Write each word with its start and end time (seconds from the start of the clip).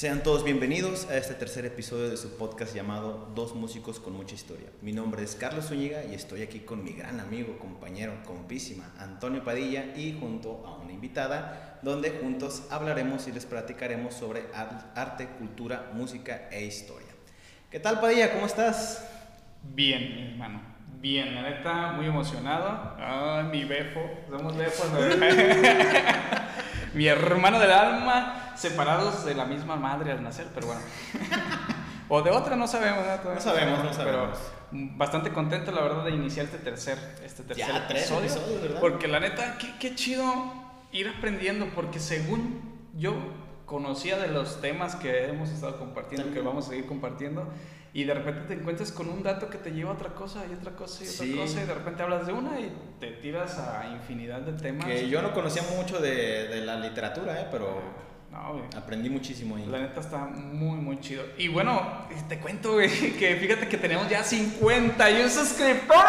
Sean 0.00 0.22
todos 0.22 0.44
bienvenidos 0.44 1.10
a 1.10 1.18
este 1.18 1.34
tercer 1.34 1.66
episodio 1.66 2.08
de 2.08 2.16
su 2.16 2.38
podcast 2.38 2.74
llamado 2.74 3.30
Dos 3.34 3.54
Músicos 3.54 4.00
con 4.00 4.14
Mucha 4.14 4.34
Historia. 4.34 4.68
Mi 4.80 4.94
nombre 4.94 5.22
es 5.22 5.34
Carlos 5.34 5.66
Zúñiga 5.66 6.02
y 6.10 6.14
estoy 6.14 6.40
aquí 6.40 6.60
con 6.60 6.82
mi 6.82 6.92
gran 6.92 7.20
amigo, 7.20 7.58
compañero, 7.58 8.14
compísima, 8.24 8.94
Antonio 8.98 9.44
Padilla 9.44 9.94
y 9.94 10.16
junto 10.18 10.64
a 10.66 10.78
una 10.78 10.94
invitada, 10.94 11.78
donde 11.82 12.12
juntos 12.12 12.62
hablaremos 12.70 13.28
y 13.28 13.32
les 13.32 13.44
platicaremos 13.44 14.14
sobre 14.14 14.44
arte, 14.54 15.28
cultura, 15.38 15.90
música 15.92 16.48
e 16.50 16.64
historia. 16.64 17.10
¿Qué 17.70 17.78
tal 17.78 18.00
Padilla? 18.00 18.32
¿Cómo 18.32 18.46
estás? 18.46 19.06
Bien, 19.62 20.16
mi 20.16 20.30
hermano. 20.30 20.62
Bien, 20.98 21.34
la 21.34 21.42
neta, 21.42 21.92
muy 21.92 22.06
emocionado. 22.06 22.96
Ay, 22.98 23.44
mi 23.52 23.64
befo. 23.64 24.00
Somos 24.30 24.56
befos. 24.56 24.86
mi 26.94 27.06
hermano 27.06 27.60
del 27.60 27.70
alma, 27.70 28.49
separados 28.60 29.24
de 29.24 29.34
la 29.34 29.44
misma 29.44 29.76
madre 29.76 30.12
al 30.12 30.22
nacer, 30.22 30.48
pero 30.54 30.68
bueno. 30.68 30.82
o 32.08 32.22
de 32.22 32.30
otra, 32.30 32.56
no 32.56 32.66
sabemos. 32.66 33.04
No, 33.24 33.34
no 33.34 33.40
sabemos, 33.40 33.84
no 33.84 33.92
sabemos. 33.92 34.38
Pero 34.38 34.90
bastante 34.96 35.32
contento, 35.32 35.72
la 35.72 35.82
verdad, 35.82 36.04
de 36.04 36.10
iniciar 36.10 36.46
este 36.46 36.58
tercer, 36.58 36.98
este 37.24 37.42
tercer 37.42 37.66
ya, 37.66 37.86
episodio. 37.86 38.20
Tres 38.20 38.36
episodios, 38.36 38.62
¿verdad? 38.62 38.80
Porque 38.80 39.08
la 39.08 39.20
neta, 39.20 39.58
qué, 39.58 39.74
qué 39.80 39.94
chido 39.94 40.24
ir 40.92 41.08
aprendiendo, 41.08 41.68
porque 41.74 41.98
según 41.98 42.60
yo 42.96 43.14
conocía 43.66 44.18
de 44.18 44.28
los 44.28 44.60
temas 44.60 44.96
que 44.96 45.26
hemos 45.26 45.50
estado 45.50 45.78
compartiendo, 45.78 46.32
que 46.32 46.40
vamos 46.40 46.66
a 46.66 46.70
seguir 46.70 46.86
compartiendo, 46.86 47.48
y 47.92 48.04
de 48.04 48.14
repente 48.14 48.42
te 48.42 48.54
encuentras 48.54 48.92
con 48.92 49.08
un 49.08 49.22
dato 49.22 49.48
que 49.48 49.58
te 49.58 49.70
lleva 49.70 49.90
a 49.90 49.94
otra 49.94 50.10
cosa 50.10 50.44
y 50.48 50.54
otra 50.54 50.72
cosa 50.72 51.04
y 51.04 51.08
otra 51.08 51.42
cosa 51.42 51.62
y 51.62 51.66
de 51.66 51.74
repente 51.74 52.02
hablas 52.02 52.26
de 52.26 52.32
una 52.32 52.60
y 52.60 52.72
te 53.00 53.12
tiras 53.12 53.58
a 53.58 53.88
infinidad 53.92 54.42
de 54.42 54.52
temas. 54.52 54.86
Que 54.86 55.08
yo 55.08 55.22
no 55.22 55.32
conocía 55.32 55.62
mucho 55.76 55.98
de, 55.98 56.46
de 56.48 56.64
la 56.64 56.78
literatura, 56.78 57.40
¿eh? 57.40 57.48
pero 57.50 58.09
no, 58.30 58.62
aprendí 58.76 59.10
muchísimo 59.10 59.56
ahí. 59.56 59.66
La 59.66 59.80
neta 59.80 60.00
está 60.00 60.18
muy, 60.18 60.78
muy 60.78 61.00
chido. 61.00 61.24
Y 61.36 61.48
bueno, 61.48 62.06
te 62.28 62.38
cuento, 62.38 62.74
güey, 62.74 62.88
que 63.18 63.36
fíjate 63.36 63.68
que 63.68 63.76
tenemos 63.76 64.08
ya 64.08 64.22
51 64.22 65.28
suscriptores. 65.28 66.04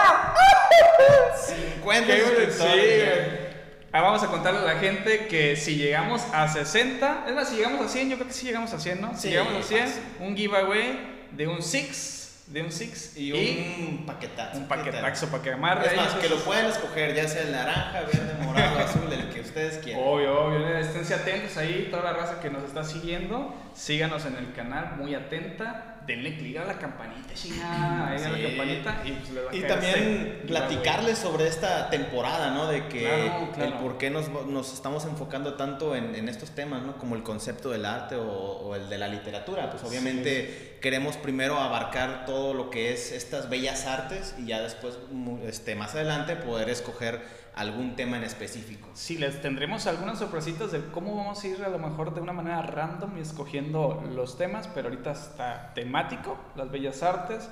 50 1.78 2.18
suscriptores. 2.18 3.52
Ahora 3.94 4.08
vamos 4.08 4.24
a 4.24 4.28
contarle 4.28 4.60
a 4.60 4.74
la 4.74 4.80
gente 4.80 5.28
que 5.28 5.58
si 5.58 5.76
llegamos 5.76 6.22
a 6.32 6.48
60, 6.48 7.26
es 7.28 7.36
más, 7.36 7.50
si 7.50 7.58
llegamos 7.58 7.86
a 7.86 7.90
100, 7.90 8.10
yo 8.10 8.16
creo 8.16 8.28
que 8.28 8.34
sí 8.34 8.46
llegamos 8.46 8.72
a 8.74 8.80
100, 8.80 9.02
¿no? 9.02 9.18
Si 9.18 9.30
llegamos 9.30 9.54
a 9.54 9.64
100, 9.64 9.94
un 10.22 10.38
giveaway 10.38 11.28
de 11.32 11.48
un 11.48 11.62
Six. 11.62 12.21
De 12.52 12.62
un 12.62 12.72
Six 12.72 13.18
y, 13.18 13.32
un 13.32 14.06
paquetazo. 14.06 14.58
Un 14.58 14.68
paquetazo 14.68 15.28
para 15.28 15.44
que 15.44 15.54
amarre. 15.54 15.88
Es 15.88 15.96
más, 15.96 16.16
que 16.16 16.28
lo 16.28 16.38
pueden 16.38 16.66
escoger, 16.66 17.16
ya 17.16 17.28
sea 17.28 17.44
el 17.44 17.52
naranja, 17.52 18.02
verde, 18.02 18.44
morado, 18.44 18.80
azul, 18.86 19.12
el 19.12 19.30
que 19.30 19.40
ustedes 19.42 19.78
quieran. 19.78 20.04
Obvio, 20.06 20.48
obvio. 20.48 20.78
Esténse 20.78 21.14
atentos 21.14 21.56
ahí, 21.58 21.88
toda 21.90 22.04
la 22.04 22.14
raza 22.14 22.42
que 22.42 22.50
nos 22.50 22.64
está 22.64 22.84
siguiendo. 22.84 23.56
Síganos 23.74 24.26
en 24.26 24.36
el 24.36 24.54
canal, 24.54 24.98
muy 24.98 25.16
atenta 25.16 25.91
denle 26.06 26.36
clic 26.38 26.58
a 26.58 26.66
la 26.66 26.78
campanita, 26.78 27.34
chingada, 27.34 28.10
ahí 28.10 28.24
a 28.24 28.30
la 28.30 28.48
campanita 28.50 29.02
y 29.06 29.12
pues 29.12 29.38
va 29.38 29.52
a 29.52 29.56
Y 29.56 29.62
también 29.62 30.44
platicarles 30.48 31.18
sobre 31.18 31.48
esta 31.48 31.90
temporada, 31.90 32.52
¿no? 32.52 32.68
De 32.68 32.88
que 32.88 33.28
el 33.58 33.74
por 33.74 33.98
qué 33.98 34.10
nos, 34.10 34.30
nos 34.30 34.74
estamos 34.74 35.06
enfocando 35.06 35.56
tanto 35.56 35.96
en, 35.96 36.16
en, 36.16 36.30
estos 36.30 36.52
temas, 36.52 36.84
¿no? 36.84 36.98
Como 36.98 37.16
el 37.16 37.24
concepto 37.24 37.70
del 37.70 37.86
arte 37.86 38.16
o, 38.16 38.24
o 38.26 38.76
el 38.76 38.90
de 38.90 38.98
la 38.98 39.08
literatura. 39.08 39.70
Pues 39.70 39.84
obviamente 39.84 40.78
queremos 40.82 41.16
primero 41.18 41.60
abarcar 41.60 42.26
todo 42.26 42.54
lo 42.54 42.70
que 42.70 42.94
es 42.94 43.12
estas 43.12 43.50
bellas 43.50 43.86
artes 43.86 44.36
y 44.38 44.48
ya 44.48 44.62
después, 44.62 44.98
este, 45.46 45.76
más 45.76 45.94
adelante, 45.96 46.36
poder 46.36 46.70
escoger 46.70 47.22
algún 47.56 47.96
tema 47.96 48.18
en 48.18 48.24
específico. 48.24 48.88
Sí, 48.94 49.18
les 49.18 49.42
tendremos 49.42 49.88
algunas 49.88 50.20
sorpresitas 50.20 50.72
de 50.72 50.86
cómo 50.92 51.16
vamos 51.16 51.44
a 51.44 51.48
ir 51.48 51.64
a 51.64 51.70
lo 51.70 51.80
mejor 51.80 52.14
de 52.14 52.22
una 52.22 52.34
manera 52.34 52.62
random 52.62 53.18
y 53.18 53.22
escogiendo 53.22 54.04
los 54.14 54.38
temas, 54.38 54.68
pero 54.74 54.90
ahorita 54.90 55.12
está 55.12 55.74
temático, 55.74 56.38
las 56.56 56.72
bellas 56.72 57.04
artes, 57.04 57.50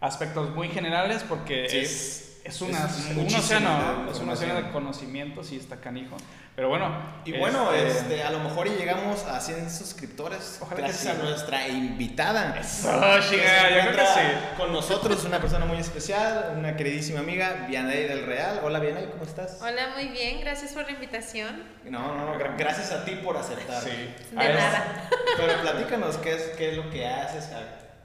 aspectos 0.00 0.54
muy 0.54 0.68
generales 0.68 1.24
porque 1.28 1.66
es 1.66 2.31
es, 2.44 2.60
una, 2.60 2.86
es 2.86 3.16
un 3.16 3.26
océano, 3.26 4.10
es 4.10 4.18
un 4.18 4.28
océano 4.28 4.54
de 4.62 4.70
conocimientos 4.70 5.52
y 5.52 5.56
está 5.56 5.80
canijo. 5.80 6.16
Pero 6.54 6.68
bueno. 6.68 6.94
Y 7.24 7.32
bueno, 7.38 7.72
este, 7.72 7.98
este, 7.98 8.22
a 8.24 8.30
lo 8.30 8.40
mejor 8.40 8.68
llegamos 8.68 9.24
a 9.24 9.40
100 9.40 9.70
suscriptores. 9.70 10.58
Ojalá 10.60 10.82
gracias 10.82 11.18
a 11.18 11.22
nuestra 11.22 11.66
invitada. 11.68 12.58
Eso, 12.58 12.90
chica, 13.30 13.70
yo 13.70 13.90
creo 13.90 13.92
que 13.92 14.06
sí. 14.06 14.56
Con 14.58 14.72
nosotros, 14.72 15.24
una 15.24 15.40
persona 15.40 15.64
muy 15.64 15.78
especial, 15.78 16.54
una 16.58 16.76
queridísima 16.76 17.20
amiga, 17.20 17.66
Vianey 17.68 18.06
del 18.06 18.26
Real. 18.26 18.60
Hola, 18.62 18.80
Vianey, 18.80 19.06
¿cómo 19.06 19.24
estás? 19.24 19.60
Hola, 19.62 19.92
muy 19.94 20.08
bien, 20.08 20.40
gracias 20.40 20.72
por 20.72 20.84
la 20.84 20.90
invitación. 20.90 21.62
No, 21.84 22.14
no, 22.14 22.26
no, 22.26 22.38
gracias 22.58 22.92
a 22.92 23.04
ti 23.06 23.12
por 23.16 23.36
aceptar. 23.36 23.82
Sí. 23.82 23.90
De 24.30 24.36
nada. 24.36 25.08
Pero 25.38 25.60
platícanos 25.62 26.18
qué 26.18 26.34
es, 26.34 26.42
qué 26.58 26.72
es 26.72 26.76
lo 26.76 26.90
que 26.90 27.06
haces, 27.06 27.48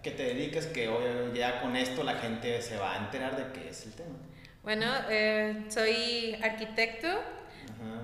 que 0.01 0.11
te 0.11 0.23
dedicas, 0.23 0.67
que 0.67 0.87
hoy 0.87 1.03
ya 1.33 1.59
con 1.59 1.75
esto 1.75 2.01
la 2.03 2.15
gente 2.15 2.61
se 2.61 2.77
va 2.77 2.93
a 2.93 2.97
enterar 2.99 3.35
de 3.35 3.51
qué 3.51 3.69
es 3.69 3.85
el 3.85 3.91
tema. 3.91 4.15
Bueno, 4.67 4.85
eh, 5.09 5.63
soy 5.69 6.37
arquitecto. 6.43 7.07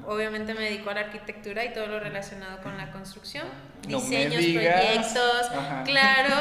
Obviamente 0.07 0.53
me 0.53 0.61
dedico 0.61 0.91
a 0.91 0.93
la 0.93 1.01
arquitectura 1.01 1.65
y 1.65 1.73
todo 1.73 1.87
lo 1.87 1.99
relacionado 1.99 2.61
con 2.61 2.77
la 2.77 2.89
construcción, 2.89 3.45
diseños, 3.85 4.35
proyectos, 4.35 5.51
claro. 5.83 6.35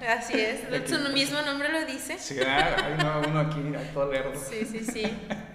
Así 0.08 0.40
es, 0.40 0.60
su 0.88 0.98
mismo 1.10 1.42
nombre 1.42 1.70
lo 1.70 1.84
dice. 1.84 2.18
Sí, 2.18 2.38
hay 2.40 2.94
uno, 3.28 3.40
aquí, 3.40 3.60
todo 3.92 4.10
lerdo. 4.10 4.32
Sí, 4.34 4.64
sí, 4.64 4.82
sí, 4.82 5.02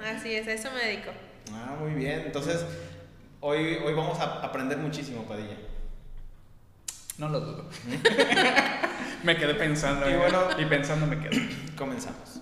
así 0.05 0.35
es, 0.35 0.47
a 0.47 0.51
eso 0.51 0.69
me 0.71 0.85
dedico. 0.85 1.09
Ah, 1.51 1.77
muy 1.79 1.95
bien, 1.95 2.25
entonces 2.27 2.63
hoy, 3.39 3.79
hoy 3.83 3.93
vamos 3.95 4.19
a 4.19 4.43
aprender 4.43 4.77
muchísimo, 4.77 5.23
Padilla. 5.23 5.57
No 7.17 7.29
lo 7.29 7.39
dudo. 7.39 7.69
me 9.23 9.35
quedé 9.35 9.55
pensando. 9.55 10.07
Y, 10.07 10.13
bueno, 10.13 10.41
y 10.59 10.65
pensando 10.65 11.07
me 11.07 11.19
quedé. 11.19 11.49
Comenzamos. 11.75 12.41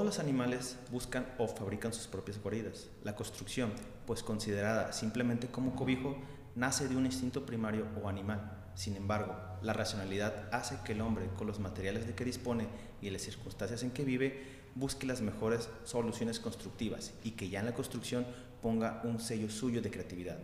Todos 0.00 0.16
los 0.16 0.24
animales 0.24 0.78
buscan 0.90 1.26
o 1.36 1.46
fabrican 1.46 1.92
sus 1.92 2.06
propias 2.06 2.42
guaridas. 2.42 2.88
La 3.04 3.14
construcción, 3.14 3.70
pues 4.06 4.22
considerada 4.22 4.94
simplemente 4.94 5.48
como 5.48 5.76
cobijo, 5.76 6.16
nace 6.54 6.88
de 6.88 6.96
un 6.96 7.04
instinto 7.04 7.44
primario 7.44 7.86
o 8.02 8.08
animal. 8.08 8.70
Sin 8.74 8.96
embargo, 8.96 9.36
la 9.60 9.74
racionalidad 9.74 10.48
hace 10.54 10.78
que 10.86 10.92
el 10.92 11.02
hombre, 11.02 11.28
con 11.36 11.46
los 11.46 11.58
materiales 11.58 12.06
de 12.06 12.14
que 12.14 12.24
dispone 12.24 12.66
y 13.02 13.10
las 13.10 13.20
circunstancias 13.20 13.82
en 13.82 13.90
que 13.90 14.06
vive, 14.06 14.42
busque 14.74 15.06
las 15.06 15.20
mejores 15.20 15.68
soluciones 15.84 16.40
constructivas 16.40 17.12
y 17.22 17.32
que 17.32 17.50
ya 17.50 17.60
en 17.60 17.66
la 17.66 17.74
construcción 17.74 18.24
ponga 18.62 19.02
un 19.04 19.20
sello 19.20 19.50
suyo 19.50 19.82
de 19.82 19.90
creatividad. 19.90 20.38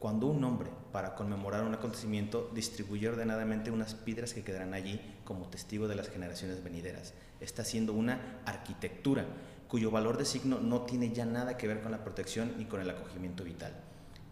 Cuando 0.00 0.28
un 0.28 0.42
hombre, 0.44 0.70
para 0.92 1.14
conmemorar 1.14 1.62
un 1.62 1.74
acontecimiento, 1.74 2.50
distribuye 2.54 3.10
ordenadamente 3.10 3.70
unas 3.70 3.92
piedras 3.94 4.32
que 4.32 4.42
quedarán 4.42 4.72
allí 4.72 4.98
como 5.24 5.50
testigo 5.50 5.88
de 5.88 5.94
las 5.94 6.08
generaciones 6.08 6.64
venideras, 6.64 7.12
está 7.38 7.60
haciendo 7.60 7.92
una 7.92 8.40
arquitectura 8.46 9.26
cuyo 9.68 9.90
valor 9.90 10.16
de 10.16 10.24
signo 10.24 10.58
no 10.58 10.86
tiene 10.86 11.12
ya 11.12 11.26
nada 11.26 11.58
que 11.58 11.68
ver 11.68 11.82
con 11.82 11.92
la 11.92 12.02
protección 12.02 12.54
ni 12.56 12.64
con 12.64 12.80
el 12.80 12.88
acogimiento 12.88 13.44
vital. 13.44 13.74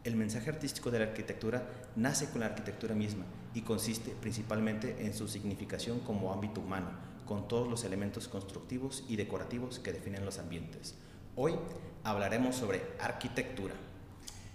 El 0.04 0.16
mensaje 0.16 0.48
artístico 0.48 0.90
de 0.90 1.00
la 1.00 1.04
arquitectura 1.04 1.68
nace 1.96 2.30
con 2.30 2.40
la 2.40 2.46
arquitectura 2.46 2.94
misma 2.94 3.26
y 3.52 3.60
consiste 3.60 4.12
principalmente 4.18 5.04
en 5.04 5.12
su 5.12 5.28
significación 5.28 6.00
como 6.00 6.32
ámbito 6.32 6.62
humano, 6.62 6.88
con 7.26 7.46
todos 7.46 7.68
los 7.68 7.84
elementos 7.84 8.26
constructivos 8.26 9.04
y 9.06 9.16
decorativos 9.16 9.80
que 9.80 9.92
definen 9.92 10.24
los 10.24 10.38
ambientes. 10.38 10.94
Hoy 11.36 11.56
hablaremos 12.04 12.56
sobre 12.56 12.80
arquitectura. 12.98 13.74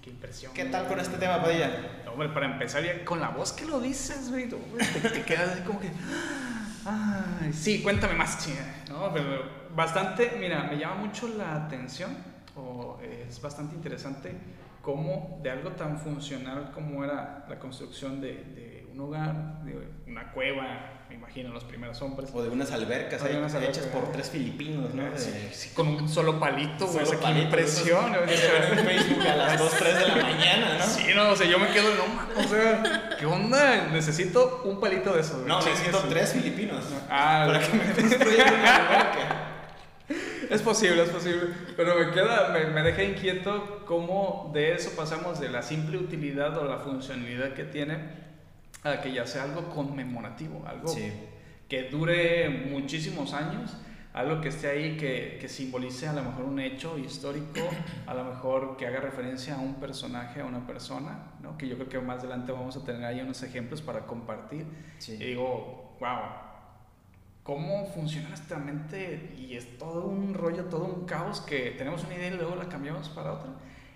Qué 0.04 0.10
impresión. 0.10 0.54
¿Qué 0.54 0.66
tal 0.66 0.86
con 0.88 1.00
este 1.00 1.18
tema, 1.18 1.42
Padilla? 1.42 2.04
Hombre, 2.12 2.28
para 2.30 2.46
empezar, 2.46 2.84
ya 2.84 3.06
con 3.06 3.22
la 3.22 3.30
voz 3.30 3.54
que 3.54 3.64
lo 3.64 3.80
dices, 3.80 4.30
güey, 4.30 4.50
te, 4.50 5.24
quedas 5.24 5.52
así 5.52 5.62
como 5.62 5.80
que. 5.80 5.90
Ay, 6.86 7.54
sí, 7.54 7.82
cuéntame 7.82 8.14
más, 8.14 8.44
chinga. 8.44 8.84
No, 8.90 9.14
pero 9.14 9.44
bastante, 9.74 10.36
mira, 10.38 10.64
me 10.64 10.78
llama 10.78 10.96
mucho 10.96 11.30
la 11.30 11.56
atención, 11.56 12.18
o 12.58 13.00
es 13.02 13.42
bastante 13.42 13.76
interesante, 13.76 14.36
cómo 14.82 15.40
de 15.42 15.52
algo 15.52 15.72
tan 15.72 15.98
funcional 15.98 16.72
como 16.74 17.06
era 17.06 17.46
la 17.48 17.58
construcción 17.58 18.20
de, 18.20 18.34
de 18.34 18.73
un 18.94 19.00
hogar, 19.00 19.64
de 19.64 19.88
una 20.08 20.32
cueva, 20.32 21.06
me 21.10 21.16
imagino, 21.16 21.52
los 21.52 21.64
primeros 21.64 22.00
hombres. 22.02 22.30
O 22.34 22.44
de 22.44 22.50
unas 22.50 22.72
albercas, 22.72 23.24
de 23.24 23.38
unas 23.38 23.54
albercas 23.56 23.78
hechas 23.78 23.90
por 23.92 24.12
tres 24.12 24.30
filipinos, 24.30 24.94
¿no? 24.94 25.04
Sí, 25.18 25.72
con 25.74 25.88
un 25.88 26.08
solo 26.08 26.40
palito, 26.40 26.88
güey. 26.88 27.04
Esa 27.04 27.32
impresión. 27.32 28.14
Facebook 28.14 29.28
a 29.28 29.36
las 29.36 29.60
2, 29.60 29.74
3 29.80 30.00
de 30.00 30.08
la 30.08 30.16
mañana, 30.16 30.78
¿no? 30.78 30.86
Sí, 30.86 31.06
no, 31.16 31.32
o 31.32 31.36
sea, 31.36 31.48
yo 31.48 31.58
me 31.58 31.68
quedo, 31.70 31.90
no, 31.96 32.40
o 32.40 32.48
sea, 32.48 33.16
¿qué 33.20 33.26
onda? 33.26 33.88
Necesito 33.92 34.62
un 34.66 34.80
palito 34.80 35.14
de 35.14 35.22
eso. 35.22 35.44
No, 35.48 35.60
necesito 35.60 36.00
tres 36.10 36.34
filipinos. 36.34 36.86
Ah, 37.10 37.46
para 37.48 37.60
que 37.60 37.78
me 37.78 37.94
construyan 37.94 38.54
una 38.54 38.76
alberca. 38.76 39.50
Es 40.50 40.62
posible, 40.62 41.02
es 41.02 41.10
posible. 41.10 41.48
Pero 41.76 41.96
me 41.96 42.12
queda, 42.12 42.50
me, 42.50 42.66
me, 42.66 42.84
deja 42.84 43.02
inquieto 43.02 43.84
cómo 43.88 44.52
de 44.54 44.74
eso 44.74 44.92
pasamos 44.96 45.40
de 45.40 45.50
la 45.50 45.64
simple 45.64 45.98
utilidad 45.98 46.56
o 46.58 46.66
la 46.66 46.78
funcionalidad 46.78 47.54
que 47.54 47.64
tiene 47.64 48.24
a 48.84 49.02
que 49.02 49.14
ya 49.14 49.26
sea 49.26 49.44
algo 49.44 49.70
conmemorativo, 49.70 50.64
algo 50.68 50.94
que 51.70 51.90
dure 51.90 52.50
muchísimos 52.50 53.34
años, 53.34 53.76
algo 54.14 54.42
que 54.42 54.50
esté 54.50 54.68
ahí 54.68 54.98
que, 54.98 55.38
que, 55.42 55.50
simbolice 55.50 56.08
a 56.08 56.14
lo 56.14 56.22
mejor 56.24 56.46
un 56.46 56.60
hecho 56.60 56.98
histórico, 57.00 57.62
a 58.06 58.14
lo 58.14 58.24
mejor 58.26 58.78
que 58.78 58.86
haga 58.86 59.00
referencia 59.00 59.56
a 59.56 59.60
un 59.60 59.76
personaje, 59.76 60.42
a 60.42 60.46
una 60.46 60.68
persona, 60.68 61.32
¿no? 61.42 61.58
que 61.58 61.68
yo 61.68 61.76
creo 61.76 61.90
que 61.90 62.00
más 62.00 62.20
adelante 62.20 62.52
vamos 62.52 62.78
a 62.78 62.84
tener 62.84 63.04
ahí 63.06 63.22
unos 63.22 63.42
ejemplos 63.42 63.82
para 63.82 64.06
compartir. 64.06 64.68
Y 65.08 65.14
digo, 65.14 65.98
wow, 66.00 66.20
cómo 67.44 67.88
funciona 67.88 68.30
nuestra 68.30 68.58
mente 68.58 69.34
y 69.38 69.56
es 69.56 69.78
todo 69.78 70.06
un 70.06 70.34
rollo, 70.34 70.66
todo 70.66 70.86
un 70.86 71.06
caos 71.06 71.42
que 71.42 71.72
tenemos 71.72 72.04
una 72.04 72.16
idea 72.16 72.28
y 72.28 72.38
luego 72.38 72.56
la 72.56 72.70
cambiamos 72.70 73.10
para 73.10 73.34
otra 73.34 73.52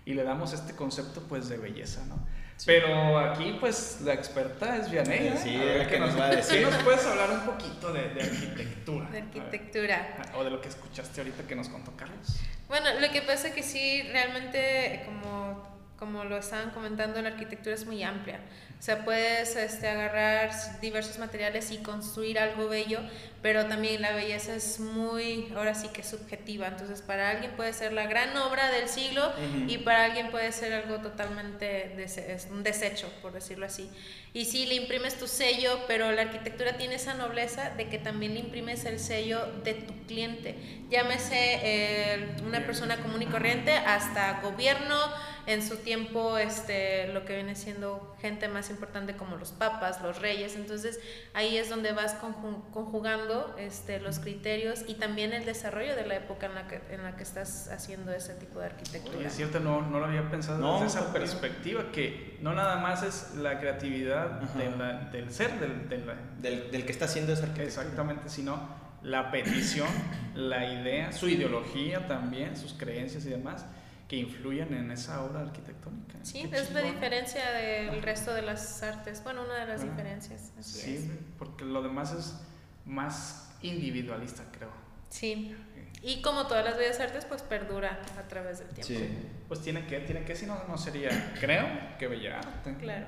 y 0.06 0.14
le 0.14 0.24
damos 0.24 0.54
este 0.54 0.74
concepto 0.74 1.22
pues 1.28 1.50
de 1.50 1.58
belleza, 1.58 2.06
¿no? 2.08 2.16
Pero 2.66 3.20
aquí 3.20 3.58
pues 3.60 4.00
la 4.02 4.14
experta 4.14 4.78
es 4.78 4.90
Vianey. 4.90 5.38
Sí, 5.38 5.56
¿eh? 5.56 5.88
que 5.90 6.00
nos 6.00 6.18
va 6.20 6.26
a 6.26 6.36
decir. 6.36 6.62
nos 6.62 6.76
puedes 6.84 7.06
hablar 7.06 7.30
un 7.32 7.42
poquito 7.42 7.94
de, 7.94 8.10
de 8.10 8.22
arquitectura? 8.24 9.10
De 9.10 9.20
arquitectura. 9.20 10.22
O 10.36 10.44
de 10.44 10.50
lo 10.50 10.60
que 10.60 10.70
escuchaste 10.70 11.22
ahorita 11.22 11.44
que 11.44 11.56
nos 11.56 11.70
contó 11.70 11.96
Carlos. 11.96 12.40
Bueno, 12.68 13.00
lo 13.00 13.10
que 13.12 13.22
pasa 13.22 13.48
es 13.48 13.54
que 13.54 13.64
sí, 13.64 14.04
realmente 14.12 15.04
como, 15.06 15.66
como 15.98 16.26
lo 16.26 16.38
estaban 16.38 16.72
comentando, 16.72 17.22
la 17.22 17.30
arquitectura 17.30 17.76
es 17.76 17.86
muy 17.86 18.04
amplia. 18.04 18.40
O 18.80 18.82
sea, 18.82 19.06
puedes 19.06 19.56
este, 19.56 19.88
agarrar 19.88 20.52
diversos 20.82 21.18
materiales 21.18 21.72
y 21.72 21.78
construir 21.78 22.38
algo 22.38 22.68
bello, 22.68 23.00
pero 23.48 23.66
también 23.66 24.02
la 24.02 24.12
belleza 24.12 24.56
es 24.56 24.82
muy, 24.82 25.48
ahora 25.56 25.74
sí 25.74 25.88
que 25.88 26.04
subjetiva. 26.04 26.68
Entonces, 26.68 27.02
para 27.02 27.30
alguien 27.30 27.52
puede 27.52 27.72
ser 27.72 27.94
la 27.94 28.06
gran 28.06 28.36
obra 28.36 28.70
del 28.72 28.90
siglo 28.90 29.32
y 29.70 29.78
para 29.78 30.04
alguien 30.04 30.32
puede 30.32 30.52
ser 30.52 30.74
algo 30.74 30.98
totalmente 30.98 31.96
un 32.52 32.62
desecho, 32.62 33.10
por 33.22 33.32
decirlo 33.32 33.66
así. 33.66 33.90
Y 34.34 34.44
sí, 34.44 34.66
le 34.66 34.76
imprimes 34.76 35.18
tu 35.18 35.28
sello, 35.28 35.80
pero 35.88 36.12
la 36.12 36.24
arquitectura 36.24 36.76
tiene 36.76 36.96
esa 36.96 37.14
nobleza 37.14 37.70
de 37.70 37.88
que 37.88 37.98
también 38.00 38.34
le 38.34 38.42
imprimes 38.42 38.84
el 38.84 39.00
sello 39.00 39.46
de 39.64 39.76
tu 39.76 39.94
cliente. 40.08 40.58
Llámese 40.90 41.62
eh, 41.64 42.36
una 42.46 42.66
persona 42.66 42.98
común 42.98 43.22
y 43.22 43.28
corriente 43.28 43.72
hasta 43.72 44.42
gobierno, 44.42 44.98
en 45.48 45.66
su 45.66 45.78
tiempo 45.78 46.38
este, 46.38 47.08
lo 47.14 47.24
que 47.24 47.34
viene 47.34 47.56
siendo 47.56 48.16
gente 48.22 48.50
más 48.50 48.70
importante 48.70 49.16
como 49.16 49.38
los 49.38 49.54
papas, 49.54 50.02
los 50.02 50.22
reyes. 50.22 50.56
Entonces 50.58 51.00
ahí 51.34 51.58
es 51.58 51.70
donde 51.70 51.94
vas 51.94 52.16
conjugando 52.74 53.37
este, 53.58 54.00
los 54.00 54.20
criterios 54.20 54.84
y 54.88 54.96
también 54.96 55.34
el 55.34 55.46
desarrollo 55.46 55.96
de 55.96 56.06
la 56.06 56.16
época 56.16 56.48
en 56.48 56.56
la 56.56 56.68
que, 56.68 56.82
en 56.92 57.04
la 57.04 57.16
que 57.16 57.24
estás 57.24 57.70
haciendo 57.70 58.12
ese 58.12 58.34
tipo 58.36 58.60
de 58.60 58.68
arquitectura. 58.68 59.28
es 59.28 59.36
cierto, 59.36 59.60
no, 59.60 59.82
no 59.82 60.00
lo 60.00 60.06
había 60.06 60.30
pensado 60.30 60.74
desde 60.74 60.88
esa 60.88 61.14
perspectiva, 61.14 61.92
que 61.92 62.38
no 62.42 62.54
nada 62.54 62.78
más 62.78 63.04
es 63.04 63.36
la 63.36 63.60
creatividad 63.60 64.42
del 65.12 65.32
ser, 65.32 65.60
del, 65.60 65.90
del, 65.90 66.72
del, 66.72 66.86
que 66.86 66.92
está 66.92 67.06
haciendo 67.06 67.34
esa 67.34 67.44
arquitectura. 67.44 67.68
Exactamente, 67.68 68.30
sino 68.30 68.60
la 69.02 69.32
petición, 69.32 69.88
la 70.36 70.66
idea, 70.72 71.12
su 71.12 71.28
ideología 71.30 72.08
también, 72.08 72.58
sus 72.58 72.74
creencias 72.74 73.26
y 73.26 73.30
demás 73.30 73.66
que 74.08 74.16
influyen 74.16 74.74
en 74.74 74.92
esa 74.92 75.22
obra 75.24 75.42
arquitectónica. 75.42 76.18
Sí, 76.24 76.50
es 76.52 76.72
la 76.72 76.82
diferencia 76.82 77.52
del 77.52 78.02
resto 78.02 78.34
de 78.34 78.42
las 78.42 78.82
artes. 78.82 79.22
Bueno, 79.24 79.44
una 79.44 79.56
de 79.56 79.66
las 79.66 79.84
diferencias. 79.84 80.52
sí, 80.62 81.12
porque 81.38 81.66
lo 81.66 81.82
demás 81.82 82.14
es 82.14 82.36
más 82.88 83.54
individualista, 83.62 84.44
creo. 84.52 84.70
Sí. 85.10 85.56
Y 86.02 86.22
como 86.22 86.48
todas 86.48 86.64
las 86.64 86.78
bellas 86.78 87.00
artes, 87.00 87.26
pues 87.26 87.42
perdura 87.42 88.00
a 88.18 88.28
través 88.28 88.60
del 88.60 88.70
tiempo. 88.70 88.94
Sí. 88.94 89.18
Pues 89.48 89.62
tiene 89.62 89.86
que, 89.86 90.00
tiene 90.00 90.24
que, 90.24 90.36
si 90.36 90.46
no, 90.46 90.64
no 90.68 90.78
sería, 90.78 91.34
creo, 91.40 91.68
que 91.98 92.08
bella 92.08 92.40
arte. 92.40 92.76
Claro. 92.80 93.08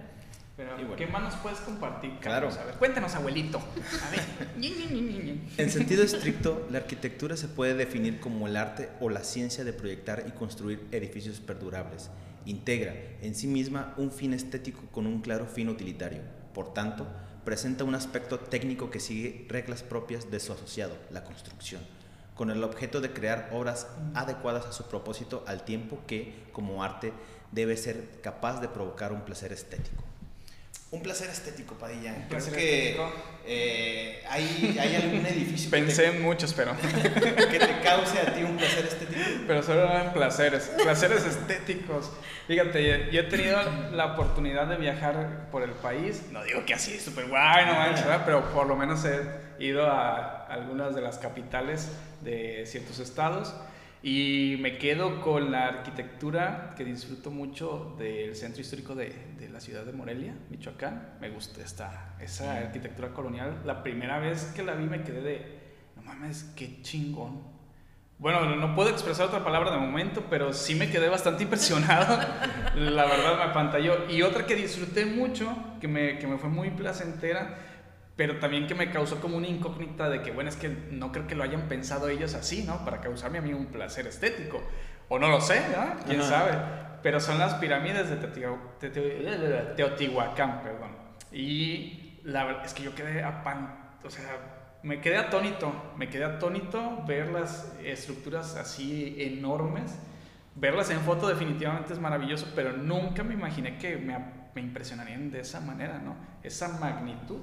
Pero, 0.57 0.95
¿qué 0.97 1.07
más 1.07 1.21
nos 1.21 1.35
puedes 1.35 1.59
compartir? 1.59 2.17
Claro. 2.19 2.49
A 2.49 2.65
ver, 2.65 2.75
cuéntanos, 2.75 3.15
abuelito. 3.15 3.59
A 3.59 4.09
ver. 4.09 4.19
en 5.57 5.69
sentido 5.69 6.03
estricto, 6.03 6.67
la 6.69 6.79
arquitectura 6.79 7.37
se 7.37 7.47
puede 7.47 7.75
definir 7.75 8.19
como 8.19 8.45
el 8.45 8.57
arte 8.57 8.89
o 8.99 9.09
la 9.09 9.23
ciencia 9.23 9.63
de 9.63 9.71
proyectar 9.71 10.25
y 10.27 10.31
construir 10.31 10.85
edificios 10.91 11.39
perdurables. 11.39 12.09
Integra 12.45 12.93
en 13.21 13.35
sí 13.35 13.47
misma 13.47 13.93
un 13.95 14.11
fin 14.11 14.33
estético 14.33 14.81
con 14.91 15.07
un 15.07 15.21
claro 15.21 15.45
fin 15.45 15.69
utilitario. 15.69 16.23
Por 16.53 16.73
tanto, 16.73 17.07
presenta 17.49 17.83
un 17.83 17.95
aspecto 17.95 18.39
técnico 18.39 18.91
que 18.91 18.99
sigue 18.99 19.47
reglas 19.49 19.81
propias 19.81 20.29
de 20.29 20.39
su 20.39 20.53
asociado, 20.53 20.95
la 21.09 21.23
construcción, 21.23 21.81
con 22.35 22.51
el 22.51 22.63
objeto 22.63 23.01
de 23.01 23.11
crear 23.11 23.49
obras 23.51 23.87
adecuadas 24.13 24.67
a 24.67 24.71
su 24.71 24.83
propósito 24.83 25.43
al 25.47 25.65
tiempo 25.65 25.97
que, 26.05 26.47
como 26.51 26.83
arte, 26.83 27.11
debe 27.51 27.75
ser 27.75 28.21
capaz 28.21 28.61
de 28.61 28.67
provocar 28.67 29.11
un 29.11 29.21
placer 29.21 29.51
estético. 29.51 30.03
Un 30.91 31.03
placer 31.03 31.29
estético, 31.29 31.75
Padilla. 31.75 32.15
Creo 32.27 32.51
que 32.51 32.97
eh, 33.45 34.23
hay, 34.27 34.77
hay, 34.79 34.95
algún 34.95 35.23
edificio. 35.27 35.69
Pensé 35.69 36.07
en 36.07 36.21
muchos, 36.23 36.51
pero. 36.53 36.75
que 37.51 37.59
te 37.59 37.79
cause 37.81 38.19
a 38.19 38.33
ti 38.33 38.41
un 38.41 38.57
placer 38.57 38.85
estético. 38.85 39.21
Pero 39.45 39.61
solo 39.61 39.83
eran 39.83 40.13
placeres, 40.13 40.71
placeres 40.81 41.25
estéticos. 41.25 42.11
Fíjate, 42.47 43.11
yo 43.11 43.21
he 43.21 43.23
tenido 43.25 43.59
la 43.91 44.13
oportunidad 44.13 44.65
de 44.65 44.77
viajar 44.77 45.47
por 45.51 45.61
el 45.61 45.71
país. 45.71 46.23
No 46.31 46.43
digo 46.43 46.65
que 46.65 46.73
así, 46.73 46.99
súper 46.99 47.27
guay, 47.27 47.67
no 47.67 47.73
manches, 47.73 48.05
pero 48.25 48.51
por 48.51 48.65
lo 48.65 48.75
menos 48.75 49.05
he 49.05 49.21
ido 49.63 49.85
a 49.85 50.47
algunas 50.47 50.95
de 50.95 51.01
las 51.01 51.19
capitales 51.19 51.89
de 52.21 52.63
ciertos 52.65 52.97
estados. 52.97 53.53
Y 54.01 54.55
me 54.61 54.77
quedo 54.77 55.19
con 55.19 55.51
la 55.51 55.67
arquitectura 55.67 56.73
que 56.77 56.85
disfruto 56.85 57.31
mucho 57.31 57.95
del 57.99 58.33
centro 58.35 58.61
histórico 58.61 58.95
de, 58.95 59.13
de 59.37 59.49
la 59.49 59.59
ciudad 59.59 59.83
de 59.83 59.91
Morelia, 59.91 60.35
Michoacán. 60.49 61.17
Me 61.19 61.29
gusta 61.29 61.61
esta, 61.61 62.15
esa 62.21 62.57
arquitectura 62.57 63.09
colonial. 63.09 63.61
La 63.65 63.83
primera 63.83 64.19
vez 64.19 64.53
que 64.55 64.63
la 64.63 64.75
vi 64.75 64.85
me 64.85 65.03
quedé 65.03 65.21
de, 65.21 65.59
no 65.97 66.03
mames, 66.03 66.53
qué 66.55 66.81
chingón. 66.81 67.43
Bueno, 68.19 68.55
no 68.55 68.75
puedo 68.75 68.89
expresar 68.89 69.27
otra 69.27 69.43
palabra 69.43 69.71
de 69.71 69.77
momento, 69.77 70.25
pero 70.29 70.51
sí 70.51 70.75
me 70.75 70.89
quedé 70.89 71.07
bastante 71.07 71.43
impresionado. 71.43 72.17
la 72.75 73.05
verdad 73.05 73.37
me 73.37 73.43
apantalló. 73.43 74.09
Y 74.09 74.21
otra 74.23 74.45
que 74.45 74.55
disfruté 74.55 75.05
mucho, 75.05 75.47
que 75.79 75.87
me, 75.87 76.17
que 76.19 76.27
me 76.27 76.37
fue 76.37 76.49
muy 76.49 76.69
placentera, 76.69 77.57
pero 78.19 78.37
también 78.37 78.67
que 78.67 78.75
me 78.75 78.91
causó 78.91 79.21
como 79.21 79.37
una 79.37 79.47
incógnita 79.47 80.09
de 80.09 80.21
que, 80.21 80.31
bueno, 80.31 80.49
es 80.49 80.57
que 80.57 80.67
no 80.67 81.13
creo 81.13 81.25
que 81.25 81.35
lo 81.35 81.43
hayan 81.45 81.69
pensado 81.69 82.09
ellos 82.09 82.33
así, 82.33 82.63
¿no? 82.63 82.83
Para 82.83 82.99
causarme 82.99 83.37
a 83.37 83.41
mí 83.41 83.53
un 83.53 83.67
placer 83.67 84.07
estético. 84.07 84.61
O 85.07 85.17
no 85.17 85.29
lo 85.29 85.39
sé, 85.39 85.61
¿no? 85.73 85.95
¿Quién 86.05 86.21
sabe? 86.21 86.51
Pero 87.01 87.21
son 87.21 87.39
las 87.39 87.53
pirámides 87.53 88.09
de 88.09 88.17
Teotihuacán, 89.77 90.63
perdón. 90.63 90.91
Y 91.31 92.19
la 92.25 92.43
verdad 92.43 92.65
es 92.65 92.73
que 92.73 92.83
yo 92.83 92.93
quedé 92.93 93.23
apan... 93.23 93.99
O 94.03 94.09
sea, 94.09 94.25
me 94.83 94.99
quedé 94.99 95.15
atónito, 95.15 95.93
me 95.95 96.09
quedé 96.09 96.25
atónito 96.25 97.05
ver 97.07 97.29
las 97.29 97.73
estructuras 97.85 98.57
así 98.57 99.15
enormes. 99.17 99.97
Verlas 100.55 100.89
en 100.89 100.99
foto 100.99 101.29
definitivamente 101.29 101.93
es 101.93 101.99
maravilloso, 101.99 102.51
pero 102.53 102.73
nunca 102.73 103.23
me 103.23 103.35
imaginé 103.35 103.77
que 103.77 103.95
me, 103.95 104.19
me 104.53 104.59
impresionarían 104.59 105.31
de 105.31 105.39
esa 105.39 105.61
manera, 105.61 105.99
¿no? 105.99 106.17
Esa 106.43 106.67
magnitud. 106.79 107.39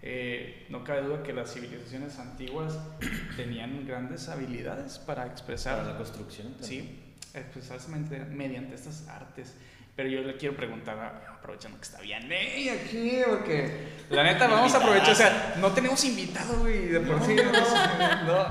Eh, 0.00 0.66
no 0.68 0.84
cabe 0.84 1.02
duda 1.02 1.22
que 1.22 1.32
las 1.32 1.52
civilizaciones 1.52 2.18
antiguas 2.18 2.78
tenían 3.36 3.86
grandes 3.86 4.28
habilidades 4.28 4.98
para 4.98 5.26
expresar 5.26 5.84
la 5.84 5.96
construcción. 5.96 6.54
Sí, 6.60 7.16
expresarse 7.34 7.88
mediante 7.90 8.74
estas 8.74 9.08
artes. 9.08 9.54
Pero 9.96 10.08
yo 10.10 10.20
le 10.20 10.36
quiero 10.36 10.56
preguntar, 10.56 11.26
aprovechando 11.36 11.76
que 11.78 11.82
está 11.82 12.00
bien 12.00 12.30
¿eh? 12.30 12.70
aquí, 12.70 13.18
porque 13.26 13.88
la 14.10 14.22
neta 14.22 14.46
vamos 14.48 14.72
a 14.72 14.78
aprovechar, 14.78 15.10
o 15.10 15.14
sea, 15.16 15.56
no 15.60 15.72
tenemos 15.72 16.04
invitado, 16.04 16.60
güey, 16.60 16.86
de 16.86 17.00
por 17.00 17.20
sí, 17.24 17.34
no, 17.34 18.46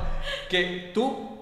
que 0.50 0.92
tú, 0.94 1.40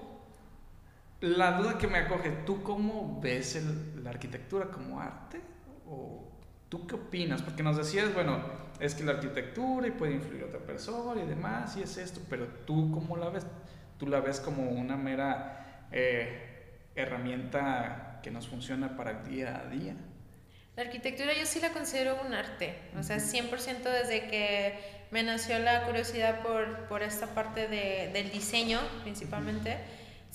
la 1.22 1.58
duda 1.58 1.76
que 1.76 1.88
me 1.88 1.98
acoge, 1.98 2.30
¿tú 2.46 2.62
cómo 2.62 3.18
ves 3.20 3.60
la 4.00 4.10
arquitectura 4.10 4.66
como 4.66 5.00
arte? 5.00 5.40
¿O 5.88 6.30
tú 6.68 6.86
qué 6.86 6.94
opinas? 6.94 7.42
Porque 7.42 7.64
nos 7.64 7.76
decías, 7.76 8.14
bueno, 8.14 8.38
es 8.80 8.94
que 8.94 9.04
la 9.04 9.12
arquitectura 9.12 9.86
y 9.86 9.90
puede 9.92 10.12
influir 10.12 10.44
otra 10.44 10.60
persona 10.60 11.22
y 11.22 11.26
demás, 11.26 11.76
y 11.76 11.82
es 11.82 11.96
esto, 11.96 12.20
pero 12.28 12.46
tú 12.66 12.90
cómo 12.92 13.16
la 13.16 13.30
ves? 13.30 13.46
¿Tú 13.98 14.06
la 14.06 14.20
ves 14.20 14.40
como 14.40 14.70
una 14.70 14.96
mera 14.96 15.86
eh, 15.90 16.88
herramienta 16.94 18.20
que 18.22 18.30
nos 18.30 18.48
funciona 18.48 18.96
para 18.96 19.12
el 19.12 19.24
día 19.28 19.62
a 19.64 19.70
día? 19.70 19.94
La 20.76 20.82
arquitectura 20.82 21.32
yo 21.32 21.46
sí 21.46 21.60
la 21.60 21.70
considero 21.70 22.20
un 22.26 22.34
arte, 22.34 22.74
o 22.98 23.02
sea, 23.02 23.16
100% 23.16 23.82
desde 23.82 24.28
que 24.28 25.06
me 25.10 25.22
nació 25.22 25.58
la 25.58 25.84
curiosidad 25.84 26.42
por, 26.42 26.86
por 26.88 27.02
esta 27.02 27.28
parte 27.28 27.68
de, 27.68 28.10
del 28.12 28.30
diseño 28.30 28.78
principalmente, 29.02 29.78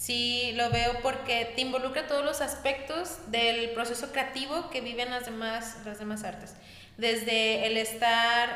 sí 0.01 0.51
lo 0.55 0.71
veo 0.71 0.97
porque 1.03 1.51
te 1.55 1.61
involucra 1.61 2.07
todos 2.07 2.25
los 2.25 2.41
aspectos 2.41 3.19
del 3.27 3.69
proceso 3.69 4.11
creativo 4.11 4.71
que 4.71 4.81
viven 4.81 5.11
las 5.11 5.25
demás, 5.25 5.77
las 5.85 5.99
demás 5.99 6.23
artes. 6.23 6.55
Desde 6.97 7.67
el 7.67 7.77
estar, 7.77 8.49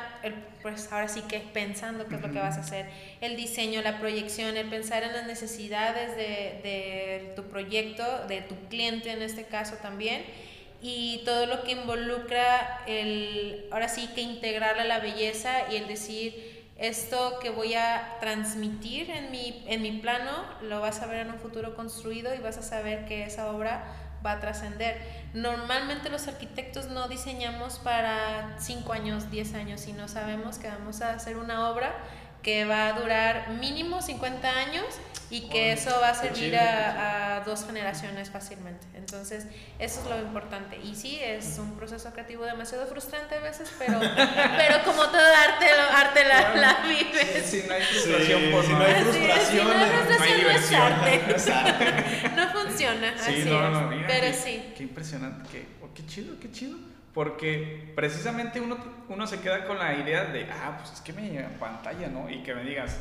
pues 0.64 0.92
ahora 0.92 1.08
sí 1.08 1.22
que 1.22 1.40
pensando 1.40 2.08
qué 2.08 2.16
es 2.16 2.22
lo 2.22 2.32
que 2.32 2.40
vas 2.40 2.58
a 2.58 2.62
hacer, 2.62 2.88
el 3.22 3.36
diseño, 3.36 3.84
la 3.84 4.00
proyección, 4.00 4.58
el 4.58 4.70
pensar 4.70 5.04
en 5.04 5.14
las 5.14 5.28
necesidades 5.28 6.16
de, 6.18 6.60
de 6.64 7.34
tu 7.36 7.44
proyecto, 7.44 8.04
de 8.28 8.42
tu 8.42 8.56
cliente 8.68 9.12
en 9.12 9.22
este 9.22 9.46
caso 9.46 9.76
también 9.76 10.24
y 10.82 11.22
todo 11.26 11.46
lo 11.46 11.64
que 11.64 11.72
involucra 11.72 12.84
el, 12.86 13.66
ahora 13.72 13.88
sí 13.88 14.10
que 14.14 14.22
integrar 14.22 14.80
a 14.80 14.84
la 14.84 15.00
belleza 15.00 15.72
y 15.72 15.78
el 15.78 15.88
decir, 15.88 16.55
esto 16.78 17.40
que 17.40 17.50
voy 17.50 17.74
a 17.76 18.18
transmitir 18.20 19.10
en 19.10 19.32
mi, 19.32 19.64
en 19.68 19.82
mi 19.82 19.94
plano, 20.00 20.32
lo 20.62 20.82
vas 20.82 21.02
a 21.02 21.06
ver 21.06 21.26
en 21.26 21.32
un 21.32 21.40
futuro 21.40 21.76
construido 21.76 22.36
y 22.36 22.40
vas 22.40 22.58
a 22.58 22.62
saber 22.62 23.06
que 23.06 23.24
esa 23.26 23.52
obra 23.52 23.86
va 24.26 24.34
a 24.34 24.40
trascender. 24.40 25.00
Normalmente 25.34 26.10
los 26.10 26.28
arquitectos 26.28 26.88
no 26.88 27.08
diseñamos 27.08 27.80
para 27.80 28.56
5 28.60 28.92
años, 28.92 29.32
10 29.32 29.54
años, 29.54 29.82
sino 29.82 30.08
sabemos 30.08 30.58
que 30.58 30.68
vamos 30.68 31.02
a 31.02 31.14
hacer 31.14 31.38
una 31.38 31.70
obra 31.70 31.96
que 32.46 32.64
va 32.64 32.90
a 32.90 32.94
durar 32.94 33.50
mínimo 33.60 34.04
50 34.04 34.48
años 34.48 34.86
y 35.32 35.50
que 35.50 35.72
eso 35.72 35.90
va 36.00 36.10
a 36.10 36.14
servir 36.14 36.56
a, 36.56 37.42
dos 37.44 37.66
generaciones 37.66 38.30
fácilmente. 38.30 38.86
Entonces, 38.94 39.48
eso 39.80 40.02
es 40.02 40.06
lo 40.08 40.20
importante. 40.20 40.78
Y 40.78 40.94
sí, 40.94 41.20
es 41.20 41.58
un 41.58 41.76
proceso 41.76 42.12
creativo 42.14 42.46
demasiado 42.46 42.86
frustrante 42.86 43.34
a 43.34 43.40
veces, 43.40 43.74
pero, 43.80 44.00
pero 44.58 44.84
como 44.84 45.02
todo 45.08 45.26
arte, 45.26 45.66
arte 45.92 46.24
la, 46.24 46.56
la 46.56 46.88
vives. 46.88 47.46
Si, 47.46 47.64
no 47.64 47.74
hay 47.74 47.82
frustración, 47.82 48.52
por 48.52 48.64
si 48.64 48.74
no 48.74 48.84
hay 48.84 48.94
frustración, 48.94 49.68
no 49.68 50.24
hay 50.24 50.34
diversión. 50.36 50.94
No, 52.36 52.50
funciona. 52.52 53.16
así 53.20 53.44
no, 53.46 53.90
pero 54.06 54.38
sí. 54.38 54.72
Qué 54.78 54.84
impresionante, 54.84 55.50
qué, 55.52 55.66
oh, 55.82 55.90
qué 55.96 56.06
chido, 56.06 56.40
qué 56.40 56.52
chido 56.52 56.78
porque 57.16 57.94
precisamente 57.96 58.60
uno, 58.60 58.78
uno 59.08 59.26
se 59.26 59.40
queda 59.40 59.66
con 59.66 59.80
la 59.80 59.96
idea 59.96 60.26
de, 60.26 60.48
ah, 60.52 60.76
pues 60.78 60.92
es 60.92 61.00
que 61.00 61.14
me 61.14 61.30
llega 61.30 61.46
en 61.46 61.58
pantalla, 61.58 62.10
¿no? 62.10 62.30
Y 62.30 62.44
que 62.44 62.54
me 62.54 62.64
digas, 62.66 62.98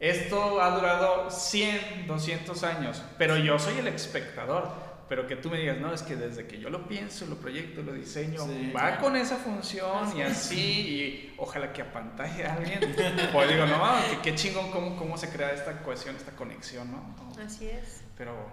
esto 0.00 0.62
ha 0.62 0.70
durado 0.70 1.30
100, 1.30 2.06
200 2.06 2.64
años, 2.64 3.02
pero 3.18 3.36
yo 3.36 3.58
soy 3.58 3.78
el 3.78 3.86
espectador. 3.88 4.94
Pero 5.06 5.26
que 5.26 5.36
tú 5.36 5.50
me 5.50 5.58
digas, 5.58 5.76
no, 5.76 5.92
es 5.92 6.02
que 6.02 6.16
desde 6.16 6.46
que 6.46 6.58
yo 6.58 6.70
lo 6.70 6.88
pienso, 6.88 7.26
lo 7.26 7.36
proyecto, 7.36 7.82
lo 7.82 7.92
diseño, 7.92 8.40
va 8.74 8.96
con 8.96 9.14
esa 9.16 9.36
función 9.36 10.16
y 10.16 10.22
así, 10.22 10.56
y 10.56 11.34
ojalá 11.36 11.74
que 11.74 11.82
apantalle 11.82 12.46
a 12.46 12.54
alguien. 12.54 12.80
pues 13.30 13.48
digo, 13.50 13.66
no, 13.66 13.84
que 14.10 14.30
qué 14.30 14.34
chingón 14.34 14.70
cómo, 14.70 14.96
cómo 14.96 15.18
se 15.18 15.28
crea 15.28 15.52
esta 15.52 15.82
cohesión, 15.82 16.16
esta 16.16 16.32
conexión, 16.32 16.90
¿no? 16.90 17.14
Así 17.44 17.68
es. 17.68 18.02
Pero, 18.16 18.50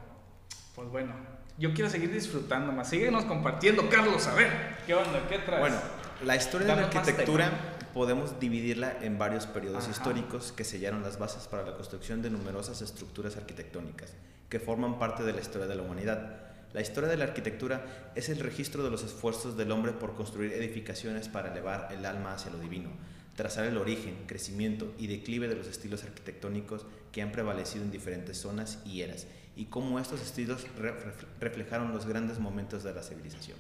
pues 0.76 0.90
bueno, 0.90 1.14
yo 1.58 1.74
quiero 1.74 1.90
seguir 1.90 2.12
disfrutando 2.12 2.72
más. 2.72 2.90
Síguenos 2.90 3.26
compartiendo, 3.26 3.90
Carlos, 3.90 4.28
a 4.28 4.34
ver, 4.34 4.50
¿qué 4.86 4.94
onda? 4.94 5.28
¿Qué 5.30 5.40
traes? 5.40 5.60
Bueno, 5.60 5.78
la 6.24 6.36
historia 6.36 6.68
de 6.68 6.76
la 6.76 6.88
arquitectura 6.88 7.52
podemos 7.94 8.40
dividirla 8.40 8.98
en 9.02 9.18
varios 9.18 9.46
periodos 9.48 9.88
históricos 9.90 10.52
que 10.52 10.64
sellaron 10.64 11.04
las 11.04 11.20
bases 11.20 11.48
para 11.48 11.64
la 11.64 11.76
construcción 11.76 12.22
de 12.22 12.30
numerosas 12.30 12.82
estructuras 12.82 13.38
arquitectónicas 13.38 14.14
que 14.50 14.60
forman 14.60 15.00
parte 15.00 15.24
de 15.24 15.34
la 15.34 15.42
historia 15.42 15.68
de 15.68 15.76
la 15.76 15.84
humanidad. 15.84 16.42
La 16.74 16.82
historia 16.82 17.10
de 17.10 17.18
la 17.18 17.26
arquitectura 17.26 18.12
es 18.16 18.30
el 18.30 18.40
registro 18.40 18.84
de 18.84 18.90
los 18.90 19.04
esfuerzos 19.04 19.58
del 19.58 19.72
hombre 19.72 19.92
por 19.92 20.16
construir 20.16 20.54
edificaciones 20.54 21.28
para 21.28 21.52
elevar 21.52 21.90
el 21.92 22.06
alma 22.06 22.34
hacia 22.34 22.52
lo 22.52 22.60
divino, 22.60 22.92
trazar 23.36 23.66
el 23.66 23.78
origen, 23.78 24.24
crecimiento 24.26 24.94
y 24.98 25.08
declive 25.08 25.48
de 25.48 25.56
los 25.56 25.68
estilos 25.68 26.04
arquitectónicos 26.04 26.86
que 27.12 27.22
han 27.22 27.32
prevalecido 27.32 27.84
en 27.84 27.92
diferentes 27.92 28.38
zonas 28.38 28.80
y 28.86 29.02
eras 29.02 29.28
y 29.56 29.66
cómo 29.66 30.00
estos 30.00 30.22
estilos 30.22 30.66
reflejaron 31.40 31.92
los 31.92 32.06
grandes 32.06 32.40
momentos 32.40 32.84
de 32.84 32.94
la 32.94 33.04
civilización. 33.04 33.58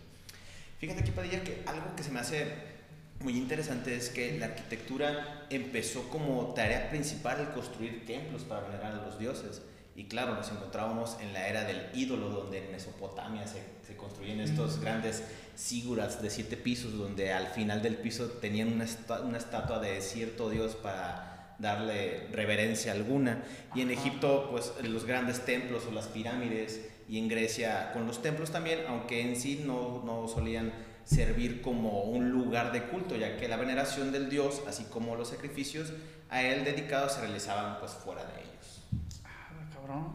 Fíjate 0.79 1.01
aquí, 1.01 1.12
Padilla, 1.12 1.43
que 1.43 1.63
algo 1.67 1.95
que 1.95 2.03
se 2.03 2.12
me 2.12 2.19
hace 2.19 2.71
muy 3.19 3.38
interesante 3.38 3.95
es 3.95 4.10
que 4.10 4.39
la 4.39 4.48
arquitectura 4.48 5.45
empezó 5.50 6.10
como 6.10 6.53
tarea 6.55 6.89
principal 6.89 7.39
el 7.39 7.50
construir 7.50 8.05
templos 8.05 8.43
para 8.43 8.62
venerar 8.67 8.93
a 8.93 9.05
los 9.05 9.19
dioses. 9.19 9.62
Y 9.95 10.05
claro, 10.05 10.36
nos 10.36 10.50
encontrábamos 10.50 11.17
en 11.19 11.33
la 11.33 11.48
era 11.48 11.65
del 11.65 11.89
ídolo, 11.93 12.29
donde 12.29 12.65
en 12.65 12.71
Mesopotamia 12.71 13.45
se, 13.45 13.62
se 13.86 13.95
construían 13.98 14.39
estos 14.39 14.79
grandes 14.79 15.21
síguras 15.55 16.21
de 16.21 16.29
siete 16.29 16.55
pisos, 16.57 16.98
donde 16.98 17.33
al 17.33 17.48
final 17.48 17.81
del 17.81 17.98
piso 17.98 18.27
tenían 18.27 18.71
una, 18.71 18.86
una 19.24 19.38
estatua 19.38 19.79
de 19.79 20.01
cierto 20.01 20.50
dios 20.50 20.75
para 20.75 21.31
darle 21.62 22.27
reverencia 22.32 22.91
alguna. 22.91 23.44
Y 23.74 23.82
en 23.82 23.91
Egipto, 23.91 24.50
pues 24.51 24.74
los 24.84 25.06
grandes 25.06 25.46
templos 25.46 25.86
o 25.86 25.91
las 25.91 26.08
pirámides, 26.08 26.89
y 27.08 27.20
en 27.20 27.27
Grecia 27.27 27.91
con 27.91 28.08
los 28.08 28.22
templos 28.22 28.51
también, 28.51 28.80
aunque 28.88 29.22
en 29.22 29.36
sí 29.36 29.63
no, 29.65 30.01
no 30.06 30.30
solían 30.30 30.72
servir 31.03 31.62
como 31.62 32.03
un 32.03 32.30
lugar 32.32 32.72
de 32.72 32.84
culto, 32.84 33.18
ya 33.18 33.38
que 33.38 33.50
la 33.50 33.58
veneración 33.58 34.13
del 34.13 34.30
dios, 34.30 34.63
así 34.68 34.86
como 34.86 35.18
los 35.18 35.27
sacrificios 35.27 35.91
a 36.30 36.41
él 36.41 36.63
dedicados, 36.63 37.13
se 37.13 37.22
realizaban 37.22 37.80
pues 37.80 37.91
fuera 37.91 38.24
de 38.24 38.41
ellos. 38.41 38.88
Ah, 39.25 39.50
cabrón. 39.74 40.13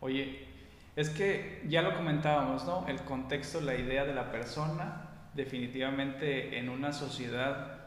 Oye, 0.00 0.46
es 0.96 1.10
que 1.10 1.62
ya 1.68 1.82
lo 1.82 1.94
comentábamos, 1.94 2.64
¿no? 2.64 2.86
El 2.88 3.00
contexto, 3.02 3.60
la 3.60 3.74
idea 3.74 4.04
de 4.06 4.14
la 4.14 4.32
persona, 4.32 5.10
definitivamente 5.34 6.58
en 6.58 6.70
una 6.70 6.92
sociedad 6.94 7.78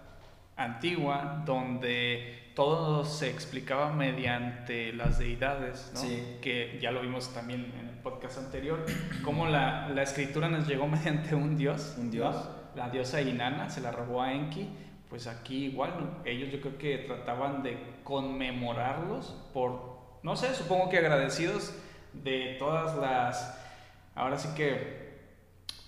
antigua 0.57 1.41
donde 1.43 2.40
todo 2.55 3.05
se 3.05 3.29
explicaba 3.29 3.91
mediante 3.91 4.93
las 4.93 5.19
deidades, 5.19 5.91
¿no? 5.95 6.01
que 6.41 6.79
ya 6.81 6.91
lo 6.91 7.01
vimos 7.01 7.33
también 7.33 7.73
en 7.79 7.87
el 7.87 7.95
podcast 7.99 8.37
anterior, 8.37 8.85
cómo 9.23 9.47
la, 9.47 9.89
la 9.89 10.03
escritura 10.03 10.49
nos 10.49 10.67
llegó 10.67 10.87
mediante 10.87 11.35
un 11.35 11.57
dios. 11.57 11.95
Un 11.97 12.11
dios. 12.11 12.35
La 12.75 12.89
diosa 12.89 13.21
Inanna 13.21 13.69
se 13.69 13.81
la 13.81 13.91
robó 13.91 14.21
a 14.21 14.33
Enki, 14.33 14.69
pues 15.09 15.27
aquí 15.27 15.65
igual, 15.65 16.21
ellos 16.23 16.49
yo 16.51 16.61
creo 16.61 16.77
que 16.77 16.97
trataban 16.99 17.63
de 17.63 17.77
conmemorarlos 18.03 19.35
por, 19.53 20.19
no 20.23 20.37
sé, 20.37 20.55
supongo 20.55 20.89
que 20.89 20.97
agradecidos 20.97 21.73
de 22.13 22.55
todas 22.59 22.95
las, 22.97 23.59
ahora 24.15 24.37
sí 24.37 24.47
que, 24.55 25.19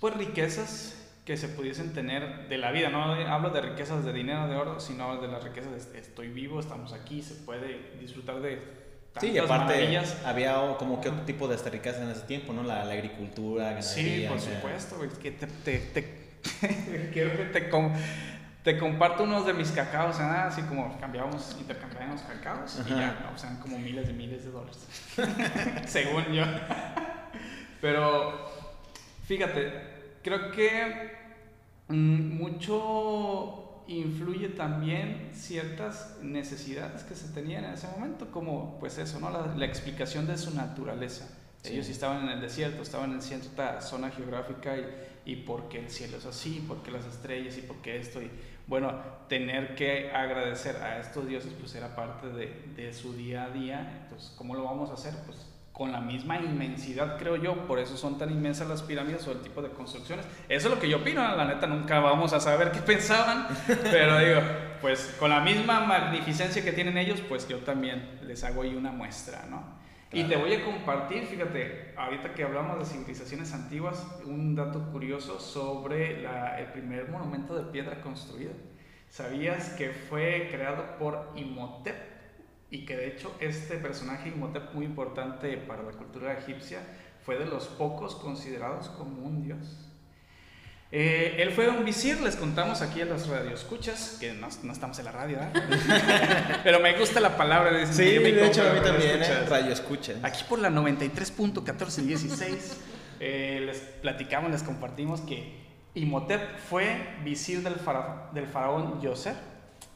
pues 0.02 0.14
riquezas 0.16 1.03
que 1.26 1.38
se 1.38 1.48
pudiesen 1.48 1.94
tener 1.94 2.48
de 2.50 2.58
la 2.58 2.72
vida. 2.72 2.90
No 2.90 3.04
hablo 3.04 3.50
de 3.50 3.62
riquezas 3.62 4.04
de 4.04 4.14
dinero, 4.14 4.48
de 4.48 4.56
oro, 4.56 4.80
sino 4.80 5.22
de 5.22 5.28
las 5.28 5.44
riquezas 5.44 5.92
de 5.92 6.00
estoy 6.00 6.30
vivo, 6.30 6.60
estamos 6.60 6.94
aquí, 6.94 7.22
se 7.22 7.36
puede 7.36 7.98
disfrutar 8.00 8.42
de... 8.42 8.84
Sí, 9.20 9.30
y 9.30 9.38
aparte 9.38 9.98
había 10.26 10.76
como 10.80 11.00
que 11.00 11.10
otro 11.10 11.22
tipo 11.22 11.48
de 11.48 11.56
riqueza 11.70 12.02
en 12.02 12.10
ese 12.10 12.22
tiempo, 12.22 12.52
¿no? 12.52 12.64
La, 12.64 12.82
agricultura, 12.82 13.66
ganadería. 13.66 13.84
Sí, 13.84 14.26
por 14.28 14.40
supuesto, 14.40 14.96
que 15.22 15.32
te, 15.32 15.46
te, 15.46 15.78
te, 15.78 16.02
te, 17.54 17.70
te 18.64 18.78
comparto 18.78 19.24
unos 19.24 19.46
de 19.46 19.54
mis 19.54 19.72
cacaos, 19.72 20.20
¿eh? 20.20 20.24
así 20.24 20.64
como 20.64 20.98
cambiábamos, 21.00 21.56
intercambiábamos 21.60 22.22
cacaos 22.22 22.82
y 22.88 22.90
ya, 22.90 23.30
o 23.34 23.38
sea, 23.38 23.60
como 23.60 23.78
miles 23.78 24.08
de 24.08 24.14
miles 24.14 24.46
de 24.46 24.52
dólares, 24.52 24.88
según 25.86 26.24
yo. 26.32 26.44
Pero 27.82 28.50
fíjate, 29.28 29.93
creo 30.24 30.52
que 30.52 31.12
mm, 31.90 32.38
mucho 32.38 33.84
influye 33.88 34.50
también 34.50 35.32
ciertas 35.34 36.18
necesidades 36.22 37.04
que 37.04 37.16
se 37.16 37.28
tenían 37.34 37.66
en 37.66 37.74
ese 37.74 37.88
momento, 37.88 38.32
como 38.32 38.80
pues 38.80 38.98
eso, 38.98 39.20
¿no? 39.20 39.30
La, 39.30 39.66
explicación 39.66 40.26
de 40.26 40.38
su 40.38 40.56
naturaleza. 40.56 41.28
Ellos 41.64 41.88
estaban 41.88 42.24
en 42.24 42.30
el 42.30 42.42
desierto, 42.42 42.82
estaban 42.82 43.14
en 43.14 43.22
cierta 43.22 43.80
zona 43.82 44.10
geográfica 44.10 44.76
y, 44.78 44.86
y 45.26 45.36
por 45.38 45.70
qué 45.70 45.80
el 45.80 45.90
cielo 45.90 46.18
es 46.18 46.26
así, 46.26 46.64
por 46.68 46.84
qué 46.84 46.92
las 46.92 47.06
estrellas 47.06 47.58
y 47.58 47.62
por 47.62 47.78
qué 47.78 47.98
esto. 47.98 48.22
Y 48.22 48.30
bueno, 48.68 48.94
tener 49.30 49.76
que 49.76 50.12
agradecer 50.12 50.76
a 50.78 51.00
estos 51.00 51.26
dioses 51.26 51.54
pues 51.58 51.74
era 51.76 51.96
parte 51.96 52.28
de, 52.28 52.48
de 52.76 52.94
su 52.94 53.14
día 53.14 53.46
a 53.46 53.50
día. 53.50 54.02
Entonces, 54.04 54.34
¿cómo 54.38 54.56
lo 54.56 54.64
vamos 54.64 54.90
a 54.90 54.94
hacer? 54.94 55.14
Pues 55.26 55.53
con 55.74 55.92
la 55.92 56.00
misma 56.00 56.38
inmensidad, 56.38 57.18
creo 57.18 57.36
yo, 57.36 57.66
por 57.66 57.80
eso 57.80 57.98
son 57.98 58.20
tan 58.20 58.30
inmensas 58.30 58.70
las 58.70 58.84
pirámides 58.84 59.28
o 59.28 59.32
el 59.32 59.42
tipo 59.42 59.60
de 59.64 59.70
construcciones. 59.70 60.26
Eso 60.48 60.68
es 60.68 60.74
lo 60.76 60.80
que 60.80 60.88
yo 60.88 60.98
opino, 60.98 61.22
la 61.36 61.46
neta 61.46 61.66
nunca 61.66 62.00
vamos 62.00 62.32
a 62.32 62.40
saber 62.40 62.72
qué 62.72 62.80
pensaban, 62.86 63.48
pero 63.92 64.20
digo, 64.20 64.40
pues 64.82 65.16
con 65.20 65.32
la 65.32 65.40
misma 65.40 65.80
magnificencia 65.82 66.64
que 66.64 66.74
tienen 66.74 66.98
ellos, 67.00 67.22
pues 67.28 67.48
yo 67.48 67.58
también 67.58 68.20
les 68.22 68.44
hago 68.44 68.62
ahí 68.62 68.76
una 68.76 68.92
muestra, 68.92 69.48
¿no? 69.50 69.82
Y 70.14 70.26
te 70.26 70.36
voy 70.36 70.54
a 70.54 70.64
compartir, 70.64 71.26
fíjate, 71.26 71.92
ahorita 71.98 72.36
que 72.36 72.44
hablamos 72.44 72.78
de 72.78 72.86
civilizaciones 72.86 73.52
antiguas, 73.52 74.06
un 74.26 74.54
dato 74.54 74.92
curioso 74.92 75.40
sobre 75.40 76.22
la, 76.22 76.60
el 76.60 76.68
primer 76.68 77.10
monumento 77.10 77.56
de 77.56 77.72
piedra 77.72 78.00
construido. 78.00 78.52
¿Sabías 79.10 79.70
que 79.70 79.90
fue 79.90 80.50
creado 80.52 81.00
por 81.00 81.32
Imhotep? 81.36 82.13
Y 82.74 82.86
que 82.86 82.98
de 82.98 83.08
hecho 83.08 83.36
este 83.40 83.78
personaje 83.78 84.30
Imhotep 84.30 84.74
muy 84.74 84.86
importante 84.86 85.56
para 85.58 85.84
la 85.84 85.92
cultura 85.92 86.34
egipcia 86.34 86.80
fue 87.24 87.38
de 87.38 87.46
los 87.46 87.68
pocos 87.68 88.16
considerados 88.16 88.90
como 88.90 89.22
un 89.22 89.44
dios. 89.44 89.92
Eh, 90.92 91.36
él 91.38 91.52
fue 91.52 91.70
un 91.70 91.86
visir, 91.86 92.20
les 92.22 92.36
contamos 92.36 92.82
aquí 92.82 93.00
a 93.02 93.06
los 93.06 93.28
radioescuchas, 93.28 94.18
que 94.20 94.34
no, 94.34 94.48
no 94.64 94.74
estamos 94.74 94.98
en 94.98 95.06
la 95.06 95.12
radio, 95.12 95.38
¿eh? 95.40 95.50
pero 96.64 96.80
me 96.80 96.98
gusta 96.98 97.20
la 97.20 97.38
palabra. 97.38 97.72
De 97.72 97.86
sí, 97.86 98.18
de 98.18 98.48
hecho 98.48 98.68
a 98.68 98.74
mí 98.74 98.80
también, 98.82 99.22
¿eh? 99.22 99.46
radio 99.48 99.72
escuchas. 99.72 100.18
Aquí 100.24 100.44
por 100.50 100.58
la 100.58 100.72
93.1416 100.72 102.58
eh, 103.20 103.62
les 103.68 103.78
platicamos, 104.02 104.50
les 104.50 104.64
compartimos 104.64 105.22
que 105.22 105.62
Imhotep 105.94 106.58
fue 106.58 107.18
visir 107.24 107.62
del, 107.62 107.76
del 108.34 108.48
faraón 108.48 109.00
Yoser. 109.00 109.36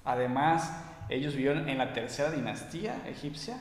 Además, 0.06 0.72
ellos 1.10 1.36
vivieron 1.36 1.70
en 1.70 1.78
la 1.78 1.94
tercera 1.94 2.32
dinastía 2.32 3.02
egipcia 3.08 3.58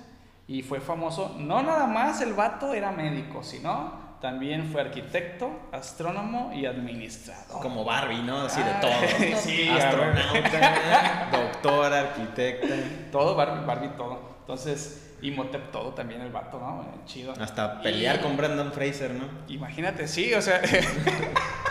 y 0.49 0.63
fue 0.63 0.81
famoso, 0.81 1.37
no 1.39 1.63
nada 1.63 1.87
más 1.87 2.21
el 2.21 2.35
vato 2.35 2.73
era 2.73 2.93
médico, 2.93 3.43
sino 3.43 4.07
también 4.21 4.71
fue 4.71 4.81
arquitecto, 4.81 5.51
astrónomo 5.73 6.53
y 6.55 6.67
administrador. 6.67 7.61
Como 7.61 7.85
Barbie, 7.85 8.23
¿no? 8.23 8.43
Así 8.43 8.63
de 8.63 8.71
ah, 8.71 8.81
todo. 8.81 8.93
sí, 9.37 9.69
Astronauta, 9.69 11.29
doctor, 11.33 11.93
arquitecta. 11.93 12.75
Todo, 13.13 13.35
Barbie, 13.35 13.67
Barbie, 13.67 13.91
todo. 13.97 14.37
Entonces, 14.41 15.15
Imhotep 15.23 15.71
todo 15.71 15.93
también 15.93 16.21
el 16.23 16.31
vato, 16.31 16.59
¿no? 16.59 16.83
Eh, 16.83 17.01
chido. 17.05 17.35
Hasta 17.41 17.81
pelear 17.83 18.21
con 18.21 18.37
Brandon 18.37 18.73
Fraser, 18.73 19.13
¿no? 19.13 19.29
Imagínate, 19.49 20.09
sí, 20.09 20.33
o 20.35 20.41
sea... 20.41 20.61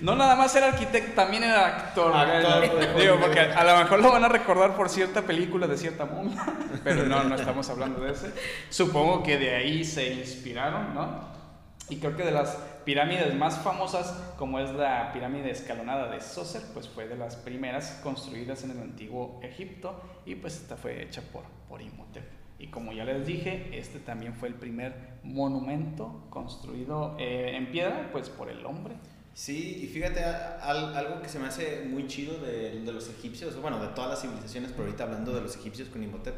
no 0.00 0.16
nada 0.16 0.36
más 0.36 0.54
era 0.56 0.68
arquitecto, 0.68 1.12
también 1.14 1.44
era 1.44 1.66
actor. 1.66 2.12
Digo, 2.98 3.18
porque 3.20 3.40
a, 3.40 3.64
lo 3.64 3.78
mejor 3.78 4.00
lo 4.00 4.12
van 4.12 4.24
a 4.24 4.28
recordar 4.28 4.74
por 4.74 4.88
cierta 4.88 5.22
película 5.22 5.66
de 5.66 5.76
cierta 5.76 6.04
momia, 6.04 6.44
pero 6.84 7.04
no, 7.04 7.24
no 7.24 7.34
estamos 7.34 7.68
hablando 7.70 8.00
de 8.00 8.12
ese. 8.12 8.32
Supongo 8.68 9.22
que 9.22 9.38
de 9.38 9.54
ahí 9.54 9.84
se 9.84 10.14
inspiraron, 10.14 10.94
¿no? 10.94 11.36
Y 11.88 11.96
creo 11.96 12.16
que 12.16 12.24
de 12.24 12.32
las 12.32 12.56
pirámides 12.84 13.34
más 13.34 13.58
famosas, 13.58 14.12
como 14.36 14.58
es 14.58 14.70
la 14.72 15.12
pirámide 15.12 15.50
escalonada 15.50 16.10
de 16.10 16.20
Soser, 16.20 16.62
pues 16.74 16.88
fue 16.88 17.06
de 17.06 17.16
las 17.16 17.36
primeras 17.36 18.00
construidas 18.02 18.64
en 18.64 18.72
el 18.72 18.80
antiguo 18.80 19.40
Egipto 19.42 20.00
y 20.24 20.34
pues 20.34 20.56
esta 20.56 20.76
fue 20.76 21.02
hecha 21.02 21.22
por, 21.32 21.44
por 21.68 21.80
Imhotep. 21.80 22.24
Y 22.58 22.68
como 22.68 22.92
ya 22.92 23.04
les 23.04 23.26
dije, 23.26 23.70
este 23.72 23.98
también 23.98 24.34
fue 24.34 24.48
el 24.48 24.54
primer 24.54 24.94
monumento 25.22 26.26
construido 26.30 27.16
eh, 27.18 27.52
en 27.54 27.70
piedra, 27.70 28.08
pues 28.12 28.30
por 28.30 28.48
el 28.48 28.64
hombre. 28.64 28.94
Sí, 29.36 29.80
y 29.82 29.86
fíjate, 29.88 30.24
algo 30.24 31.20
que 31.20 31.28
se 31.28 31.38
me 31.38 31.48
hace 31.48 31.84
muy 31.86 32.06
chido 32.06 32.38
de, 32.38 32.80
de, 32.80 32.90
los 32.90 33.10
egipcios, 33.10 33.54
bueno, 33.60 33.78
de 33.78 33.88
todas 33.88 34.08
las 34.08 34.22
civilizaciones, 34.22 34.70
pero 34.70 34.84
ahorita 34.84 35.04
hablando 35.04 35.34
de 35.34 35.42
los 35.42 35.54
egipcios 35.56 35.90
con 35.90 36.02
Imhotep, 36.02 36.34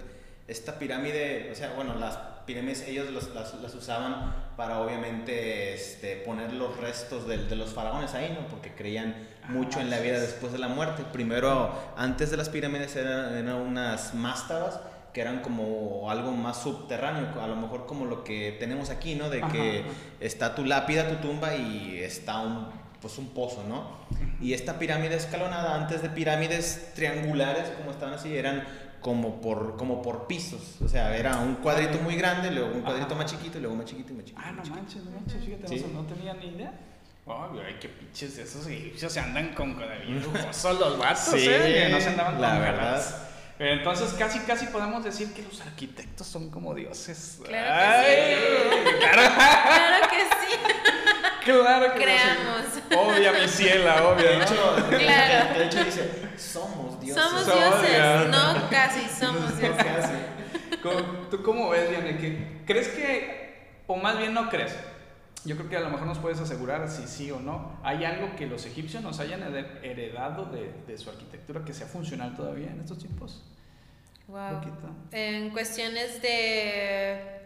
esta 0.48 0.80
pirámide, 0.80 1.48
o 1.52 1.54
sea, 1.54 1.74
bueno, 1.76 1.94
las 1.94 2.18
pirámides 2.44 2.88
ellos 2.88 3.08
las, 3.12 3.54
las, 3.62 3.74
usaban 3.76 4.34
para 4.56 4.80
obviamente 4.80 5.74
este, 5.74 6.16
poner 6.16 6.52
los 6.52 6.76
restos 6.78 7.28
de, 7.28 7.38
de, 7.46 7.54
los 7.54 7.72
faraones 7.72 8.14
ahí, 8.14 8.36
¿no? 8.36 8.48
Porque 8.48 8.74
creían 8.74 9.14
ah, 9.44 9.46
mucho 9.50 9.78
en 9.78 9.90
la 9.90 10.00
vida 10.00 10.18
después 10.18 10.50
de 10.50 10.58
la 10.58 10.66
muerte. 10.66 11.04
Primero, 11.12 11.72
antes 11.96 12.32
de 12.32 12.36
las 12.36 12.48
pirámides 12.48 12.96
eran, 12.96 13.32
eran 13.36 13.60
unas 13.60 14.12
mástabas 14.14 14.80
que 15.12 15.20
eran 15.20 15.40
como 15.40 16.10
algo 16.10 16.32
más 16.32 16.64
subterráneo, 16.64 17.40
a 17.40 17.46
lo 17.46 17.54
mejor 17.54 17.86
como 17.86 18.06
lo 18.06 18.24
que 18.24 18.56
tenemos 18.58 18.90
aquí, 18.90 19.14
¿no? 19.14 19.30
De 19.30 19.40
que 19.42 19.84
está 20.18 20.56
tu 20.56 20.64
lápida, 20.64 21.08
tu 21.08 21.28
tumba 21.28 21.54
y 21.54 22.00
está 22.00 22.40
un 22.40 22.87
pues 23.00 23.18
un 23.18 23.28
pozo, 23.28 23.64
¿no? 23.68 23.98
Y 24.40 24.52
esta 24.52 24.78
pirámide 24.78 25.16
escalonada, 25.16 25.74
antes 25.74 26.02
de 26.02 26.10
pirámides 26.10 26.92
triangulares, 26.94 27.68
como 27.70 27.90
estaban 27.90 28.14
así, 28.14 28.36
eran 28.36 28.64
como 29.00 29.40
por, 29.40 29.76
como 29.76 30.02
por 30.02 30.26
pisos. 30.26 30.76
O 30.82 30.88
sea, 30.88 31.16
era 31.16 31.36
un 31.38 31.56
cuadrito 31.56 31.98
muy 31.98 32.16
grande, 32.16 32.50
luego 32.50 32.74
un 32.74 32.82
cuadrito 32.82 33.14
más 33.14 33.26
chiquito, 33.26 33.58
y 33.58 33.60
luego 33.60 33.76
más 33.76 33.86
chiquito 33.86 34.12
y 34.12 34.16
más 34.16 34.24
chiquito. 34.24 34.42
Ah, 34.44 34.52
no 34.52 34.64
manches, 34.64 35.04
no 35.04 35.10
manches, 35.12 35.44
fíjate, 35.44 35.80
no, 35.92 36.02
tenía 36.04 36.34
ni 36.34 36.46
idea. 36.48 36.72
ay, 37.26 37.76
qué 37.80 37.88
pinches 37.88 38.38
esos 38.38 38.66
egipcios 38.66 39.12
se 39.12 39.20
andan 39.20 39.54
con 39.54 39.76
bien 39.76 40.22
lujosos 40.22 40.78
los 40.78 40.98
vatos, 40.98 41.34
sí, 41.40 41.46
¿eh? 41.48 41.88
no 41.90 42.00
se 42.00 42.08
andaban 42.08 42.34
con 42.34 42.42
la 42.42 42.58
verdad. 42.58 43.28
Entonces 43.60 44.12
casi 44.12 44.38
casi 44.40 44.66
podemos 44.66 45.02
decir 45.02 45.32
que 45.32 45.42
los 45.42 45.60
arquitectos 45.60 46.26
son 46.28 46.48
como 46.48 46.74
dioses. 46.74 47.40
Claro 47.44 48.06
que 48.06 48.36
sí. 48.36 48.98
Claro. 49.00 49.34
claro 49.34 50.08
que 50.10 50.16
sí. 50.16 50.37
Claro 51.48 51.94
que 51.94 52.00
Creamos. 52.00 52.62
Obvia, 52.96 53.32
mi 53.32 53.48
ciela, 53.48 54.08
obvia. 54.08 54.30
De 54.30 54.36
hecho, 54.36 54.76
claro. 54.88 55.58
de 55.58 55.66
hecho 55.66 55.84
dice, 55.84 56.28
somos 56.36 57.00
dioses. 57.00 57.22
Somos 57.22 57.46
dioses, 57.46 58.28
no 58.30 58.68
casi, 58.70 59.08
somos 59.08 59.58
dioses. 59.60 60.10
¿Tú 61.30 61.42
cómo 61.42 61.70
ves, 61.70 61.90
Diane? 61.90 62.62
¿Crees 62.66 62.88
que, 62.88 63.82
o 63.86 63.96
más 63.96 64.18
bien 64.18 64.34
no 64.34 64.48
crees? 64.48 64.74
Yo 65.44 65.56
creo 65.56 65.68
que 65.68 65.76
a 65.76 65.80
lo 65.80 65.90
mejor 65.90 66.06
nos 66.06 66.18
puedes 66.18 66.40
asegurar 66.40 66.88
si 66.90 67.06
sí 67.06 67.30
o 67.30 67.40
no. 67.40 67.78
¿Hay 67.82 68.04
algo 68.04 68.34
que 68.36 68.46
los 68.46 68.66
egipcios 68.66 69.02
nos 69.02 69.20
hayan 69.20 69.42
heredado 69.82 70.46
de, 70.46 70.72
de 70.86 70.98
su 70.98 71.10
arquitectura 71.10 71.64
que 71.64 71.72
sea 71.72 71.86
funcional 71.86 72.34
todavía 72.34 72.70
en 72.70 72.80
estos 72.80 72.98
tiempos? 72.98 73.42
Wow. 74.26 74.60
En 75.12 75.50
cuestiones 75.50 76.20
de 76.20 77.37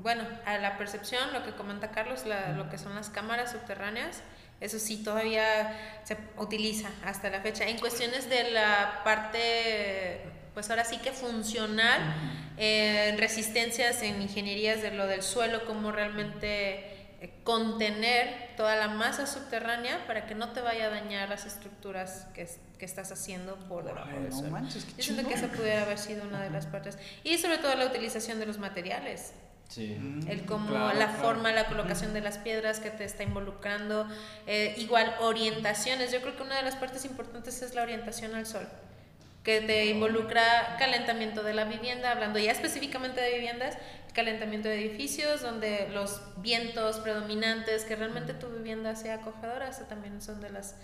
bueno, 0.00 0.24
a 0.46 0.58
la 0.58 0.78
percepción, 0.78 1.32
lo 1.32 1.44
que 1.44 1.52
comenta 1.52 1.90
Carlos, 1.90 2.24
lo 2.56 2.68
que 2.68 2.78
son 2.78 2.94
las 2.94 3.10
cámaras 3.10 3.52
subterráneas, 3.52 4.22
eso 4.60 4.78
sí 4.78 5.02
todavía 5.04 6.00
se 6.04 6.16
utiliza 6.36 6.90
hasta 7.04 7.30
la 7.30 7.40
fecha. 7.40 7.64
En 7.64 7.78
cuestiones 7.78 8.28
de 8.28 8.50
la 8.50 9.02
parte, 9.04 10.20
pues 10.54 10.68
ahora 10.70 10.84
sí 10.84 10.98
que 10.98 11.12
funcional, 11.12 12.00
en 12.56 13.18
resistencias, 13.18 14.02
en 14.02 14.20
ingenierías 14.20 14.82
de 14.82 14.90
lo 14.90 15.06
del 15.06 15.22
suelo, 15.22 15.64
cómo 15.64 15.92
realmente 15.92 16.98
eh, 17.20 17.30
contener 17.44 18.50
toda 18.56 18.74
la 18.74 18.88
masa 18.88 19.26
subterránea 19.26 20.04
para 20.08 20.26
que 20.26 20.34
no 20.34 20.50
te 20.50 20.60
vaya 20.60 20.86
a 20.86 20.90
dañar 20.90 21.28
las 21.28 21.46
estructuras 21.46 22.26
que, 22.34 22.48
que 22.78 22.84
estás 22.84 23.12
haciendo 23.12 23.56
por 23.68 23.84
debajo 23.84 24.20
del 24.20 24.32
suelo. 24.32 24.58
Yo 24.68 25.02
siento 25.04 25.28
que 25.28 25.34
esa 25.34 25.46
pudiera 25.48 25.82
haber 25.82 25.98
sido 25.98 26.24
una 26.26 26.42
de 26.42 26.50
las 26.50 26.66
partes. 26.66 26.98
Y 27.22 27.38
sobre 27.38 27.58
todo 27.58 27.76
la 27.76 27.86
utilización 27.86 28.40
de 28.40 28.46
los 28.46 28.58
materiales. 28.58 29.34
Sí. 29.68 29.98
El 30.26 30.46
cómo, 30.46 30.72
la 30.94 31.08
forma, 31.08 31.52
la 31.52 31.66
colocación 31.66 32.14
de 32.14 32.22
las 32.22 32.38
piedras 32.38 32.80
que 32.80 32.90
te 32.90 33.04
está 33.04 33.22
involucrando. 33.22 34.08
Eh, 34.46 34.74
igual, 34.78 35.14
orientaciones. 35.20 36.10
Yo 36.10 36.22
creo 36.22 36.36
que 36.36 36.42
una 36.42 36.56
de 36.56 36.62
las 36.62 36.76
partes 36.76 37.04
importantes 37.04 37.60
es 37.60 37.74
la 37.74 37.82
orientación 37.82 38.34
al 38.34 38.46
sol, 38.46 38.66
que 39.44 39.60
te 39.60 39.86
involucra 39.86 40.76
calentamiento 40.78 41.42
de 41.42 41.52
la 41.52 41.64
vivienda, 41.64 42.12
hablando 42.12 42.38
ya 42.38 42.50
específicamente 42.50 43.20
de 43.20 43.34
viviendas, 43.34 43.76
calentamiento 44.14 44.68
de 44.68 44.80
edificios, 44.80 45.42
donde 45.42 45.88
los 45.92 46.22
vientos 46.38 46.96
predominantes, 47.00 47.84
que 47.84 47.94
realmente 47.94 48.32
tu 48.32 48.48
vivienda 48.48 48.96
sea 48.96 49.16
acogedora, 49.16 49.68
eso 49.68 49.82
también 49.82 50.22
son 50.22 50.40
de 50.40 50.48
las 50.48 50.76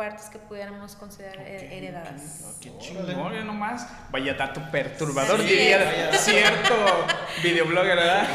partes 0.00 0.30
que 0.30 0.38
pudiéramos 0.38 0.96
considerar 0.96 1.46
heredadas. 1.46 2.56
qué 2.58 2.72
chingón, 2.78 3.46
nomás. 3.46 3.86
Vaya 4.10 4.32
dato 4.32 4.62
perturbador, 4.72 5.42
diría 5.42 6.10
cierto 6.18 6.74
videoblogger, 7.42 7.96
¿verdad? 7.96 8.26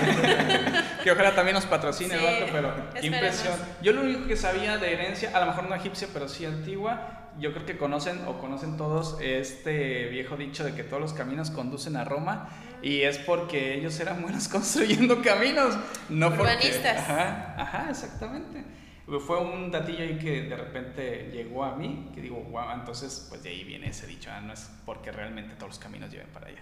que 1.04 1.12
ojalá 1.12 1.34
también 1.34 1.56
nos 1.56 1.66
patrocine 1.66 2.14
el 2.14 2.22
vato, 2.22 2.46
pero 2.52 2.72
qué 2.94 3.08
impresión. 3.08 3.56
Yo 3.82 3.94
lo 3.94 4.02
único 4.02 4.28
que 4.28 4.38
sabía 4.38 4.78
de 4.78 4.94
herencia, 4.94 5.32
a 5.34 5.40
lo 5.40 5.48
mejor 5.48 5.68
no 5.68 5.74
egipcia, 5.74 6.08
pero 6.14 6.28
sí 6.28 6.46
antigua, 6.46 7.32
yo 7.40 7.52
creo 7.52 7.66
que 7.66 7.80
conocen 7.80 8.22
o 8.28 8.38
conocen 8.38 8.78
todos 8.78 9.18
este 9.20 10.06
viejo 10.10 10.38
dicho 10.38 10.64
de 10.64 10.76
que 10.76 10.84
todos 10.84 11.02
los 11.02 11.14
caminos 11.14 11.50
conducen 11.50 11.96
a 11.96 12.04
Roma 12.04 12.48
y 12.84 13.02
es 13.02 13.18
porque 13.18 13.74
ellos 13.74 14.00
eran 14.00 14.22
buenos 14.22 14.48
construyendo 14.50 15.20
caminos, 15.24 15.76
no 16.10 16.28
Urbanistas. 16.28 17.00
Ajá, 17.00 17.56
ajá, 17.58 17.88
exactamente. 17.90 18.85
Fue 19.06 19.40
un 19.40 19.70
datillo 19.70 20.04
ahí 20.04 20.18
que 20.18 20.42
de 20.42 20.56
repente 20.56 21.30
llegó 21.32 21.64
a 21.64 21.76
mí, 21.76 22.10
que 22.16 22.22
digo, 22.22 22.38
wow, 22.50 22.72
entonces 22.74 23.28
pues 23.30 23.44
de 23.44 23.50
ahí 23.50 23.64
viene 23.64 23.90
ese 23.90 24.08
dicho, 24.08 24.32
ah, 24.34 24.42
no 24.42 24.52
es 24.52 24.68
porque 24.84 25.12
realmente 25.12 25.54
todos 25.56 25.74
los 25.74 25.80
caminos 25.80 26.10
lleven 26.10 26.28
para 26.30 26.48
allá. 26.48 26.62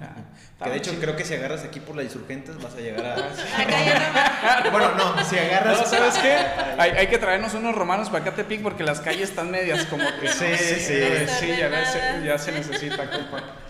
Ah, 0.00 0.64
que 0.64 0.70
de 0.70 0.76
hecho 0.76 0.92
creo 1.00 1.14
que 1.14 1.24
si 1.24 1.34
agarras 1.34 1.62
aquí 1.62 1.78
por 1.78 1.94
las 1.94 2.06
insurgentes 2.06 2.60
vas 2.60 2.74
a 2.74 2.80
llegar 2.80 3.06
a... 3.06 4.70
bueno, 4.72 4.92
no, 4.96 5.24
si 5.24 5.38
agarras... 5.38 5.88
¿sabes 5.88 6.18
qué? 6.18 6.36
Hay, 6.78 6.90
hay, 6.90 7.06
que 7.06 7.18
traernos 7.18 7.54
unos 7.54 7.76
romanos 7.76 8.08
para 8.10 8.24
acá 8.24 8.34
Tepic 8.34 8.62
porque 8.62 8.82
las 8.82 9.00
calles 9.00 9.30
están 9.30 9.52
medias 9.52 9.84
como 9.86 10.04
que... 10.20 10.28
Sí, 10.28 10.46
sí, 10.56 10.74
sí, 10.80 11.26
sí, 11.28 11.48
ya, 11.56 11.86
se, 11.86 12.24
ya 12.24 12.38
se 12.38 12.52
necesita, 12.52 13.08
compa. 13.08 13.63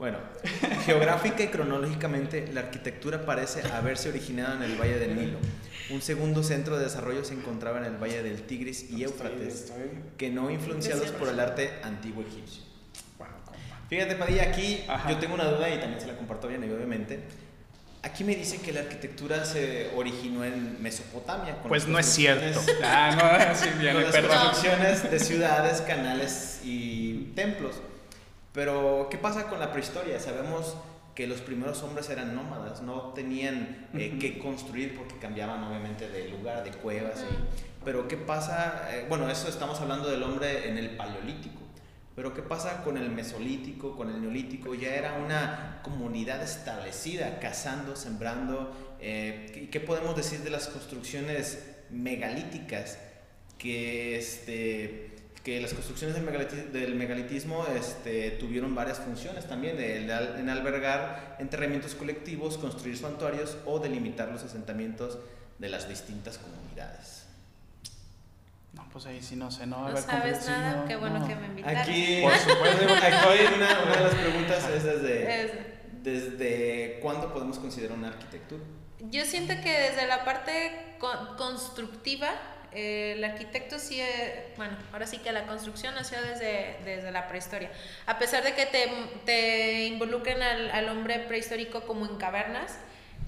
Bueno, 0.00 0.16
geográfica 0.86 1.42
y 1.42 1.48
cronológicamente 1.48 2.48
la 2.54 2.60
arquitectura 2.60 3.26
parece 3.26 3.60
haberse 3.70 4.08
originado 4.08 4.54
en 4.54 4.62
el 4.62 4.80
Valle 4.80 4.98
del 4.98 5.14
Nilo. 5.14 5.38
Un 5.90 6.00
segundo 6.00 6.42
centro 6.42 6.78
de 6.78 6.84
desarrollo 6.84 7.22
se 7.22 7.34
encontraba 7.34 7.80
en 7.80 7.84
el 7.84 8.02
Valle 8.02 8.22
del 8.22 8.40
Tigris 8.46 8.90
y 8.90 9.04
Éufrates, 9.04 9.70
que 10.16 10.30
no 10.30 10.50
influenciados 10.50 11.10
por 11.10 11.28
el 11.28 11.38
arte 11.38 11.80
antiguo 11.82 12.22
egipcio. 12.22 12.62
Fíjate, 13.90 14.14
Padilla, 14.14 14.44
aquí 14.44 14.82
yo 15.06 15.18
tengo 15.18 15.34
una 15.34 15.44
duda 15.44 15.68
y 15.68 15.78
también 15.78 16.00
se 16.00 16.06
la 16.06 16.16
comparto 16.16 16.48
bien, 16.48 16.64
obviamente. 16.64 17.20
Aquí 18.02 18.24
me 18.24 18.34
dice 18.34 18.56
que 18.62 18.72
la 18.72 18.80
arquitectura 18.80 19.44
se 19.44 19.90
originó 19.94 20.46
en 20.46 20.82
Mesopotamia. 20.82 21.60
pues 21.60 21.86
no 21.86 21.98
es 21.98 22.06
cierto. 22.06 22.58
ah, 22.82 23.50
no, 23.50 23.54
sí, 23.54 23.68
bien, 23.78 23.92
con 24.00 24.04
las 24.04 24.16
construcciones 24.16 25.10
de 25.10 25.20
ciudades, 25.20 25.82
canales 25.82 26.60
y 26.64 27.32
templos. 27.34 27.82
Pero, 28.52 29.08
¿qué 29.10 29.18
pasa 29.18 29.48
con 29.48 29.60
la 29.60 29.72
prehistoria? 29.72 30.18
Sabemos 30.18 30.76
que 31.14 31.26
los 31.26 31.40
primeros 31.40 31.82
hombres 31.82 32.08
eran 32.08 32.34
nómadas, 32.34 32.82
no 32.82 33.12
tenían 33.12 33.88
eh, 33.94 34.16
que 34.18 34.38
construir 34.38 34.96
porque 34.96 35.16
cambiaban 35.18 35.62
obviamente 35.64 36.08
de 36.08 36.28
lugar, 36.28 36.64
de 36.64 36.70
cuevas. 36.70 37.24
pero 37.84 38.08
¿qué 38.08 38.16
pasa? 38.16 38.88
Eh, 38.92 39.06
bueno, 39.08 39.28
eso 39.28 39.48
estamos 39.48 39.80
hablando 39.80 40.08
del 40.08 40.22
hombre 40.22 40.68
en 40.68 40.78
el 40.78 40.96
paleolítico. 40.96 41.60
Pero 42.16 42.34
¿qué 42.34 42.42
pasa 42.42 42.82
con 42.82 42.96
el 42.96 43.10
mesolítico, 43.10 43.96
con 43.96 44.10
el 44.10 44.20
neolítico? 44.20 44.74
Ya 44.74 44.94
era 44.94 45.14
una 45.14 45.80
comunidad 45.82 46.42
establecida, 46.42 47.38
cazando, 47.38 47.96
sembrando. 47.96 48.74
Eh, 49.00 49.68
¿Qué 49.70 49.80
podemos 49.80 50.16
decir 50.16 50.40
de 50.40 50.50
las 50.50 50.68
construcciones 50.68 51.66
megalíticas? 51.88 52.98
Que 53.58 54.18
este, 54.18 55.16
que 55.44 55.60
las 55.60 55.72
construcciones 55.72 56.14
del, 56.72 56.94
megalitismo 56.94 57.66
este, 57.74 58.32
tuvieron 58.32 58.74
varias 58.74 58.98
funciones 58.98 59.46
también, 59.46 59.80
en 59.80 60.48
albergar 60.50 61.36
enterramientos 61.38 61.94
colectivos, 61.94 62.58
construir 62.58 62.98
santuarios 62.98 63.56
o 63.64 63.78
delimitar 63.78 64.28
los 64.28 64.42
asentamientos 64.42 65.18
de 65.58 65.68
las 65.70 65.88
distintas 65.88 66.38
comunidades. 66.38 67.24
No, 68.74 68.86
pues 68.92 69.06
ahí 69.06 69.20
sí 69.22 69.34
no 69.34 69.50
sé, 69.50 69.66
no. 69.66 69.88
No 69.88 69.96
sabes 69.96 70.46
nada, 70.46 70.84
qué 70.86 70.96
bueno 70.96 71.26
que 71.26 71.34
me 71.34 71.46
invitaron. 71.46 71.78
Aquí, 71.78 72.20
por 72.22 72.36
supuesto, 72.36 72.94
aquí 72.94 73.54
una, 73.56 73.82
una, 73.82 73.96
de 73.96 74.04
las 74.04 74.14
preguntas 74.14 74.68
es 74.68 74.84
desde, 74.84 75.80
desde 76.02 77.00
cuándo 77.00 77.32
podemos 77.32 77.58
considerar 77.58 77.96
una 77.96 78.08
arquitectura. 78.08 78.62
Yo 79.10 79.24
siento 79.24 79.54
que 79.62 79.72
desde 79.72 80.06
la 80.06 80.24
parte 80.24 80.96
constructiva 81.36 82.28
eh, 82.72 83.14
el 83.16 83.24
arquitecto 83.24 83.78
sí, 83.78 84.00
eh, 84.00 84.52
bueno, 84.56 84.76
ahora 84.92 85.06
sí 85.06 85.18
que 85.18 85.32
la 85.32 85.46
construcción 85.46 85.94
nació 85.94 86.20
desde, 86.22 86.76
desde 86.84 87.10
la 87.10 87.26
prehistoria. 87.28 87.70
A 88.06 88.18
pesar 88.18 88.44
de 88.44 88.54
que 88.54 88.66
te, 88.66 88.88
te 89.24 89.86
involucren 89.86 90.42
al, 90.42 90.70
al, 90.70 90.88
hombre 90.88 91.18
prehistórico 91.20 91.82
como 91.82 92.06
en 92.06 92.16
cavernas, 92.16 92.78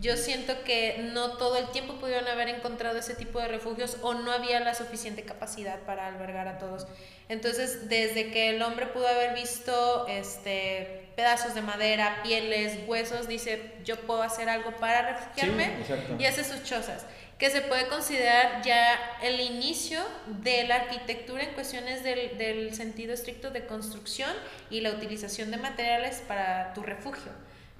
yo 0.00 0.16
siento 0.16 0.64
que 0.64 1.08
no 1.12 1.36
todo 1.36 1.56
el 1.56 1.70
tiempo 1.70 1.94
pudieron 1.94 2.26
haber 2.28 2.48
encontrado 2.48 2.98
ese 2.98 3.14
tipo 3.14 3.38
de 3.38 3.48
refugios 3.48 3.98
o 4.02 4.14
no 4.14 4.32
había 4.32 4.58
la 4.60 4.74
suficiente 4.74 5.22
capacidad 5.22 5.78
para 5.80 6.06
albergar 6.06 6.48
a 6.48 6.58
todos. 6.58 6.86
Entonces, 7.28 7.88
desde 7.88 8.30
que 8.30 8.50
el 8.50 8.62
hombre 8.62 8.86
pudo 8.86 9.06
haber 9.06 9.34
visto 9.34 10.06
este, 10.08 11.01
pedazos 11.16 11.54
de 11.54 11.62
madera, 11.62 12.20
pieles, 12.22 12.78
huesos, 12.86 13.28
dice, 13.28 13.72
yo 13.84 14.00
puedo 14.00 14.22
hacer 14.22 14.48
algo 14.48 14.72
para 14.76 15.12
refugiarme 15.12 15.70
y 16.18 16.24
hace 16.24 16.44
sus 16.44 16.62
chozas 16.64 17.06
que 17.42 17.50
se 17.50 17.60
puede 17.60 17.88
considerar 17.88 18.62
ya 18.62 19.18
el 19.20 19.40
inicio 19.40 20.00
de 20.28 20.62
la 20.62 20.76
arquitectura 20.76 21.42
en 21.42 21.54
cuestiones 21.54 22.04
del, 22.04 22.38
del, 22.38 22.72
sentido 22.72 23.12
estricto 23.12 23.50
de 23.50 23.66
construcción 23.66 24.30
y 24.70 24.80
la 24.80 24.90
utilización 24.90 25.50
de 25.50 25.56
materiales 25.56 26.22
para 26.28 26.72
tu 26.72 26.84
refugio. 26.84 27.32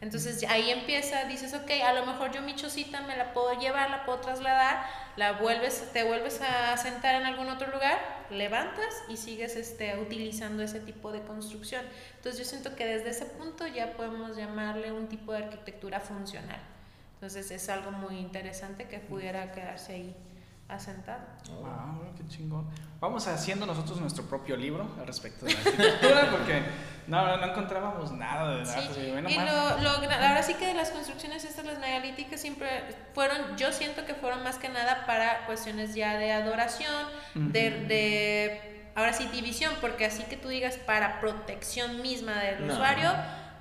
Entonces 0.03 0.45
ahí 0.49 0.69
empieza, 0.73 1.27
dices, 1.27 1.55
ok, 1.55 1.71
a 1.87 1.93
lo 1.93 2.05
mejor 2.05 2.33
yo 2.33 2.43
mi 2.43 2.57
chocita 2.57 3.03
me 3.03 3.17
la 3.17 3.33
puedo 3.33 3.57
llevar, 3.61 3.89
la 3.89 4.05
puedo 4.05 4.19
trasladar, 4.19 4.85
la 5.17 5.35
vuelves, 5.35 5.93
te 5.93 6.03
vuelves 6.03 6.41
a 6.41 6.77
sentar 6.77 7.15
en 7.15 7.25
algún 7.25 7.49
otro 7.49 7.71
lugar, 7.71 8.01
levantas 8.29 9.05
y 9.09 9.17
sigues 9.17 9.55
este, 9.55 9.97
utilizando 10.01 10.65
ese 10.65 10.81
tipo 10.81 11.13
de 11.13 11.23
construcción. 11.23 11.85
Entonces 12.17 12.41
yo 12.41 12.45
siento 12.45 12.75
que 12.75 12.85
desde 12.85 13.11
ese 13.11 13.27
punto 13.27 13.65
ya 13.69 13.93
podemos 13.93 14.37
llamarle 14.37 14.91
un 14.91 15.07
tipo 15.07 15.33
de 15.33 15.45
arquitectura 15.45 16.01
funcional. 16.01 16.61
Entonces 17.15 17.53
es 17.53 17.69
algo 17.69 17.93
muy 17.93 18.19
interesante 18.19 18.89
que 18.89 18.99
pudiera 18.99 19.53
quedarse 19.53 19.93
ahí 19.93 20.17
asentado. 20.69 21.23
Ah, 21.65 21.95
qué 22.17 22.27
chingón. 22.29 22.67
Vamos 23.01 23.27
haciendo 23.27 23.67
nosotros 23.67 24.01
nuestro 24.01 24.25
propio 24.25 24.57
libro 24.57 24.89
al 24.99 25.07
respecto 25.07 25.45
de 25.45 25.55
la 25.55 25.61
arquitectura 25.65 26.31
porque 26.31 26.63
no, 27.07 27.37
no 27.37 27.47
encontrábamos 27.47 28.13
nada 28.13 28.57
de 28.57 28.63
nada. 28.63 28.83
Sí. 28.95 29.01
y 29.01 29.35
lo, 29.35 29.79
lo, 29.81 29.91
ahora 29.91 30.43
sí 30.43 30.55
que 30.55 30.67
de 30.67 30.75
las 30.75 30.91
construcciones 30.91 31.45
estas, 31.45 31.65
las 31.65 31.79
megalíticas, 31.79 32.41
siempre 32.41 32.69
fueron, 33.15 33.57
yo 33.57 33.73
siento 33.73 34.05
que 34.05 34.15
fueron 34.15 34.43
más 34.43 34.59
que 34.59 34.69
nada 34.69 35.05
para 35.07 35.47
cuestiones 35.47 35.95
ya 35.95 36.17
de 36.17 36.33
adoración, 36.33 37.07
de, 37.35 37.71
de, 37.87 38.91
ahora 38.95 39.13
sí, 39.13 39.29
división, 39.33 39.73
porque 39.81 40.07
así 40.07 40.23
que 40.25 40.37
tú 40.37 40.49
digas 40.49 40.77
para 40.77 41.21
protección 41.21 42.03
misma 42.03 42.39
del 42.39 42.71
usuario 42.71 43.11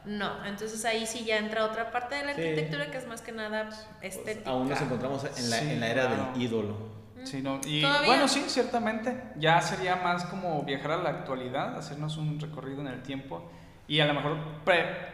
no, 0.05 0.45
entonces 0.45 0.83
ahí 0.85 1.05
sí 1.05 1.25
ya 1.25 1.37
entra 1.37 1.65
otra 1.65 1.91
parte 1.91 2.15
de 2.15 2.25
la 2.25 2.31
arquitectura 2.31 2.89
que 2.89 2.97
es 2.97 3.07
más 3.07 3.21
que 3.21 3.31
nada 3.31 3.69
estética. 4.01 4.49
Aún 4.49 4.69
nos 4.69 4.81
encontramos 4.81 5.25
en 5.37 5.49
la, 5.49 5.59
en 5.59 5.79
la 5.79 5.87
era 5.87 6.07
del 6.07 6.41
ídolo. 6.41 6.91
Sí, 7.23 7.41
no. 7.41 7.59
Y 7.65 7.83
bueno, 8.05 8.27
sí, 8.27 8.45
ciertamente. 8.47 9.15
Ya 9.35 9.61
sería 9.61 9.95
más 9.95 10.25
como 10.25 10.63
viajar 10.63 10.91
a 10.91 10.97
la 10.97 11.09
actualidad, 11.09 11.77
hacernos 11.77 12.17
un 12.17 12.39
recorrido 12.39 12.81
en 12.81 12.87
el 12.87 13.03
tiempo. 13.03 13.49
Y 13.87 13.99
a 13.99 14.05
lo 14.05 14.13
mejor 14.13 14.37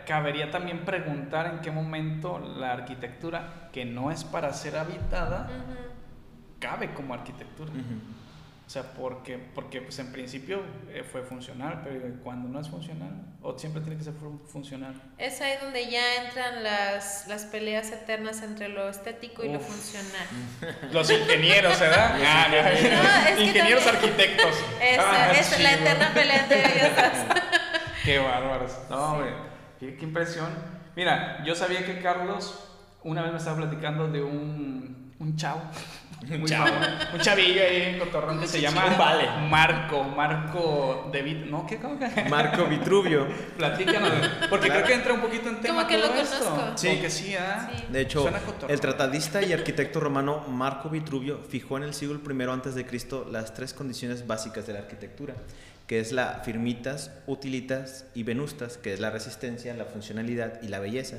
cabería 0.06 0.52
también 0.52 0.86
preguntar 0.86 1.48
en 1.48 1.60
qué 1.62 1.72
momento 1.72 2.40
la 2.40 2.74
arquitectura, 2.74 3.70
que 3.74 3.86
no 3.86 4.12
es 4.12 4.24
para 4.24 4.54
ser 4.54 4.78
habitada, 4.78 5.50
cabe 6.60 6.94
como 6.94 7.14
arquitectura. 7.14 7.72
O 8.68 8.70
sea, 8.70 8.84
porque, 8.84 9.38
porque 9.56 9.82
pues 9.82 9.98
en 10.00 10.12
principio 10.12 10.62
eh, 10.90 11.02
fue 11.10 11.22
funcional, 11.22 11.80
pero 11.86 12.02
cuando 12.22 12.50
no 12.50 12.60
es 12.60 12.68
funcional, 12.68 13.12
o 13.42 13.58
siempre 13.58 13.82
tiene 13.82 13.98
que 13.98 14.04
ser 14.04 14.14
funcional. 14.46 14.94
Es 15.18 15.40
ahí 15.40 15.54
donde 15.62 15.90
ya 15.90 16.26
entran 16.26 16.66
las, 16.66 17.30
las 17.30 17.46
peleas 17.46 17.90
eternas 17.94 18.44
entre 18.44 18.68
lo 18.68 18.90
estético 18.90 19.46
y 19.46 19.54
lo 19.54 19.62
funcional. 19.62 20.28
Los 20.92 21.10
ingenieros, 21.10 21.80
¿verdad? 21.80 22.20
ah, 22.26 22.48
no. 23.38 23.42
ingenieros 23.42 23.88
arquitectos. 23.88 24.58
Esa, 24.82 25.30
ah, 25.30 25.32
es 25.32 25.60
la 25.62 25.72
eterna 25.72 26.14
pelea 26.14 26.44
entre 26.44 26.60
ellos 26.60 26.92
Qué 28.04 28.20
bárbaros. 28.20 28.74
No, 28.90 29.14
hombre, 29.14 29.32
qué, 29.80 29.96
qué 29.96 30.04
impresión. 30.04 30.50
Mira, 30.94 31.42
yo 31.46 31.56
sabía 31.56 31.86
que 31.86 32.02
Carlos 32.02 32.68
una 33.04 33.22
vez 33.22 33.32
me 33.32 33.38
estaba 33.38 33.56
platicando 33.56 34.10
de 34.10 34.22
un, 34.22 34.97
un 35.20 35.36
chavo 35.36 35.62
un, 36.30 36.42
un 36.42 37.20
chavillo 37.20 37.62
ahí 37.62 37.82
en 37.84 38.00
Cotorrón 38.00 38.40
que 38.40 38.48
se 38.48 38.60
llama 38.60 38.86
vale. 38.98 39.28
Marco, 39.50 40.04
Marco 40.04 41.10
de 41.12 41.22
¿no? 41.46 41.66
¿Qué? 41.68 41.78
¿Cómo 41.78 42.00
que? 42.00 42.24
Marco 42.30 42.66
Vitruvio. 42.66 43.28
Platícanos, 43.58 44.12
porque 44.50 44.70
creo 44.70 44.84
que 44.84 44.94
entra 44.94 45.14
un 45.14 45.22
poquito 45.22 45.50
en 45.50 45.62
tema 45.62 45.86
Como 45.86 45.88
que 45.88 45.98
lo 45.98 46.08
conozco. 46.08 46.72
Sí. 46.76 46.98
que 47.00 47.10
sí, 47.10 47.36
¿ah? 47.36 47.70
De 47.90 48.02
hecho, 48.02 48.30
el 48.68 48.80
tratadista 48.80 49.44
y 49.44 49.54
arquitecto 49.54 50.00
romano 50.00 50.44
Marco 50.48 50.90
Vitruvio 50.90 51.40
fijó 51.48 51.78
en 51.78 51.84
el 51.84 51.94
siglo 51.94 52.20
I 52.20 52.44
antes 52.50 52.74
de 52.76 52.86
Cristo 52.86 53.28
las 53.30 53.54
tres 53.54 53.74
condiciones 53.74 54.26
básicas 54.26 54.66
de 54.66 54.74
la 54.74 54.80
arquitectura, 54.80 55.36
que 55.86 56.00
es 56.00 56.12
la 56.12 56.42
firmitas, 56.44 57.12
utilitas 57.28 58.06
y 58.16 58.24
venustas, 58.24 58.78
que 58.78 58.94
es 58.94 59.00
la 59.00 59.12
resistencia, 59.12 59.74
la 59.76 59.86
funcionalidad 59.86 60.62
y 60.64 60.68
la 60.70 60.80
belleza. 60.80 61.18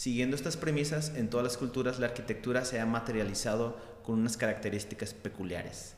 Siguiendo 0.00 0.34
estas 0.34 0.56
premisas, 0.56 1.12
en 1.14 1.28
todas 1.28 1.44
las 1.44 1.58
culturas 1.58 1.98
la 1.98 2.06
arquitectura 2.06 2.64
se 2.64 2.80
ha 2.80 2.86
materializado 2.86 3.78
con 4.02 4.18
unas 4.18 4.38
características 4.38 5.12
peculiares. 5.12 5.94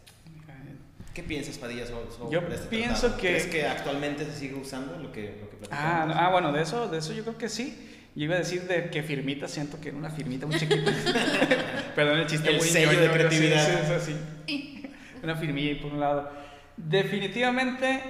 ¿Qué 1.14 1.22
piensas, 1.22 1.56
Padilla, 1.56 1.86
sobre, 1.86 2.32
yo 2.32 2.40
este 2.40 2.66
pienso 2.66 3.16
que... 3.16 3.28
¿Crees 3.28 3.46
que 3.46 3.64
actualmente 3.64 4.24
se 4.24 4.34
sigue 4.34 4.56
usando 4.56 4.98
lo 4.98 5.12
que, 5.12 5.38
lo 5.40 5.48
que 5.48 5.68
ah, 5.70 6.12
ah, 6.16 6.30
bueno, 6.32 6.50
de 6.50 6.62
eso, 6.62 6.88
de 6.88 6.98
eso 6.98 7.12
yo 7.12 7.22
creo 7.22 7.38
que 7.38 7.48
sí. 7.48 7.78
Yo 8.16 8.24
iba 8.24 8.34
a 8.34 8.38
decir 8.38 8.62
de 8.62 8.90
que 8.90 9.04
firmita, 9.04 9.46
siento 9.46 9.80
que 9.80 9.92
una 9.92 10.10
firmita 10.10 10.46
muy 10.46 10.58
chiquita. 10.58 10.92
Perdón, 11.94 12.18
el 12.18 12.26
chiste 12.26 12.50
el 12.50 12.56
muy 12.56 12.66
sello 12.66 13.00
de 13.00 13.08
creatividad. 13.08 14.00
Sí, 14.00 14.16
sí, 14.48 14.82
una 15.22 15.36
firmita 15.36 15.80
por 15.80 15.92
un 15.92 16.00
lado. 16.00 16.28
Definitivamente, 16.76 18.02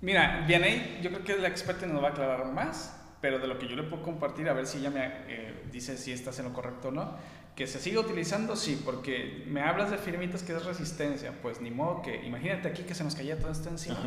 mira, 0.00 0.44
Vianey, 0.46 1.00
yo 1.02 1.10
creo 1.10 1.24
que 1.24 1.36
la 1.38 1.48
experta 1.48 1.86
nos 1.88 2.00
va 2.00 2.06
a 2.06 2.10
aclarar 2.12 2.46
más, 2.52 3.01
pero 3.22 3.38
de 3.38 3.46
lo 3.46 3.58
que 3.58 3.66
yo 3.66 3.76
le 3.76 3.84
puedo 3.84 4.02
compartir, 4.02 4.50
a 4.50 4.52
ver 4.52 4.66
si 4.66 4.78
ella 4.78 4.90
me 4.90 5.06
eh, 5.28 5.62
dice 5.72 5.96
si 5.96 6.12
estás 6.12 6.38
en 6.40 6.44
lo 6.44 6.52
correcto 6.52 6.88
o 6.88 6.90
no 6.90 7.16
que 7.54 7.66
se 7.66 7.78
sigue 7.78 7.98
utilizando, 7.98 8.56
sí, 8.56 8.80
porque 8.82 9.44
me 9.46 9.60
hablas 9.60 9.90
de 9.90 9.98
firmitas 9.98 10.42
que 10.42 10.52
es 10.52 10.64
resistencia, 10.64 11.34
pues 11.42 11.60
ni 11.60 11.70
modo 11.70 12.00
que, 12.00 12.24
imagínate 12.24 12.68
aquí 12.68 12.82
que 12.84 12.94
se 12.94 13.04
nos 13.04 13.14
caía 13.14 13.38
todo 13.38 13.52
esto 13.52 13.68
encima. 13.68 13.98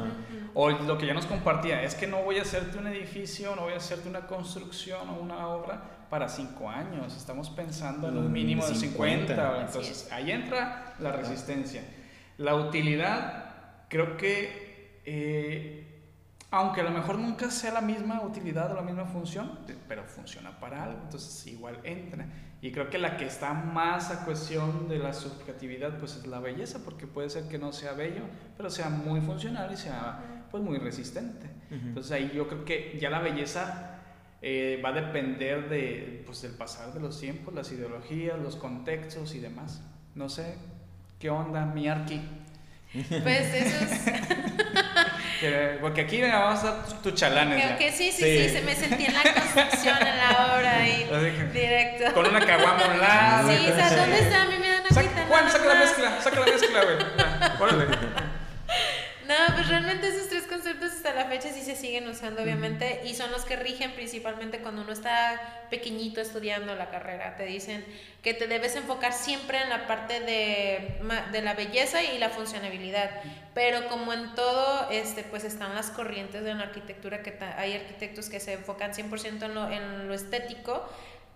O 0.56 0.71
lo 0.71 0.97
que 0.97 1.06
ya 1.06 1.13
nos 1.13 1.28
compartía, 1.28 1.84
es 1.84 1.93
que 1.93 2.08
no 2.08 2.23
voy 2.23 2.39
a 2.39 2.41
hacerte 2.41 2.80
un 2.80 2.88
edificio, 2.88 3.56
no 3.56 3.63
voy 3.63 3.73
a 3.73 3.78
hacerte 3.78 4.10
una 4.10 4.25
construcción 4.25 5.08
o 5.10 5.19
una 5.19 5.47
obra 5.47 6.08
para 6.10 6.28
cinco 6.28 6.69
años, 6.69 7.15
estamos 7.15 7.51
pensando 7.51 8.10
en 8.10 8.17
un 8.17 8.32
mínimo 8.32 8.65
de 8.65 8.73
50, 8.73 9.62
entonces 9.62 10.10
ahí 10.12 10.32
entra 10.32 10.95
la 10.99 11.12
resistencia. 11.12 11.84
La 12.38 12.56
utilidad, 12.56 13.86
creo 13.89 14.17
que, 14.17 15.01
eh, 15.06 15.85
aunque 16.56 16.82
a 16.82 16.84
lo 16.86 16.91
mejor 16.91 17.18
nunca 17.18 17.52
sea 17.52 17.74
la 17.74 17.82
misma 17.82 18.22
utilidad 18.22 18.72
o 18.72 18.76
la 18.76 18.82
misma 18.82 19.06
función, 19.06 19.60
pero 19.88 20.06
funciona 20.06 20.58
para 20.60 20.86
algo, 20.86 21.00
entonces 21.04 21.46
igual 21.48 21.80
entra. 21.84 22.26
Y 22.62 22.72
creo 22.72 22.89
que 22.89 22.98
la 22.98 23.18
que 23.18 23.26
está 23.26 23.54
más 23.54 24.10
a 24.10 24.24
cuestión 24.24 24.88
de 24.88 24.98
la 25.00 25.13
subjetividad 25.13 26.00
pues 26.00 26.15
es 26.15 26.28
la 26.28 26.39
belleza, 26.39 26.80
porque 26.86 27.08
puede 27.08 27.30
ser 27.30 27.50
que 27.50 27.58
no 27.58 27.74
sea 27.74 27.91
bello, 27.91 28.22
pero 28.56 28.70
sea 28.70 28.89
muy 28.89 29.20
funcional 29.20 29.70
y 29.74 29.78
sea 29.78 30.48
pues 30.50 30.63
muy 30.63 30.78
resistente. 30.78 31.50
Entonces 31.70 32.12
ahí 32.13 32.32
yo 32.34 32.48
creo 32.48 32.63
que 32.63 32.98
ya 33.02 33.10
la 33.10 33.20
belleza 33.20 34.00
eh, 34.41 34.82
va 34.84 34.89
a 34.89 34.94
depender 34.94 35.68
de, 35.70 36.24
pues, 36.26 36.41
del 36.41 36.54
pasar 36.54 36.94
de 36.94 37.02
los 37.02 37.20
tiempos, 37.20 37.54
las 37.54 37.72
ideologías, 37.72 38.39
los 38.39 38.56
contextos 38.56 39.36
y 39.36 39.39
demás. 39.39 39.82
No 40.13 40.30
sé, 40.30 40.56
¿qué 41.20 41.30
onda, 41.30 41.65
mi 41.65 41.89
arqui? 41.89 42.22
Pues 42.94 43.54
eso 43.54 43.86
es... 43.86 44.36
porque 45.82 46.02
aquí 46.02 46.19
me 46.19 46.30
vamos 46.32 46.63
a 46.63 46.71
dar 46.71 47.02
tu 47.02 47.12
chalanes. 47.12 47.78
Que, 47.78 47.91
sí, 47.91 48.12
sí, 48.12 48.24
sí, 48.24 48.50
se 48.50 48.62
me 48.62 48.76
sentí 48.76 49.06
en 49.06 49.13
la 49.13 49.24
construcción, 49.24 49.98
en 49.98 50.17
la 50.17 50.56
obra 50.56 50.78
ahí, 50.78 51.08
directo. 51.54 52.13
Con 52.13 52.28
una 52.28 52.45
caguama 52.45 52.86
a 52.86 52.91
un 52.91 53.00
lado. 53.00 53.50
Sí, 53.50 53.65
sea, 53.65 53.95
¿dónde 53.95 54.19
está? 54.19 54.43
A 54.43 54.45
mí 54.45 54.56
me 54.60 54.67
dan 54.69 54.84
agüita. 54.89 55.26
Juan, 55.28 55.52
saca 55.52 55.65
la 55.65 55.76
mezcla, 55.76 56.21
saca 56.21 56.39
la 56.39 56.45
mezcla, 56.45 56.84
güey. 56.84 56.98
Órale. 57.60 58.35
No, 59.27 59.55
pues 59.55 59.67
realmente 59.69 60.07
esos 60.07 60.29
tres 60.29 60.43
conceptos 60.43 60.91
hasta 60.91 61.11
la 61.13 61.25
fecha 61.25 61.49
sí 61.49 61.61
se 61.61 61.75
siguen 61.75 62.07
usando, 62.07 62.43
obviamente, 62.43 63.01
y 63.05 63.15
son 63.15 63.31
los 63.31 63.43
que 63.43 63.55
rigen 63.55 63.91
principalmente 63.93 64.59
cuando 64.59 64.83
uno 64.83 64.91
está 64.91 65.65
pequeñito 65.71 66.21
estudiando 66.21 66.75
la 66.75 66.91
carrera. 66.91 67.35
Te 67.35 67.45
dicen 67.45 67.83
que 68.21 68.35
te 68.35 68.45
debes 68.45 68.75
enfocar 68.75 69.13
siempre 69.13 69.59
en 69.61 69.69
la 69.69 69.88
parte 69.88 70.19
de, 70.19 70.99
de 71.31 71.41
la 71.41 71.55
belleza 71.55 72.03
y 72.03 72.19
la 72.19 72.29
funcionabilidad. 72.29 73.09
Pero 73.55 73.88
como 73.88 74.13
en 74.13 74.35
todo, 74.35 74.91
este, 74.91 75.23
pues 75.23 75.43
están 75.43 75.73
las 75.73 75.89
corrientes 75.89 76.43
de 76.43 76.53
la 76.53 76.63
arquitectura, 76.63 77.23
que 77.23 77.35
hay 77.57 77.73
arquitectos 77.73 78.29
que 78.29 78.39
se 78.39 78.53
enfocan 78.53 78.93
100% 78.93 79.43
en 79.43 79.55
lo, 79.55 79.71
en 79.71 80.07
lo 80.07 80.13
estético 80.13 80.88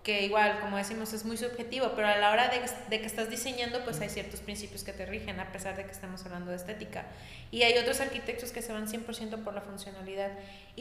que 0.04 0.26
igual, 0.26 0.60
como 0.62 0.78
decimos, 0.78 1.12
es 1.14 1.26
muy 1.26 1.36
subjetivo, 1.36 1.92
pero 1.96 2.08
a 2.08 2.18
la 2.18 2.32
hora 2.32 2.50
de, 2.50 3.00
que 3.00 3.06
estás 3.06 3.30
diseñando, 3.30 3.84
pues 3.84 4.00
hay 4.00 4.10
ciertos 4.10 4.40
principios 4.40 4.84
que 4.84 4.94
te 4.94 5.06
rigen, 5.06 5.40
a 5.40 5.52
pesar 5.52 5.76
de 5.76 5.86
que 5.86 5.92
estamos 5.92 6.26
hablando 6.26 6.52
de 6.52 6.58
estética. 6.58 7.06
Y 7.52 7.64
hay 7.64 7.78
otros 7.78 8.00
arquitectos 8.00 8.52
que 8.52 8.62
se 8.62 8.72
van 8.72 8.88
100% 8.88 9.44
por 9.44 9.54
la 9.54 9.62
funcionalidad. 9.62 10.32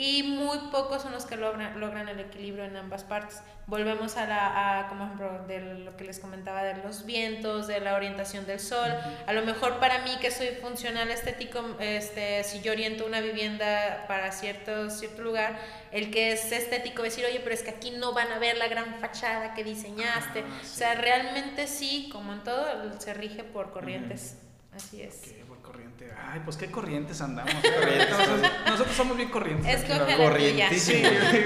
Y 0.01 0.23
muy 0.23 0.59
pocos 0.71 1.03
son 1.03 1.11
los 1.11 1.27
que 1.27 1.37
logran, 1.37 1.81
logran 1.81 2.09
el 2.09 2.21
equilibrio 2.21 2.65
en 2.65 2.77
ambas 2.77 3.03
partes. 3.03 3.43
Volvemos 3.67 4.17
a, 4.17 4.29
la, 4.29 4.79
a, 4.79 4.89
como 4.89 5.07
ejemplo, 5.07 5.45
de 5.49 5.75
lo 5.75 5.97
que 5.97 6.05
les 6.05 6.21
comentaba 6.21 6.63
de 6.63 6.81
los 6.85 7.05
vientos, 7.05 7.67
de 7.67 7.81
la 7.81 7.97
orientación 7.97 8.47
del 8.47 8.61
sol. 8.61 8.89
A 9.27 9.33
lo 9.33 9.43
mejor 9.43 9.81
para 9.81 10.05
mí, 10.05 10.13
que 10.21 10.31
soy 10.31 10.51
funcional 10.63 11.11
estético, 11.11 11.65
este, 11.81 12.45
si 12.45 12.61
yo 12.61 12.71
oriento 12.71 13.07
una 13.07 13.21
vivienda 13.21 14.05
para 14.07 14.31
cierto, 14.31 14.89
cierto 14.89 15.23
lugar, 15.23 15.59
el 15.91 16.13
que 16.13 16.31
es 16.31 16.53
estético 16.53 17.03
decir, 17.03 17.25
oye, 17.25 17.41
pero 17.41 17.57
es 17.57 17.65
que 17.65 17.71
aquí 17.71 17.91
no 17.91 18.13
van 18.13 18.31
a 18.31 18.39
ver 18.39 18.57
la 18.57 18.69
gran 18.69 19.01
fachada 19.01 19.53
que 19.55 19.65
diseñaste. 19.65 20.45
Ah, 20.47 20.61
o 20.63 20.65
sea, 20.65 20.95
realmente 20.95 21.67
sí, 21.67 22.09
como 22.13 22.35
en 22.35 22.45
todo, 22.45 23.01
se 23.01 23.15
rige 23.15 23.43
por 23.43 23.73
corrientes. 23.73 24.39
Así 24.73 25.03
es. 25.03 25.23
¿Qué? 25.23 25.48
Corriente. 25.69 26.11
Ay, 26.31 26.41
pues 26.45 26.57
qué 26.57 26.71
corrientes 26.71 27.21
andamos. 27.21 27.53
nosotros, 28.67 28.97
somos 28.97 29.17
bien 29.17 29.29
corrientes. 29.29 29.83
Es 29.83 30.17
corrientísimo. 30.17 31.09
Sí, 31.09 31.45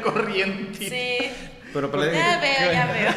corrientísimo. 0.02 0.88
Sí. 0.88 1.18
Pero, 1.72 1.90
ya 1.92 2.40
veo, 2.40 2.72
ya 2.72 2.86
veo. 2.86 3.10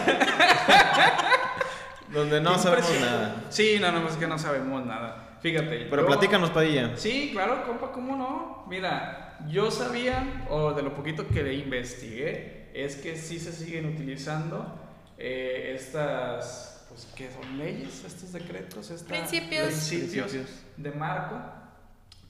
Donde 2.13 2.41
no 2.41 2.59
sabemos 2.59 2.99
nada. 2.99 3.45
Sí, 3.49 3.77
no, 3.79 3.91
no, 3.93 4.07
es 4.09 4.15
que 4.17 4.27
no 4.27 4.37
sabemos 4.37 4.85
nada. 4.85 5.37
Fíjate. 5.41 5.87
Pero 5.89 6.05
platícanos, 6.05 6.49
Padilla. 6.49 6.97
Sí, 6.97 7.29
claro, 7.31 7.65
compa, 7.65 7.93
¿cómo 7.93 8.17
no? 8.17 8.65
Mira, 8.67 9.37
yo 9.47 9.71
sabía, 9.71 10.45
o 10.49 10.73
de 10.73 10.83
lo 10.83 10.93
poquito 10.93 11.27
que 11.29 11.43
le 11.43 11.53
investigué, 11.53 12.69
es 12.73 12.97
que 12.97 13.15
sí 13.15 13.39
se 13.39 13.53
siguen 13.53 13.85
utilizando 13.85 14.77
eh, 15.17 15.73
estas, 15.75 16.70
pues, 16.91 17.07
¿qué 17.15 17.31
son 17.31 17.57
leyes? 17.57 18.03
Estos 18.03 18.33
decretos, 18.33 18.91
estos 18.91 19.07
principios. 19.07 19.67
principios, 19.67 20.33
de 20.75 20.91
marco, 20.91 21.39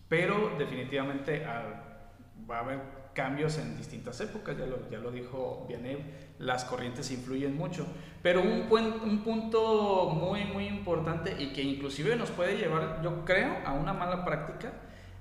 pero 0.07 0.55
definitivamente 0.59 1.43
va 1.43 2.57
a 2.57 2.59
haber 2.59 2.79
cambios 3.15 3.57
en 3.57 3.75
distintas 3.75 4.21
épocas, 4.21 4.55
ya 4.57 4.67
lo, 4.67 4.87
ya 4.91 4.99
lo 4.99 5.09
dijo 5.09 5.65
Vianney, 5.67 5.97
las 6.37 6.63
corrientes 6.63 7.09
influyen 7.09 7.57
mucho, 7.57 7.87
pero 8.21 8.41
un, 8.41 8.67
un 8.69 9.23
punto 9.23 10.11
muy, 10.11 10.45
muy 10.45 10.67
importante 10.67 11.35
y 11.39 11.53
que 11.53 11.63
inclusive 11.63 12.15
nos 12.15 12.29
puede 12.29 12.55
llevar, 12.55 13.01
yo 13.03 13.25
creo, 13.25 13.57
a 13.65 13.73
una 13.73 13.93
mala 13.93 14.23
práctica, 14.23 14.73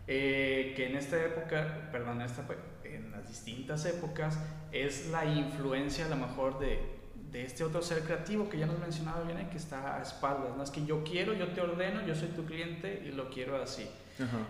eh, 0.06 0.74
que 0.76 0.86
en 0.90 0.96
esta 0.96 1.16
época, 1.24 1.88
perdón, 1.90 2.20
en, 2.20 2.26
esta, 2.26 2.44
en 2.84 3.10
las 3.10 3.26
distintas 3.26 3.86
épocas, 3.86 4.38
es 4.70 5.08
la 5.08 5.24
influencia 5.24 6.04
a 6.04 6.08
lo 6.10 6.16
mejor 6.16 6.58
de, 6.58 6.99
de 7.30 7.44
este 7.44 7.62
otro 7.64 7.80
ser 7.82 8.02
creativo 8.02 8.48
que 8.48 8.58
ya 8.58 8.66
nos 8.66 8.78
mencionaba 8.78 9.22
bien, 9.22 9.48
que 9.50 9.56
está 9.56 9.96
a 9.96 10.02
espaldas, 10.02 10.56
¿no? 10.56 10.62
Es 10.62 10.70
que 10.70 10.84
yo 10.84 11.04
quiero, 11.04 11.32
yo 11.34 11.48
te 11.48 11.60
ordeno, 11.60 12.04
yo 12.06 12.14
soy 12.14 12.28
tu 12.28 12.44
cliente 12.44 13.04
y 13.06 13.12
lo 13.12 13.30
quiero 13.30 13.60
así. 13.60 13.88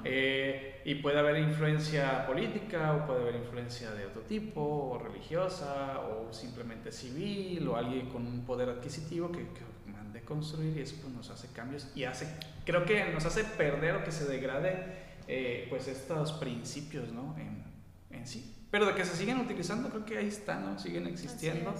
Eh, 0.04 0.80
y 0.84 0.96
puede 0.96 1.20
haber 1.20 1.38
influencia 1.38 2.26
política 2.26 2.92
o 2.92 3.06
puede 3.06 3.22
haber 3.22 3.36
influencia 3.36 3.92
de 3.92 4.06
otro 4.06 4.22
tipo, 4.22 4.60
o 4.60 4.98
religiosa, 4.98 6.00
o 6.00 6.32
simplemente 6.32 6.90
civil, 6.90 7.68
o 7.68 7.76
alguien 7.76 8.08
con 8.08 8.26
un 8.26 8.44
poder 8.44 8.68
adquisitivo 8.68 9.30
que, 9.30 9.38
que 9.38 9.92
mande 9.92 10.22
construir 10.22 10.76
y 10.76 10.80
eso 10.80 10.96
pues, 11.00 11.14
nos 11.14 11.30
hace 11.30 11.48
cambios 11.52 11.88
y 11.94 12.02
hace, 12.02 12.26
creo 12.64 12.84
que 12.84 13.12
nos 13.12 13.24
hace 13.26 13.44
perder 13.44 13.96
o 13.96 14.04
que 14.04 14.10
se 14.10 14.24
degrade 14.24 15.10
eh, 15.28 15.66
pues 15.70 15.86
estos 15.86 16.32
principios, 16.32 17.12
¿no? 17.12 17.36
En, 17.38 17.62
en, 18.10 18.26
sí. 18.26 18.56
Pero 18.72 18.86
de 18.86 18.94
que 18.94 19.04
se 19.04 19.16
siguen 19.16 19.38
utilizando, 19.38 19.88
creo 19.88 20.04
que 20.04 20.18
ahí 20.18 20.28
están, 20.28 20.64
¿no? 20.64 20.78
Siguen 20.78 21.06
existiendo. 21.06 21.74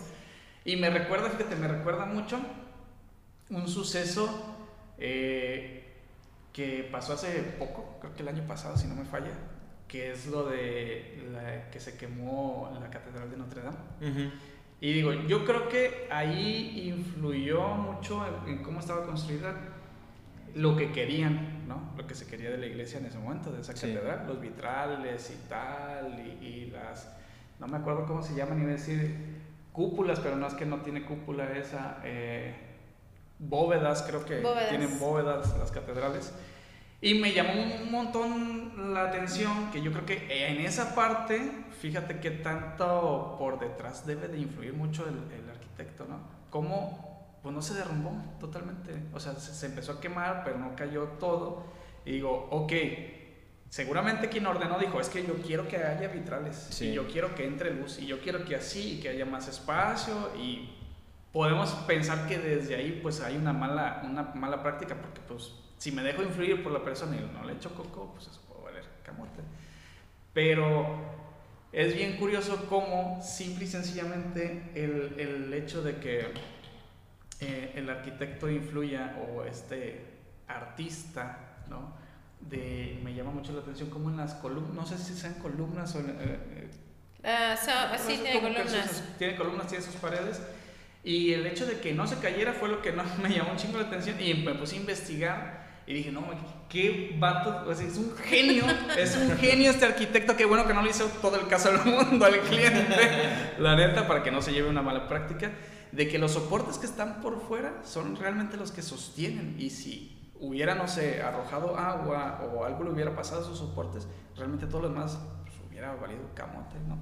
Y 0.65 0.77
me 0.77 0.91
recuerda, 0.91 1.31
fíjate, 1.31 1.57
me 1.57 1.69
recuerda 1.69 2.07
mucho 2.07 2.39
un 3.51 3.69
suceso 3.69 4.57
eh, 4.99 5.85
que 6.53 6.89
pasó 6.91 7.15
hace 7.15 7.41
poco, 7.59 7.99
creo 8.01 8.15
que 8.15 8.23
el 8.23 8.29
año 8.29 8.47
pasado, 8.47 8.77
si 8.77 8.87
no 8.87 8.95
me 8.95 9.05
falla, 9.05 9.33
que 9.89 10.13
es 10.13 10.27
lo 10.27 10.47
de 10.47 11.29
la, 11.33 11.71
que 11.71 11.81
se 11.81 11.97
quemó 11.97 12.71
la 12.81 12.91
Catedral 12.91 13.31
de 13.31 13.37
Notre 13.37 13.63
Dame. 13.63 14.31
Y 14.81 14.93
digo, 14.93 15.13
yo 15.13 15.45
creo 15.45 15.69
que 15.69 16.09
ahí 16.11 16.93
influyó 16.95 17.69
mucho 17.69 18.25
en 18.47 18.63
cómo 18.63 18.81
estaba 18.81 19.05
construida 19.05 19.55
lo 20.55 20.77
que 20.77 20.93
querían, 20.93 21.67
¿no? 21.69 21.93
Lo 21.97 22.07
que 22.07 22.15
se 22.15 22.27
quería 22.27 22.51
de 22.51 22.59
la 22.59 22.67
iglesia 22.67 22.99
en 22.99 23.07
ese 23.07 23.19
momento, 23.19 23.53
de 23.53 23.61
esa 23.61 23.75
catedral, 23.75 24.27
los 24.27 24.41
vitrales 24.41 25.31
y 25.31 25.49
tal, 25.49 26.19
y, 26.41 26.71
las, 26.73 27.17
no 27.59 27.67
me 27.67 27.77
acuerdo 27.77 28.07
cómo 28.07 28.23
se 28.23 28.35
llaman, 28.35 28.61
iba 28.61 28.71
a 28.71 28.73
decir 28.73 29.40
cúpulas, 29.73 30.21
pero 30.21 30.37
no 30.37 30.47
es 30.47 30.55
que 30.55 30.67
no 30.67 30.83
tiene 30.83 31.05
cúpula 31.05 31.57
esa, 31.57 32.01
eh, 32.05 32.55
bóvedas, 33.39 34.03
creo 34.03 34.25
que 34.25 34.43
tienen 34.69 34.99
bóvedas 34.99 35.57
las 35.59 35.71
catedrales. 35.71 36.33
Y 37.03 37.15
me 37.15 37.33
llamó 37.33 37.53
un 37.53 37.91
montón 37.91 38.93
la 38.93 39.05
atención 39.05 39.71
que 39.73 39.81
yo 39.81 39.91
creo 39.91 40.05
que 40.05 40.49
en 40.49 40.61
esa 40.61 40.95
parte, 40.95 41.51
fíjate 41.81 42.21
que 42.21 42.31
tanto 42.31 43.37
por 43.39 43.59
detrás 43.59 44.07
debe 44.07 44.29
de 44.29 44.39
influir 44.39 44.75
mucho 44.75 45.05
el, 45.05 45.17
el 45.33 45.49
arquitecto, 45.49 46.05
¿no? 46.05 46.19
Cómo 46.51 47.11
pues 47.43 47.55
no 47.55 47.63
se 47.63 47.75
derrumbó 47.75 48.13
totalmente. 48.39 48.93
O 49.15 49.21
sea, 49.21 49.35
se, 49.35 49.67
empezó 49.67 49.93
a 49.93 50.01
quemar, 50.01 50.43
pero 50.45 50.59
no 50.59 50.77
cayó 50.77 51.05
todo. 51.19 51.65
Y 52.05 52.13
digo, 52.13 52.49
ok, 52.51 52.73
seguramente 53.71 54.29
quien 54.29 54.47
ordenó 54.47 54.79
dijo, 54.79 55.01
es 55.01 55.09
que 55.09 55.25
yo 55.25 55.35
quiero 55.37 55.67
que 55.67 55.79
haya 55.79 56.09
vitrales, 56.09 56.83
y 56.83 56.93
yo 56.93 57.07
quiero 57.07 57.35
que 57.35 57.47
entre 57.47 57.73
luz, 57.73 57.99
y 57.99 58.07
yo 58.07 58.21
quiero 58.21 58.45
que 58.45 58.57
así, 58.57 58.99
y 58.99 59.01
que 59.01 59.09
haya 59.09 59.25
más 59.25 59.49
espacio, 59.49 60.33
y 60.37 60.77
podemos 61.33 61.71
pensar 61.87 62.27
que 62.27 62.39
desde 62.39 62.75
ahí 62.75 62.99
pues 63.01 63.21
hay 63.21 63.37
una 63.37 63.53
mala, 63.53 64.03
una 64.05 64.25
mala 64.35 64.63
práctica, 64.63 64.97
porque 64.97 65.21
pues 65.27 65.55
si 65.79 65.93
me 65.93 66.03
dejo 66.03 66.23
influir 66.23 66.63
por 66.63 66.73
la 66.73 66.85
persona 66.85 67.17
y 67.17 67.21
no 67.33 67.45
le 67.45 67.55
echo 67.55 67.75
coco, 67.75 68.13
pues 68.13 68.27
eso 68.27 68.41
puede 68.49 68.65
valer 68.65 68.85
camote. 69.05 69.41
Pero 70.35 70.99
es 71.73 71.95
bien 71.95 72.17
curioso 72.17 72.67
cómo 72.69 73.23
simple 73.23 73.65
y 73.65 73.69
sencillamente 73.69 74.73
el, 74.75 75.15
el 75.19 75.55
hecho 75.55 75.83
de 75.83 75.97
que 75.97 76.33
eh, 77.41 77.73
el 77.77 77.89
arquitecto 77.89 78.51
influya 78.51 79.17
o 79.25 79.45
este 79.45 80.05
artista, 80.49 81.63
¿no? 81.69 82.00
De, 82.41 83.01
me 83.05 83.15
llama 83.15 83.31
mucho 83.31 83.53
la 83.53 83.61
atención 83.61 83.91
como 83.91 84.11
en 84.11 84.17
las 84.17 84.35
columnas, 84.35 84.75
no 84.75 84.87
sé 84.87 84.99
si 84.99 85.15
sean 85.15 85.35
columnas 85.35 85.95
o... 85.95 86.01
Eh, 86.01 86.71
uh, 87.23 87.99
sí, 87.99 88.19
tiene 88.23 88.41
columnas. 88.41 89.05
tiene 89.19 89.37
columnas, 89.37 89.67
tiene 89.69 89.85
sus 89.85 89.97
paredes. 89.97 90.41
Y 91.03 91.33
el 91.33 91.47
hecho 91.47 91.67
de 91.67 91.81
que 91.81 91.95
no 91.95 92.07
se 92.07 92.19
cayera 92.19 92.53
fue 92.53 92.69
lo 92.69 92.83
que 92.83 92.93
no, 92.93 93.05
me 93.23 93.31
llamó 93.31 93.53
un 93.53 93.57
chingo 93.57 93.79
la 93.79 93.87
atención 93.87 94.21
y 94.21 94.35
me 94.35 94.55
puse 94.55 94.77
a 94.77 94.81
investigar 94.81 95.61
y 95.87 95.95
dije, 95.95 96.13
no, 96.13 96.25
qué 96.69 97.17
vato, 97.19 97.71
es 97.73 97.97
un 97.97 98.15
genio, 98.17 98.65
es 98.97 99.17
un 99.17 99.37
genio 99.39 99.71
este 99.71 99.87
arquitecto, 99.87 100.37
qué 100.37 100.45
bueno 100.45 100.67
que 100.67 100.75
no 100.75 100.83
le 100.83 100.91
hizo 100.91 101.07
todo 101.21 101.41
el 101.41 101.49
caso 101.49 101.71
al 101.71 101.85
mundo, 101.85 102.25
al 102.25 102.39
cliente, 102.41 102.97
la 103.59 103.75
neta, 103.75 104.07
para 104.07 104.23
que 104.23 104.31
no 104.31 104.41
se 104.41 104.53
lleve 104.53 104.69
una 104.69 104.83
mala 104.83 105.09
práctica 105.09 105.51
de 105.91 106.07
que 106.07 106.19
los 106.19 106.33
soportes 106.33 106.79
que 106.79 106.87
están 106.87 107.21
por 107.21 107.41
fuera 107.41 107.83
son 107.85 108.15
realmente 108.15 108.57
los 108.57 108.71
que 108.71 108.83
sostienen 108.83 109.57
y 109.59 109.71
si 109.71 110.20
hubiera, 110.41 110.75
no 110.75 110.89
sé, 110.89 111.23
arrojado 111.23 111.77
agua 111.77 112.41
o 112.53 112.65
algo 112.65 112.85
le 112.85 112.91
hubiera 112.91 113.15
pasado 113.15 113.41
a 113.41 113.45
esos 113.45 113.59
soportes, 113.59 114.09
realmente 114.37 114.67
todo 114.67 114.83
lo 114.83 114.89
demás 114.89 115.19
pues, 115.43 115.55
hubiera 115.69 115.95
valido 115.95 116.23
camote, 116.35 116.77
¿no? 116.89 116.99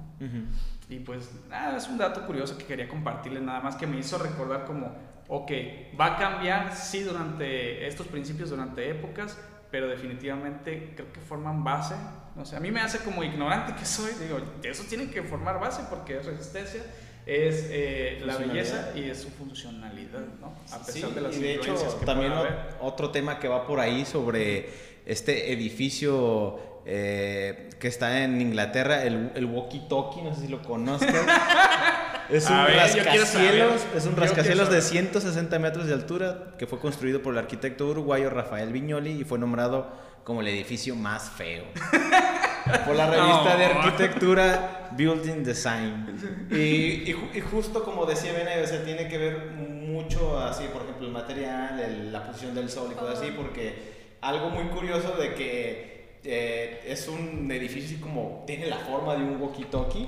Y 0.89 0.99
pues 0.99 1.31
nada, 1.47 1.77
es 1.77 1.87
un 1.87 1.97
dato 1.97 2.25
curioso 2.25 2.57
que 2.57 2.65
quería 2.65 2.87
compartirles, 2.87 3.41
nada 3.41 3.61
más 3.61 3.75
que 3.75 3.87
me 3.87 3.97
hizo 3.97 4.17
recordar 4.17 4.65
como, 4.65 4.93
ok, 5.27 5.51
va 5.99 6.15
a 6.15 6.17
cambiar, 6.17 6.75
sí, 6.75 7.03
durante 7.03 7.87
estos 7.87 8.07
principios, 8.07 8.49
durante 8.49 8.89
épocas, 8.89 9.39
pero 9.71 9.87
definitivamente 9.87 10.93
creo 10.95 11.13
que 11.13 11.21
forman 11.21 11.63
base. 11.63 11.95
No 12.35 12.45
sé, 12.45 12.55
a 12.55 12.59
mí 12.59 12.71
me 12.71 12.81
hace 12.81 12.99
como 12.99 13.23
ignorante 13.23 13.73
que 13.75 13.85
soy, 13.85 14.11
digo, 14.19 14.39
eso 14.63 14.83
tiene 14.87 15.09
que 15.09 15.23
formar 15.23 15.59
base 15.59 15.83
porque 15.89 16.17
es 16.17 16.25
resistencia 16.25 16.83
es 17.25 17.67
eh, 17.69 18.21
la 18.25 18.37
belleza 18.37 18.91
y 18.95 19.09
es 19.09 19.19
su 19.21 19.29
funcionalidad, 19.29 20.25
¿no? 20.39 20.55
A 20.71 20.85
pesar 20.85 21.11
de 21.11 21.21
las 21.21 21.35
y 21.35 21.41
de 21.41 21.55
hecho 21.55 21.75
también 22.05 22.33
otro 22.81 23.11
tema 23.11 23.39
que 23.39 23.47
va 23.47 23.67
por 23.67 23.79
ahí 23.79 24.05
sobre 24.05 24.69
este 25.05 25.51
edificio 25.53 26.59
eh, 26.85 27.69
que 27.79 27.87
está 27.87 28.23
en 28.23 28.41
Inglaterra, 28.41 29.03
el, 29.03 29.31
el 29.35 29.47
walkie-talkie, 29.47 30.23
no 30.23 30.33
sé 30.33 30.41
si 30.41 30.47
lo 30.47 30.61
conozcan. 30.61 31.13
es 32.29 32.49
un 32.49 32.65
rascacielos, 32.65 33.81
es 33.95 34.05
un 34.05 34.15
rascacielos 34.15 34.69
de 34.69 34.81
160 34.81 35.59
metros 35.59 35.87
de 35.87 35.93
altura 35.93 36.55
que 36.57 36.67
fue 36.67 36.79
construido 36.79 37.21
por 37.21 37.33
el 37.33 37.39
arquitecto 37.39 37.87
uruguayo 37.87 38.29
Rafael 38.29 38.71
Viñoli 38.71 39.21
y 39.21 39.23
fue 39.23 39.37
nombrado 39.37 39.91
como 40.23 40.41
el 40.41 40.47
edificio 40.47 40.95
más 40.95 41.29
feo. 41.29 41.63
por 42.85 42.95
la 42.95 43.09
revista 43.09 43.55
de 43.55 43.65
arquitectura 43.65 44.89
Building 44.91 45.43
Design. 45.43 46.47
Y, 46.51 47.11
y, 47.11 47.41
justo 47.51 47.83
como 47.83 48.05
decía 48.05 48.33
Bene, 48.33 48.61
o 48.61 48.67
sea, 48.67 48.83
tiene 48.83 49.07
que 49.07 49.17
ver 49.17 49.51
mucho 49.55 50.39
así, 50.39 50.65
por 50.71 50.83
ejemplo, 50.83 51.07
el 51.07 51.13
material, 51.13 52.11
la 52.11 52.25
posición 52.25 52.55
del 52.55 52.69
sol 52.69 52.89
y 52.91 52.95
cosas 52.95 53.19
así, 53.19 53.31
porque 53.31 54.17
algo 54.21 54.49
muy 54.49 54.65
curioso 54.65 55.15
de 55.15 55.33
que 55.33 56.19
eh, 56.23 56.83
es 56.85 57.07
un 57.07 57.49
edificio 57.51 57.99
como 58.01 58.43
tiene 58.45 58.67
la 58.67 58.77
forma 58.77 59.15
de 59.15 59.23
un 59.23 59.39
walkie-talkie 59.39 60.07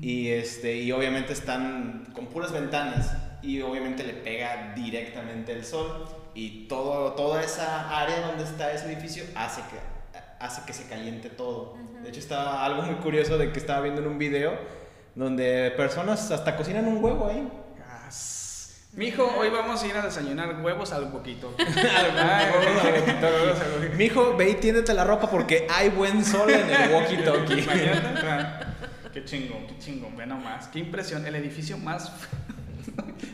y, 0.00 0.28
este, 0.28 0.76
y 0.76 0.90
obviamente 0.92 1.34
están 1.34 2.08
con 2.14 2.26
puras 2.26 2.52
ventanas 2.52 3.14
y 3.42 3.60
obviamente 3.60 4.04
le 4.04 4.14
pega 4.14 4.72
directamente 4.74 5.52
el 5.52 5.64
sol 5.64 6.06
y 6.34 6.66
todo, 6.68 7.12
toda 7.12 7.42
esa 7.42 8.00
área 8.00 8.26
donde 8.26 8.44
está 8.44 8.72
ese 8.72 8.90
edificio 8.90 9.24
hace 9.34 9.60
que 9.62 9.76
hace 10.42 10.62
que 10.66 10.72
se 10.72 10.88
caliente 10.88 11.30
todo. 11.30 11.76
De 12.02 12.08
hecho, 12.08 12.20
estaba 12.20 12.64
algo 12.64 12.82
muy 12.82 12.96
curioso 12.96 13.38
de 13.38 13.52
que 13.52 13.60
estaba 13.60 13.80
viendo 13.80 14.00
en 14.00 14.08
un 14.08 14.18
video 14.18 14.52
donde 15.14 15.72
personas 15.76 16.30
hasta 16.30 16.56
cocinan 16.56 16.86
un 16.86 17.02
huevo 17.02 17.28
ahí. 17.28 17.48
Mijo, 18.94 19.24
hoy 19.38 19.48
vamos 19.48 19.82
a 19.82 19.86
ir 19.86 19.96
a 19.96 20.02
desayunar 20.02 20.60
huevos 20.60 20.92
al 20.92 21.10
poquito. 21.10 21.54
Mijo, 23.96 24.36
ve 24.36 24.50
y 24.50 24.54
tiéndete 24.56 24.92
la 24.92 25.04
ropa 25.04 25.30
porque 25.30 25.66
hay 25.70 25.88
buen 25.88 26.22
sol 26.22 26.50
en 26.50 26.68
el 26.68 26.90
walkie-talkie. 26.90 27.64
Qué 29.12 29.26
chingón, 29.26 29.66
qué 29.66 29.78
chingón, 29.78 30.16
ve 30.16 30.24
nomás. 30.24 30.68
Qué 30.68 30.78
impresión. 30.78 31.26
El 31.26 31.34
edificio 31.34 31.76
más 31.76 32.10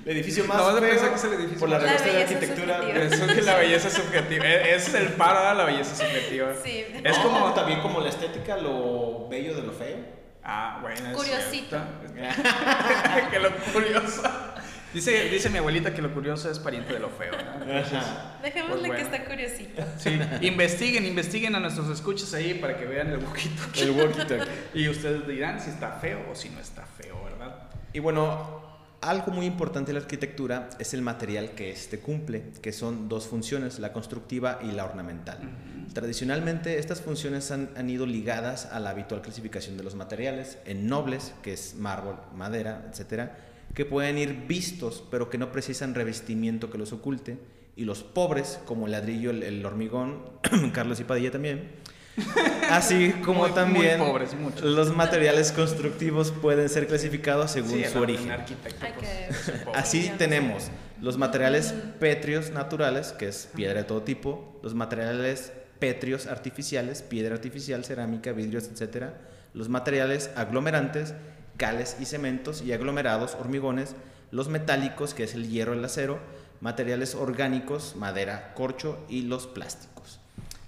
el 0.05 0.17
edificio 0.17 0.45
más 0.45 0.59
no, 0.59 0.79
feo 0.79 1.11
que 1.11 1.15
es 1.15 1.25
el 1.25 1.33
edificio 1.35 1.59
por 1.59 1.69
la 1.69 1.79
revista 1.79 2.05
de 2.05 2.23
arquitectura. 2.23 3.05
Eso 3.05 3.25
es 3.25 3.33
que 3.33 3.43
la 3.43 3.57
belleza 3.57 3.91
subjetiva. 3.91 4.45
E-, 4.45 4.75
es 4.75 4.95
el 4.95 5.09
paro 5.09 5.49
de 5.49 5.55
la 5.55 5.65
belleza 5.65 5.95
subjetiva. 5.95 6.53
Sí. 6.65 6.85
Es 7.05 7.19
como 7.19 7.53
también 7.55 7.81
como 7.81 8.01
la 8.01 8.09
estética, 8.09 8.57
lo 8.57 9.29
bello 9.29 9.55
de 9.55 9.63
lo 9.63 9.73
feo. 9.73 9.97
Ah, 10.43 10.79
bueno. 10.81 11.13
Curiosito. 11.15 11.79
que 13.31 13.39
lo 13.39 13.55
curioso. 13.73 14.23
Dice, 14.95 15.29
dice 15.29 15.51
mi 15.51 15.59
abuelita 15.59 15.93
que 15.93 16.01
lo 16.01 16.15
curioso 16.15 16.51
es 16.51 16.59
pariente 16.59 16.95
de 16.95 17.01
lo 17.01 17.11
feo. 17.11 17.33
Dejémosle 18.43 18.89
pues 18.89 18.99
que 18.99 19.05
está 19.05 19.25
curiosito. 19.27 19.83
Sí, 19.99 20.19
investiguen, 20.41 21.05
investiguen 21.05 21.55
a 21.55 21.61
nuestros 21.61 21.91
escuchas 21.91 22.33
ahí 22.33 22.55
para 22.55 22.79
que 22.79 22.87
vean 22.87 23.09
el 23.09 23.19
walkie 23.19 23.51
El 23.77 23.91
walkie 23.91 24.23
Y 24.75 24.89
ustedes 24.89 25.29
dirán 25.29 25.61
si 25.61 25.69
está 25.69 25.93
feo 25.93 26.27
o 26.31 26.35
si 26.35 26.49
no 26.49 26.61
está 26.61 26.87
feo, 26.87 27.23
¿verdad? 27.25 27.69
Y 27.93 27.99
bueno, 27.99 28.68
algo 29.01 29.33
muy 29.33 29.47
importante 29.47 29.89
de 29.89 29.99
la 29.99 30.05
arquitectura 30.05 30.71
es 30.79 30.93
el 30.95 31.03
material 31.03 31.53
que 31.53 31.71
éste 31.71 32.01
cumple, 32.01 32.45
que 32.61 32.73
son 32.73 33.09
dos 33.09 33.27
funciones, 33.27 33.79
la 33.79 33.93
constructiva 33.93 34.59
y 34.63 34.73
la 34.73 34.85
ornamental. 34.85 35.39
Tradicionalmente 35.93 36.79
estas 36.79 37.01
funciones 37.01 37.51
han, 37.51 37.71
han, 37.77 37.89
ido 37.89 38.07
ligadas 38.07 38.67
a 38.67 38.81
la 38.81 38.91
habitual 38.91 39.23
clasificación 39.23 39.77
de 39.77 39.85
los 39.85 39.95
materiales 39.95 40.59
en 40.65 40.89
nobles, 40.89 41.33
que 41.43 41.53
es 41.53 41.77
mármol, 41.77 42.17
madera, 42.35 42.87
etcétera, 42.91 43.37
que 43.75 43.85
pueden 43.85 44.19
ir 44.19 44.47
vistos 44.47 45.05
pero 45.11 45.31
que 45.31 45.39
no 45.39 45.53
precisan 45.53 45.95
revestimiento 45.95 46.71
que 46.71 46.79
los 46.79 46.93
oculte, 46.93 47.39
y 47.79 47.85
los 47.85 48.03
pobres, 48.03 48.59
como 48.65 48.87
el 48.87 48.93
ladrillo, 48.93 49.31
el, 49.31 49.65
hormigón, 49.65 50.25
Carlos 50.73 50.99
y 50.99 51.05
Padilla 51.05 51.31
también, 51.31 51.71
Así 52.71 53.13
como 53.25 53.49
también 53.49 54.01
los 54.63 54.95
materiales 54.95 55.53
constructivos 55.53 56.33
pueden 56.33 56.69
ser 56.69 56.87
clasificados 56.87 57.53
según 57.53 57.85
su 57.85 57.99
origen. 57.99 58.33
Así 59.75 60.13
tenemos 60.19 60.71
los 61.01 61.17
materiales 61.17 61.75
pétreos 62.01 62.51
naturales, 62.51 63.13
que 63.13 63.29
es 63.29 63.49
piedra 63.55 63.81
de 63.81 63.85
todo 63.85 64.03
tipo, 64.03 64.59
los 64.63 64.75
materiales 64.75 65.53
pétreos 65.79 66.27
artificiales, 66.27 67.03
piedra 67.03 67.35
artificial, 67.35 67.85
cerámica, 67.85 68.33
vidrios, 68.33 68.69
etc. 68.69 69.11
Los 69.55 69.69
materiales 69.69 70.31
aglomerantes, 70.35 71.15
cales 71.57 71.97
y 72.01 72.05
cementos 72.05 72.63
y 72.63 72.73
aglomerados, 72.73 73.37
hormigones, 73.39 73.95
los 74.31 74.49
metálicos, 74.49 75.15
que 75.15 75.25
es 75.25 75.35
el 75.35 75.49
hierro, 75.49 75.73
el 75.73 75.85
acero, 75.85 76.19
materiales 76.61 77.15
orgánicos, 77.15 77.95
madera, 77.97 78.53
corcho 78.55 78.99
y 79.09 79.23
los 79.23 79.47
plásticos. 79.47 80.18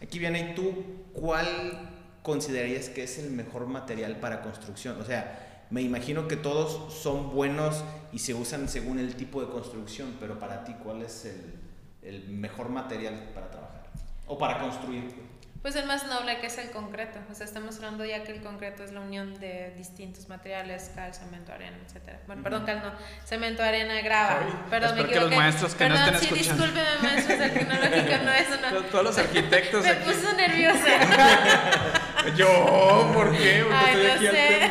Aquí 0.03 0.19
viene, 0.19 0.51
¿y 0.51 0.55
tú 0.55 0.73
cuál 1.13 1.91
considerarías 2.23 2.89
que 2.89 3.03
es 3.03 3.19
el 3.19 3.31
mejor 3.31 3.67
material 3.67 4.17
para 4.21 4.43
construcción? 4.43 5.01
O 5.01 5.05
sea, 5.05 5.67
me 5.71 5.83
imagino 5.83 6.27
que 6.27 6.37
todos 6.37 6.93
son 6.95 7.33
buenos 7.35 7.85
y 8.13 8.19
se 8.19 8.35
usan 8.35 8.69
según 8.69 8.99
el 8.99 9.15
tipo 9.15 9.41
de 9.41 9.49
construcción, 9.49 10.17
pero 10.19 10.39
para 10.39 10.65
ti, 10.65 10.75
¿cuál 10.83 11.03
es 11.03 11.27
el, 11.27 11.55
el 12.03 12.29
mejor 12.29 12.71
material 12.71 13.31
para 13.35 13.51
trabajar? 13.51 13.91
O 14.27 14.39
para 14.39 14.59
construir. 14.59 15.30
Pues 15.63 15.77
el 15.77 15.85
más 15.85 16.07
noble 16.07 16.39
que 16.41 16.47
es 16.47 16.57
el 16.57 16.71
concreto. 16.71 17.19
O 17.31 17.35
sea, 17.35 17.45
estamos 17.45 17.77
hablando 17.77 18.03
ya 18.07 18.25
que 18.25 18.33
el 18.33 18.43
concreto 18.43 18.83
es 18.83 18.93
la 18.93 19.01
unión 19.01 19.39
de 19.41 19.75
distintos 19.77 20.27
materiales, 20.29 20.91
cal, 20.95 21.13
cemento, 21.15 21.53
arena, 21.53 21.77
etc. 21.87 22.17
Bueno, 22.27 22.43
perdón, 22.43 22.65
cal 22.65 22.81
no. 22.83 22.93
Cemento, 23.27 23.63
arena, 23.63 24.01
grava. 24.01 24.41
perdón, 24.71 24.95
me 24.95 25.03
equivoqué. 25.03 25.13
que 25.19 25.21
los 25.21 25.37
maestros 25.37 25.73
que 25.75 25.85
perdón, 25.85 26.01
no 26.01 26.07
estén 26.07 26.21
sí, 26.21 26.27
escuchando. 26.41 26.65
discúlpeme, 26.65 27.03
maestros 27.03 27.39
del 27.39 27.53
tecnológico, 27.53 28.25
no, 28.25 28.33
eso 28.33 28.55
no. 28.71 28.83
Todos 28.85 29.05
los 29.05 29.19
arquitectos 29.19 29.85
me 29.85 29.91
aquí. 29.91 30.11
puso 30.11 30.33
nerviosa. 30.33 32.31
Yo, 32.37 33.11
¿por 33.13 33.37
qué? 33.37 33.63
Porque 33.63 33.77
Ay, 33.77 34.07
estoy 34.07 34.29
aquí 34.29 34.37
sé. 34.37 34.71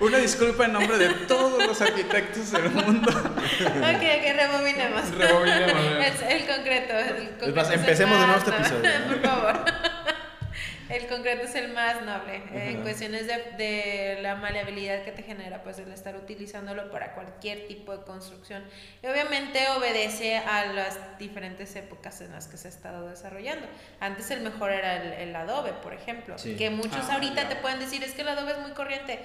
Una 0.00 0.16
disculpa 0.16 0.64
en 0.64 0.72
nombre 0.72 0.96
de 0.96 1.10
todos 1.26 1.66
los 1.66 1.80
arquitectos 1.82 2.52
del 2.52 2.70
mundo. 2.70 3.10
ok, 3.10 3.26
ok, 3.26 4.24
rebobinemos. 4.34 5.10
Rebobinemos. 5.10 6.22
El, 6.26 6.40
el 6.40 6.46
concreto. 6.46 6.94
El 6.94 7.28
concreto 7.38 7.72
empecemos 7.72 8.18
de 8.18 8.26
nuevo 8.26 8.38
este 8.38 8.50
episodio. 8.50 8.90
Por 9.08 9.20
favor. 9.22 9.64
El 10.90 11.06
concreto 11.06 11.44
es 11.44 11.54
el 11.54 11.72
más 11.72 12.02
noble 12.02 12.42
en 12.52 12.82
cuestiones 12.82 13.26
de, 13.26 13.34
de, 13.56 14.18
la 14.22 14.34
maleabilidad 14.34 15.04
que 15.04 15.12
te 15.12 15.22
genera, 15.22 15.62
pues 15.62 15.78
el 15.78 15.92
estar 15.92 16.16
utilizándolo 16.16 16.90
para 16.90 17.14
cualquier 17.14 17.66
tipo 17.68 17.96
de 17.96 18.04
construcción. 18.04 18.64
Y 19.02 19.06
obviamente 19.06 19.60
obedece 19.76 20.38
a 20.38 20.66
las 20.66 20.98
diferentes 21.18 21.76
épocas 21.76 22.20
en 22.20 22.32
las 22.32 22.48
que 22.48 22.56
se 22.56 22.68
ha 22.68 22.70
estado 22.70 23.08
desarrollando. 23.08 23.66
Antes 24.00 24.30
el 24.30 24.40
mejor 24.40 24.72
era 24.72 24.96
el, 25.20 25.34
adobe, 25.36 25.72
por 25.74 25.94
ejemplo, 25.94 26.36
que 26.36 26.70
muchos 26.70 27.06
ah, 27.08 27.14
ahorita 27.14 27.48
te 27.48 27.56
pueden 27.56 27.78
decir 27.78 28.02
es 28.02 28.12
que 28.12 28.22
el 28.22 28.28
adobe 28.28 28.52
es 28.52 28.58
muy 28.58 28.72
corriente 28.72 29.20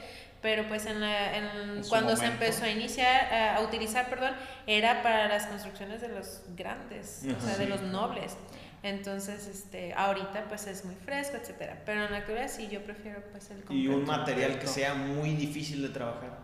pero 0.46 0.68
pues 0.68 0.86
en, 0.86 1.02
en, 1.02 1.84
cuando 1.90 2.16
se 2.16 2.28
empezó 2.28 2.66
a 2.66 2.70
iniciar, 2.70 3.34
a 3.58 3.62
utilizar, 3.62 4.08
perdón, 4.12 4.36
era 4.68 5.02
para 5.02 5.28
las 5.28 5.48
construcciones 5.48 6.02
de 6.02 6.10
los 6.10 6.42
grandes, 6.56 7.24
o 7.36 7.44
sea, 7.44 7.58
de 7.58 7.66
los 7.66 7.82
nobles. 7.82 8.38
Entonces, 8.86 9.48
este, 9.48 9.96
ahorita 9.96 10.46
pues 10.48 10.68
es 10.68 10.86
muy 10.86 10.94
fresco, 10.94 11.38
etcétera. 11.38 11.82
Pero 11.88 12.06
en 12.06 12.12
la 12.12 12.18
actualidad 12.20 12.48
sí, 12.48 12.68
yo 12.68 12.84
prefiero 12.84 13.20
pues 13.32 13.50
el 13.50 13.64
Y 13.76 13.88
un 13.88 14.06
material 14.06 14.60
que 14.60 14.68
sea 14.68 14.94
muy 14.94 15.32
difícil 15.34 15.82
de 15.82 15.90
trabajar. 15.90 16.38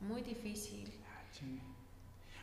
Muy 0.00 0.22
difícil. 0.22 0.81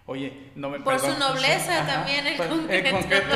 Oye, 0.10 0.34
no 0.56 0.72
me 0.72 0.80
Por 0.80 1.00
su 1.00 1.16
nobleza 1.20 1.86
también 1.86 2.26
el 2.26 2.36
concreto. 2.36 2.88
¿El 2.88 2.92
concreto? 2.92 3.36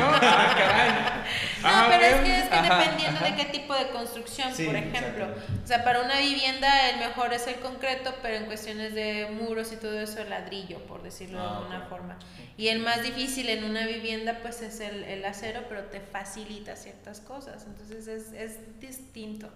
Ah, 1.66 1.70
no, 1.70 1.84
ah, 1.84 1.86
pero 1.88 2.04
es 2.04 2.20
que, 2.20 2.38
es 2.40 2.44
que 2.50 2.62
dependiendo 2.62 3.20
de 3.20 3.36
qué 3.36 3.44
tipo 3.46 3.74
de 3.74 3.88
construcción, 3.88 4.52
por 4.52 4.76
ejemplo. 4.76 5.28
O 5.62 5.66
sea, 5.66 5.82
para 5.82 6.02
una 6.02 6.18
vivienda 6.18 6.90
el 6.90 6.98
mejor 6.98 7.32
es 7.32 7.46
el 7.46 7.54
concreto, 7.60 8.12
pero 8.20 8.36
en 8.36 8.44
cuestiones 8.44 8.94
de 8.94 9.30
muros 9.30 9.72
y 9.72 9.76
todo 9.76 9.98
eso 9.98 10.20
el 10.20 10.28
ladrillo, 10.28 10.80
por 10.80 11.02
decirlo 11.02 11.38
de 11.38 11.46
ah, 11.46 11.56
alguna 11.56 11.80
forma. 11.88 12.18
Y 12.58 12.68
el 12.68 12.80
más 12.80 13.02
difícil 13.02 13.48
en 13.48 13.64
una 13.64 13.86
vivienda 13.86 14.40
pues 14.42 14.60
es 14.60 14.80
el, 14.80 15.04
el 15.04 15.24
acero, 15.24 15.62
pero 15.70 15.84
te 15.84 16.00
facilita 16.00 16.76
ciertas 16.76 17.20
cosas. 17.20 17.64
Entonces 17.66 18.06
es, 18.08 18.32
es 18.32 18.80
distinto 18.80 19.48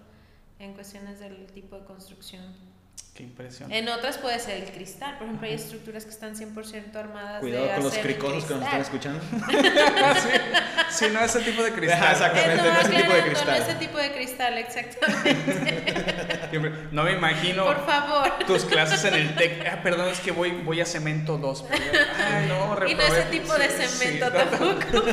en 0.57 0.73
cuestiones 0.73 1.19
del 1.19 1.45
tipo 1.47 1.77
de 1.77 1.85
construcción. 1.85 2.68
Qué 3.19 3.23
impresión. 3.23 3.69
En 3.69 3.89
otras 3.89 4.17
puede 4.17 4.39
ser 4.39 4.63
el 4.63 4.71
cristal. 4.71 5.17
Por 5.17 5.27
ejemplo, 5.27 5.45
hay 5.45 5.53
estructuras 5.53 6.05
que 6.05 6.11
están 6.11 6.37
100% 6.37 6.95
armadas. 6.95 7.41
Cuidado 7.41 7.67
con 7.75 7.83
los 7.83 7.97
cricosos 7.97 8.45
que 8.45 8.53
nos 8.53 8.63
están 8.63 8.79
escuchando. 8.79 9.19
sí, 10.89 11.05
no 11.11 11.19
ese 11.19 11.41
tipo 11.41 11.61
de 11.61 11.73
cristal. 11.73 12.11
exactamente, 12.13 12.63
no, 12.63 12.79
ese 12.79 12.89
tipo 12.89 13.13
de 13.13 13.23
cristal. 13.23 13.47
No 13.47 13.65
ese 13.65 13.75
tipo 13.75 13.97
de 13.97 14.11
cristal, 14.13 14.57
exactamente. 14.57 15.89
no 16.93 17.03
me 17.03 17.11
imagino. 17.11 17.65
Por 17.65 17.85
favor. 17.85 18.39
Tus 18.47 18.63
clases 18.63 19.03
en 19.03 19.13
el 19.13 19.35
TEC. 19.37 19.67
Ah, 19.67 19.83
perdón, 19.83 20.07
es 20.07 20.21
que 20.21 20.31
voy, 20.31 20.51
voy 20.51 20.79
a 20.79 20.85
cemento 20.85 21.37
2. 21.37 21.65
Ay, 21.71 22.47
no, 22.47 22.87
Y 22.87 22.95
no 22.95 23.01
ese 23.03 23.23
tipo 23.23 23.53
de 23.53 23.67
cemento 23.67 24.31
tampoco. 24.31 25.07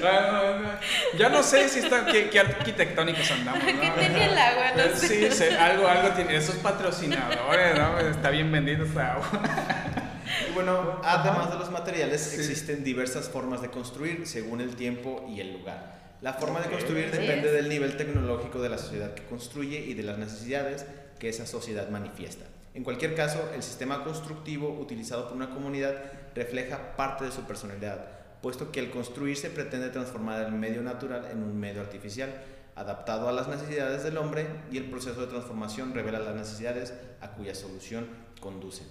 Ya 1.18 1.28
no 1.28 1.42
sé 1.42 1.68
si 1.68 1.80
está, 1.80 2.06
qué, 2.06 2.38
arquitectónicos 2.38 3.30
andamos. 3.30 3.64
¿Qué 3.64 3.72
tiene 3.98 4.24
el 4.26 4.38
agua? 4.38 4.72
No 4.76 4.96
sé. 4.96 5.30
Sí, 5.30 5.44
algo, 5.54 5.86
algo 5.88 6.08
tiene. 6.14 6.36
Esos 6.36 6.56
patrocinadores, 6.56 7.78
¿no? 7.78 7.98
Está 7.98 8.30
bien 8.30 8.50
vendido 8.50 8.84
esta 8.84 9.14
agua. 9.14 9.28
Y 10.48 10.52
bueno, 10.54 11.00
además 11.04 11.50
de 11.50 11.58
los 11.58 11.70
materiales, 11.70 12.34
existen 12.34 12.84
diversas 12.84 13.28
formas 13.28 13.62
de 13.62 13.70
construir 13.70 14.26
según 14.28 14.60
el 14.60 14.76
tiempo 14.76 15.26
y 15.28 15.40
el 15.40 15.52
lugar. 15.52 15.98
La 16.22 16.34
forma 16.34 16.60
de 16.60 16.70
construir 16.70 17.10
depende 17.10 17.50
del 17.50 17.68
nivel 17.68 17.96
tecnológico 17.96 18.60
de 18.60 18.68
la 18.68 18.78
sociedad 18.78 19.14
que 19.14 19.24
construye 19.24 19.80
y 19.80 19.94
de 19.94 20.02
las 20.02 20.18
necesidades 20.18 20.86
que 21.18 21.28
esa 21.28 21.46
sociedad 21.46 21.88
manifiesta. 21.88 22.44
En 22.74 22.84
cualquier 22.84 23.14
caso, 23.14 23.50
el 23.54 23.62
sistema 23.62 24.04
constructivo 24.04 24.68
utilizado 24.78 25.26
por 25.26 25.36
una 25.36 25.50
comunidad 25.50 25.94
refleja 26.34 26.94
parte 26.96 27.24
de 27.24 27.32
su 27.32 27.42
personalidad, 27.42 28.19
puesto 28.42 28.72
que 28.72 28.80
el 28.80 28.90
construirse 28.90 29.50
pretende 29.50 29.90
transformar 29.90 30.42
el 30.42 30.52
medio 30.52 30.82
natural 30.82 31.28
en 31.30 31.42
un 31.42 31.58
medio 31.58 31.80
artificial, 31.80 32.32
adaptado 32.74 33.28
a 33.28 33.32
las 33.32 33.48
necesidades 33.48 34.02
del 34.02 34.16
hombre 34.16 34.46
y 34.70 34.78
el 34.78 34.84
proceso 34.90 35.20
de 35.20 35.26
transformación 35.26 35.92
revela 35.92 36.18
las 36.18 36.34
necesidades 36.34 36.94
a 37.20 37.32
cuya 37.32 37.54
solución 37.54 38.06
conduce. 38.40 38.84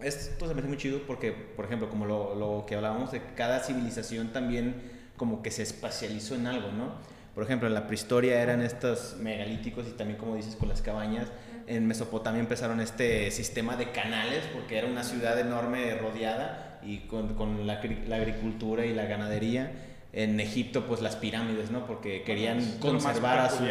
Esto 0.00 0.48
se 0.48 0.54
me 0.54 0.60
hace 0.60 0.68
muy 0.68 0.78
chido 0.78 1.00
porque, 1.06 1.30
por 1.30 1.64
ejemplo, 1.64 1.88
como 1.88 2.06
lo, 2.06 2.34
lo 2.34 2.66
que 2.66 2.74
hablábamos 2.74 3.12
de 3.12 3.22
cada 3.36 3.60
civilización 3.60 4.32
también 4.32 5.02
como 5.16 5.42
que 5.42 5.52
se 5.52 5.62
espacializó 5.62 6.34
en 6.34 6.48
algo, 6.48 6.72
¿no? 6.72 6.94
Por 7.34 7.44
ejemplo, 7.44 7.68
en 7.68 7.74
la 7.74 7.86
prehistoria 7.86 8.42
eran 8.42 8.60
estos 8.60 9.16
megalíticos 9.18 9.86
y 9.86 9.92
también, 9.92 10.18
como 10.18 10.34
dices, 10.34 10.56
con 10.56 10.68
las 10.68 10.82
cabañas. 10.82 11.28
En 11.66 11.86
Mesopotamia 11.86 12.40
empezaron 12.40 12.80
este 12.80 13.30
sistema 13.30 13.76
de 13.76 13.92
canales 13.92 14.42
porque 14.52 14.78
era 14.78 14.88
una 14.88 15.04
ciudad 15.04 15.38
enorme 15.38 15.94
rodeada 15.94 16.71
y 16.84 16.98
con, 17.00 17.34
con 17.34 17.66
la, 17.66 17.80
la, 18.06 18.16
agricultura 18.16 18.84
y 18.86 18.94
la 18.94 19.04
ganadería. 19.04 19.72
En 20.12 20.38
Egipto, 20.40 20.86
pues 20.86 21.00
las 21.00 21.16
pirámides, 21.16 21.70
¿no? 21.70 21.86
Porque 21.86 22.22
querían 22.22 22.78
conservar 22.78 23.38
a 23.38 23.48
sus, 23.48 23.68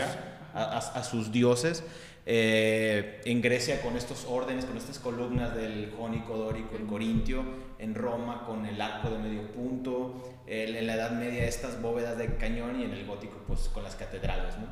a, 0.54 0.78
a 0.78 1.04
sus 1.04 1.32
dioses. 1.32 1.84
Eh, 2.26 3.22
en 3.26 3.42
Grecia 3.42 3.82
con 3.82 3.98
estos 3.98 4.26
órdenes, 4.26 4.66
con 4.66 4.78
estas 4.78 5.00
columnas 5.00 5.56
del 5.56 5.92
jónico, 5.98 6.38
dórico, 6.38 6.76
el 6.76 6.86
corintio, 6.86 7.44
en 7.80 7.96
Roma 7.96 8.46
con 8.46 8.66
el 8.68 8.80
arco 8.80 9.10
de 9.10 9.18
medio 9.18 9.52
punto, 9.52 10.22
en 10.46 10.86
la 10.86 10.94
Edad 10.94 11.12
Media 11.12 11.46
estas 11.46 11.82
bóvedas 11.82 12.18
de 12.18 12.36
cañón 12.36 12.80
y 12.80 12.84
en 12.84 12.92
el 12.92 13.06
gótico 13.06 13.38
pues 13.48 13.70
con 13.70 13.84
las 13.84 13.96
catedrales, 13.96 14.56
¿no? 14.60 14.68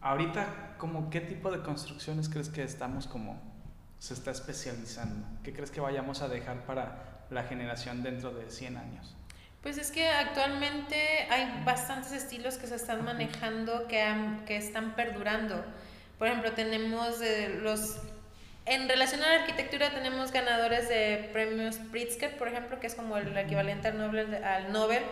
Ahorita, 0.00 0.74
como 0.78 1.10
qué 1.10 1.20
tipo 1.20 1.50
de 1.50 1.60
construcciones 1.60 2.28
crees 2.28 2.48
que 2.48 2.62
estamos 2.62 3.06
como 3.06 3.38
se 4.00 4.14
está 4.14 4.32
especializando? 4.32 5.26
¿Qué 5.44 5.52
crees 5.52 5.70
que 5.70 5.80
vayamos 5.80 6.22
a 6.22 6.28
dejar 6.28 6.64
para 6.64 7.26
la 7.30 7.44
generación 7.44 8.02
dentro 8.02 8.32
de 8.32 8.50
100 8.50 8.76
años? 8.78 9.14
Pues 9.62 9.76
es 9.76 9.90
que 9.90 10.08
actualmente 10.08 10.96
hay 11.30 11.62
bastantes 11.64 12.12
estilos 12.12 12.56
que 12.56 12.66
se 12.66 12.76
están 12.76 13.04
manejando 13.04 13.86
que, 13.86 14.02
que 14.46 14.56
están 14.56 14.96
perdurando. 14.96 15.62
Por 16.18 16.28
ejemplo, 16.28 16.52
tenemos 16.52 17.20
los... 17.60 17.98
En 18.64 18.88
relación 18.88 19.22
a 19.22 19.28
la 19.28 19.40
arquitectura 19.42 19.90
tenemos 19.90 20.32
ganadores 20.32 20.88
de 20.88 21.28
premios 21.32 21.76
Pritzker, 21.76 22.38
por 22.38 22.48
ejemplo, 22.48 22.80
que 22.80 22.86
es 22.86 22.94
como 22.94 23.18
el 23.18 23.36
equivalente 23.36 23.88
al 23.88 23.98
Nobel, 23.98 24.42
al 24.42 24.72
Nobel 24.72 25.02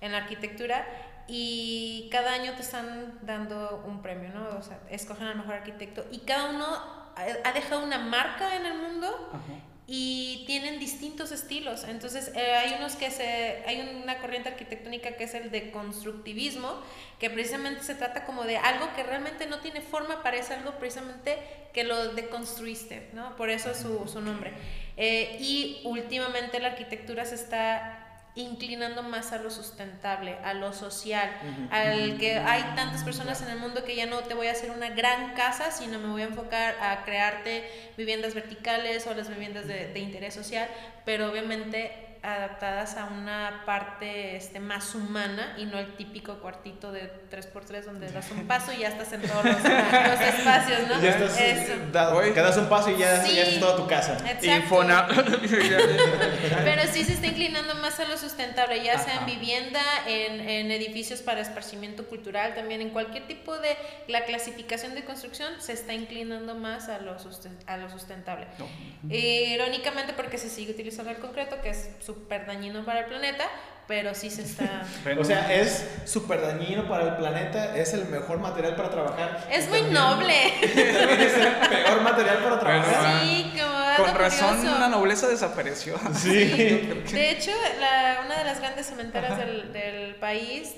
en 0.00 0.12
la 0.12 0.18
arquitectura, 0.18 0.86
y 1.26 2.08
cada 2.12 2.34
año 2.34 2.54
te 2.54 2.62
están 2.62 3.18
dando 3.22 3.82
un 3.86 4.00
premio, 4.02 4.30
¿no? 4.30 4.58
O 4.58 4.62
sea, 4.62 4.78
escogen 4.90 5.26
al 5.26 5.36
mejor 5.36 5.54
arquitecto, 5.54 6.06
y 6.10 6.20
cada 6.20 6.50
uno 6.50 7.07
ha 7.44 7.52
dejado 7.52 7.84
una 7.84 7.98
marca 7.98 8.56
en 8.56 8.66
el 8.66 8.74
mundo 8.74 9.30
y 9.90 10.44
tienen 10.46 10.78
distintos 10.78 11.32
estilos. 11.32 11.84
Entonces, 11.84 12.30
eh, 12.34 12.54
hay 12.54 12.74
unos 12.78 12.94
que 12.94 13.10
se, 13.10 13.64
hay 13.66 14.00
una 14.04 14.18
corriente 14.18 14.50
arquitectónica 14.50 15.12
que 15.12 15.24
es 15.24 15.32
el 15.32 15.50
de 15.50 15.70
constructivismo, 15.70 16.74
que 17.18 17.30
precisamente 17.30 17.82
se 17.82 17.94
trata 17.94 18.26
como 18.26 18.44
de 18.44 18.58
algo 18.58 18.92
que 18.94 19.02
realmente 19.02 19.46
no 19.46 19.60
tiene 19.60 19.80
forma, 19.80 20.22
parece 20.22 20.52
algo 20.52 20.72
precisamente 20.72 21.38
que 21.72 21.84
lo 21.84 22.14
deconstruiste, 22.14 23.08
¿no? 23.14 23.34
Por 23.36 23.48
eso 23.48 23.74
su, 23.74 24.06
su 24.06 24.20
nombre. 24.20 24.52
Eh, 24.98 25.38
y 25.40 25.80
últimamente 25.84 26.60
la 26.60 26.68
arquitectura 26.68 27.24
se 27.24 27.36
está 27.36 28.07
inclinando 28.34 29.02
más 29.02 29.32
a 29.32 29.38
lo 29.38 29.50
sustentable, 29.50 30.36
a 30.44 30.54
lo 30.54 30.72
social, 30.72 31.30
al 31.70 32.18
que 32.18 32.38
hay 32.38 32.62
tantas 32.76 33.02
personas 33.04 33.42
en 33.42 33.48
el 33.48 33.58
mundo 33.58 33.84
que 33.84 33.96
ya 33.96 34.06
no 34.06 34.20
te 34.20 34.34
voy 34.34 34.46
a 34.46 34.52
hacer 34.52 34.70
una 34.70 34.90
gran 34.90 35.34
casa, 35.34 35.70
sino 35.70 35.98
me 35.98 36.08
voy 36.08 36.22
a 36.22 36.26
enfocar 36.26 36.76
a 36.80 37.04
crearte 37.04 37.68
viviendas 37.96 38.34
verticales 38.34 39.06
o 39.06 39.14
las 39.14 39.28
viviendas 39.28 39.66
de, 39.66 39.92
de 39.92 39.98
interés 40.00 40.34
social, 40.34 40.68
pero 41.04 41.30
obviamente 41.30 42.07
adaptadas 42.22 42.96
a 42.96 43.04
una 43.06 43.62
parte 43.64 44.36
este, 44.36 44.60
más 44.60 44.94
humana 44.94 45.54
y 45.56 45.64
no 45.64 45.78
el 45.78 45.94
típico 45.96 46.34
cuartito 46.38 46.92
de 46.92 47.10
3x3 47.30 47.84
donde 47.84 48.10
das 48.10 48.30
un 48.30 48.46
paso 48.46 48.72
y 48.72 48.78
ya 48.78 48.88
estás 48.88 49.12
en 49.12 49.22
todos 49.22 49.44
los, 49.44 49.56
espacios, 49.56 50.88
¿no? 50.88 51.00
Ya 51.00 51.10
estás 51.10 51.92
Dado, 51.92 52.20
que 52.20 52.40
das 52.40 52.56
un 52.56 52.68
paso 52.68 52.90
y 52.90 52.98
ya, 52.98 53.24
ya 53.24 53.42
es 53.42 53.60
toda 53.60 53.76
tu 53.76 53.86
casa. 53.86 54.16
Infona. 54.42 55.06
Pero 56.64 56.82
sí 56.92 57.04
se 57.04 57.14
está 57.14 57.26
inclinando 57.26 57.74
más 57.76 58.00
a 58.00 58.04
lo 58.04 58.16
sustentable, 58.16 58.82
ya 58.82 58.98
sea 58.98 59.20
en 59.20 59.26
vivienda, 59.26 59.80
en, 60.06 60.40
en, 60.40 60.70
edificios 60.70 61.20
para 61.20 61.40
esparcimiento 61.40 62.06
cultural, 62.06 62.54
también 62.54 62.80
en 62.80 62.90
cualquier 62.90 63.26
tipo 63.26 63.56
de 63.58 63.76
la 64.06 64.24
clasificación 64.24 64.94
de 64.94 65.04
construcción 65.04 65.52
se 65.60 65.72
está 65.72 65.94
inclinando 65.94 66.54
más 66.54 66.88
a 66.88 66.98
lo, 66.98 67.16
a 67.66 67.76
lo 67.76 67.90
sustentable. 67.90 68.46
irónicamente 69.08 70.12
porque 70.12 70.38
se 70.38 70.48
sigue 70.48 70.72
utilizando 70.72 71.10
el 71.10 71.18
concreto, 71.18 71.60
que 71.62 71.70
es 71.70 71.90
súper 72.08 72.46
dañino 72.46 72.86
para 72.86 73.00
el 73.00 73.04
planeta, 73.04 73.44
pero 73.86 74.14
sí 74.14 74.30
se 74.30 74.40
está... 74.40 74.82
o 75.18 75.24
sea, 75.24 75.52
es 75.52 75.86
súper 76.06 76.40
dañino 76.40 76.88
para 76.88 77.04
el 77.04 77.16
planeta, 77.16 77.76
es 77.76 77.92
el 77.92 78.06
mejor 78.06 78.38
material 78.38 78.76
para 78.76 78.88
trabajar. 78.88 79.46
Es 79.50 79.68
muy 79.68 79.82
noble. 79.82 80.32
es 80.62 81.36
el 81.36 81.68
peor 81.68 82.00
material 82.00 82.38
para 82.38 82.60
trabajar. 82.60 83.22
sí, 83.22 83.52
como 83.60 84.06
Con 84.06 84.14
razón 84.14 84.80
la 84.80 84.88
nobleza 84.88 85.28
desapareció. 85.28 86.00
Sí. 86.14 86.30
De 87.12 87.30
hecho, 87.30 87.50
la, 87.78 88.22
una 88.24 88.38
de 88.38 88.44
las 88.44 88.58
grandes 88.60 88.86
cementeras 88.86 89.36
del, 89.36 89.70
del 89.74 90.14
país, 90.14 90.76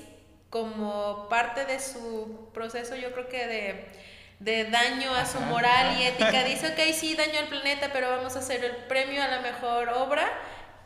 como 0.49 1.29
parte 1.29 1.63
de 1.63 1.79
su 1.79 2.49
proceso, 2.53 2.97
yo 2.97 3.13
creo 3.13 3.29
que 3.29 3.47
de 3.47 4.01
de 4.41 4.65
daño 4.65 5.13
a 5.13 5.23
su 5.27 5.39
moral 5.39 5.99
y 5.99 6.03
ética, 6.03 6.43
dice, 6.43 6.69
ok, 6.69 6.95
sí, 6.95 7.15
daño 7.15 7.37
al 7.41 7.47
planeta, 7.47 7.91
pero 7.93 8.09
vamos 8.09 8.35
a 8.35 8.39
hacer 8.39 8.63
el 8.63 8.75
premio 8.87 9.21
a 9.21 9.27
la 9.27 9.39
mejor 9.41 9.89
obra 9.89 10.27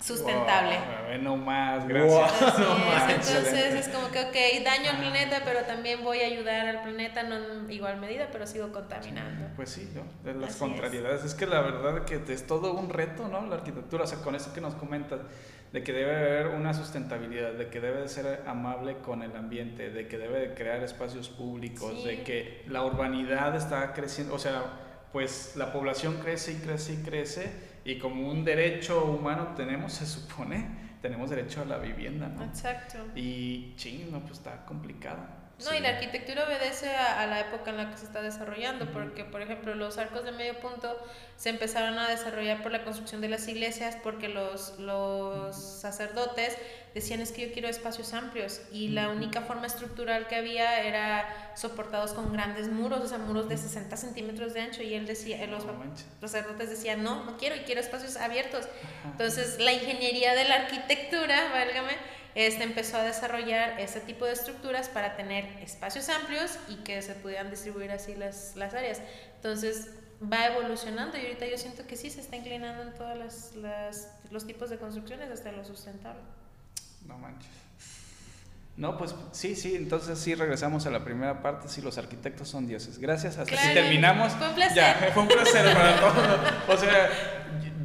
sustentable. 0.06 0.78
no 1.22 1.36
más, 1.36 1.88
gracias. 1.88 2.34
Entonces 3.10 3.74
es 3.74 3.89
como 3.89 4.10
que, 4.12 4.20
ok, 4.20 4.64
daño 4.64 4.91
al 4.91 4.97
planeta, 4.97 5.41
pero 5.43 5.62
también 5.62 6.03
voy 6.03 6.22
a 6.22 6.28
ayudar 6.28 6.68
al 6.68 6.84
planeta, 6.84 7.24
no 7.24 7.36
en 7.36 7.72
igual 7.72 7.99
medida, 7.99 8.30
pero 8.32 8.45
sigo 8.45 8.72
contaminando. 8.72 9.47
Pues 9.56 9.70
sí, 9.70 9.91
¿no? 9.95 10.03
de 10.24 10.38
las 10.38 10.56
contrariedades. 10.58 11.24
Es. 11.24 11.34
que 11.34 11.47
la 11.47 11.62
verdad 11.62 12.06
que 12.06 12.22
es 12.32 12.45
todo 12.45 12.74
un 12.74 12.89
reto, 12.89 13.28
¿no? 13.28 13.45
La 13.47 13.56
arquitectura, 13.56 14.03
o 14.03 14.08
sea, 14.08 14.20
con 14.20 14.36
eso 14.36 14.53
que 14.53 14.62
nos 14.62 14.76
comentas, 14.76 15.22
de 15.74 15.84
que 15.84 15.91
debe 15.91 16.16
haber 16.16 16.47
una 16.47 16.74
sustentabilidad, 16.74 17.53
de 17.53 17.70
que 17.70 17.82
debe 17.82 18.01
de 18.01 18.08
ser 18.08 18.43
amable 18.45 18.97
con 18.97 19.24
el 19.24 19.36
ambiente, 19.36 19.89
de 19.89 20.08
que 20.08 20.18
debe 20.18 20.39
de 20.39 20.53
crear 20.53 20.84
espacios 20.84 21.30
públicos, 21.30 22.03
de 22.06 22.24
que 22.24 22.64
la 22.68 22.84
urbanidad 22.84 23.56
está 23.56 23.93
creciendo, 23.93 24.36
o 24.36 24.39
sea, 24.39 24.62
pues 25.12 25.53
la 25.56 25.74
población 25.74 26.20
crece 26.22 26.53
y 26.53 26.56
crece 26.56 26.93
y 26.93 26.97
crece 26.97 27.75
y 27.86 28.00
como 28.00 28.30
un 28.30 28.44
derecho 28.44 29.06
humano 29.06 29.54
tenemos, 29.56 29.94
se 29.94 30.08
supone, 30.08 30.68
tenemos 31.02 31.30
derecho 31.30 31.62
a 31.62 31.66
la 31.66 31.78
vivienda, 31.78 32.28
¿no? 32.28 32.44
Exacto. 32.44 32.98
Y 33.16 33.76
ching, 33.76 34.12
no, 34.12 34.20
pues 34.22 34.34
está 34.34 34.66
complicado. 34.66 35.20
No, 35.64 35.74
y 35.74 35.80
la 35.80 35.89
arquitectura 35.89 36.45
obedece 36.45 36.93
a, 36.93 37.26
la 37.28 37.39
época 37.39 37.72
en 37.72 37.78
la 37.78 37.89
que 37.89 37.97
se 37.97 38.06
está 38.06 38.22
desarrollando, 38.22 38.91
porque, 38.91 39.24
por 39.24 39.41
ejemplo, 39.41 39.74
los 39.74 39.97
arcos 39.97 40.26
de 40.26 40.34
medio 40.34 40.60
punto 40.60 40.97
se 41.38 41.49
empezaron 41.49 41.97
a 41.97 42.10
desarrollar 42.10 42.62
por 42.62 42.74
la 42.74 42.84
construcción 42.84 43.22
de 43.22 43.30
las 43.30 43.47
iglesias, 43.47 43.97
porque 44.03 44.28
los, 44.28 44.78
los 44.80 45.56
sacerdotes 45.56 46.58
decían 46.93 47.22
es 47.22 47.32
que 47.32 47.47
yo 47.47 47.53
quiero 47.53 47.70
espacios 47.70 48.14
amplios, 48.14 48.62
y 48.74 48.89
la 48.89 49.10
única 49.10 49.41
forma 49.41 49.66
estructural 49.68 50.28
que 50.28 50.36
había 50.36 50.84
era 50.84 51.53
soportados 51.56 52.12
con 52.12 52.34
grandes 52.34 52.68
muros, 52.68 52.99
o 52.99 53.08
sea, 53.08 53.18
muros 53.18 53.47
de 53.47 53.58
60 53.58 53.95
centímetros 53.95 54.53
de 54.53 54.60
ancho, 54.60 54.84
y 54.84 54.93
él 54.93 55.08
decía, 55.08 55.45
los, 55.47 55.64
sacerdotes 56.20 56.70
decían, 56.70 57.01
no, 57.01 57.24
no 57.24 57.38
quiero, 57.38 57.56
y 57.56 57.60
quiero 57.60 57.80
espacios 57.80 58.18
abiertos. 58.18 58.68
Entonces, 59.06 59.58
la 59.60 59.72
ingeniería 59.72 60.36
de 60.36 60.43
la 60.43 60.56
arquitectura, 60.56 61.49
válgame, 61.53 61.93
este 62.36 62.64
empezó 62.64 62.98
a 62.98 63.04
desarrollar 63.04 63.80
ese 63.80 64.02
tipo 64.02 64.26
de 64.26 64.34
estructuras 64.34 64.90
para 64.90 65.16
tener 65.16 65.46
espacios 65.62 66.10
amplios 66.10 66.60
y 66.68 66.76
que 66.84 67.02
se 67.02 67.14
pudieran 67.16 67.50
distribuir 67.50 67.92
así 67.92 68.14
las, 68.14 68.56
las 68.58 68.74
áreas. 68.74 69.02
Entonces 69.38 69.90
va 70.22 70.48
evolucionando 70.48 71.18
y 71.18 71.22
ahorita 71.22 71.48
yo 71.48 71.58
siento 71.58 71.88
que 71.88 71.96
sí 71.96 72.10
se 72.10 72.22
está 72.22 72.36
inclinando 72.36 72.84
en 72.84 72.94
todos 72.94 73.18
las, 73.18 73.56
las, 73.56 74.10
los 74.32 74.46
tipos 74.46 74.70
de 74.70 74.78
construcciones 74.78 75.32
hasta 75.32 75.52
lo 75.54 75.64
sustentable. 75.64 76.22
No 77.08 77.18
manches. 77.18 77.50
No, 78.78 78.98
pues 78.98 79.16
sí, 79.32 79.56
sí, 79.56 79.76
entonces 79.76 80.20
sí 80.20 80.36
regresamos 80.36 80.86
a 80.86 80.90
la 80.90 81.06
primera 81.06 81.42
parte, 81.42 81.70
sí, 81.70 81.82
los 81.82 81.98
arquitectos 81.98 82.50
son 82.50 82.68
dioses. 82.68 83.00
Gracias, 83.00 83.38
hasta 83.38 83.56
que 83.56 83.74
terminamos. 83.74 84.34
Fue 84.34 84.50
un 84.50 84.56
placer. 84.56 84.76
Ya, 84.76 85.12
fue 85.14 85.24
un 85.24 85.30
placer 85.30 85.74
para 85.74 86.00
todos. 86.02 86.40
O 86.68 86.78
sea, 86.78 87.10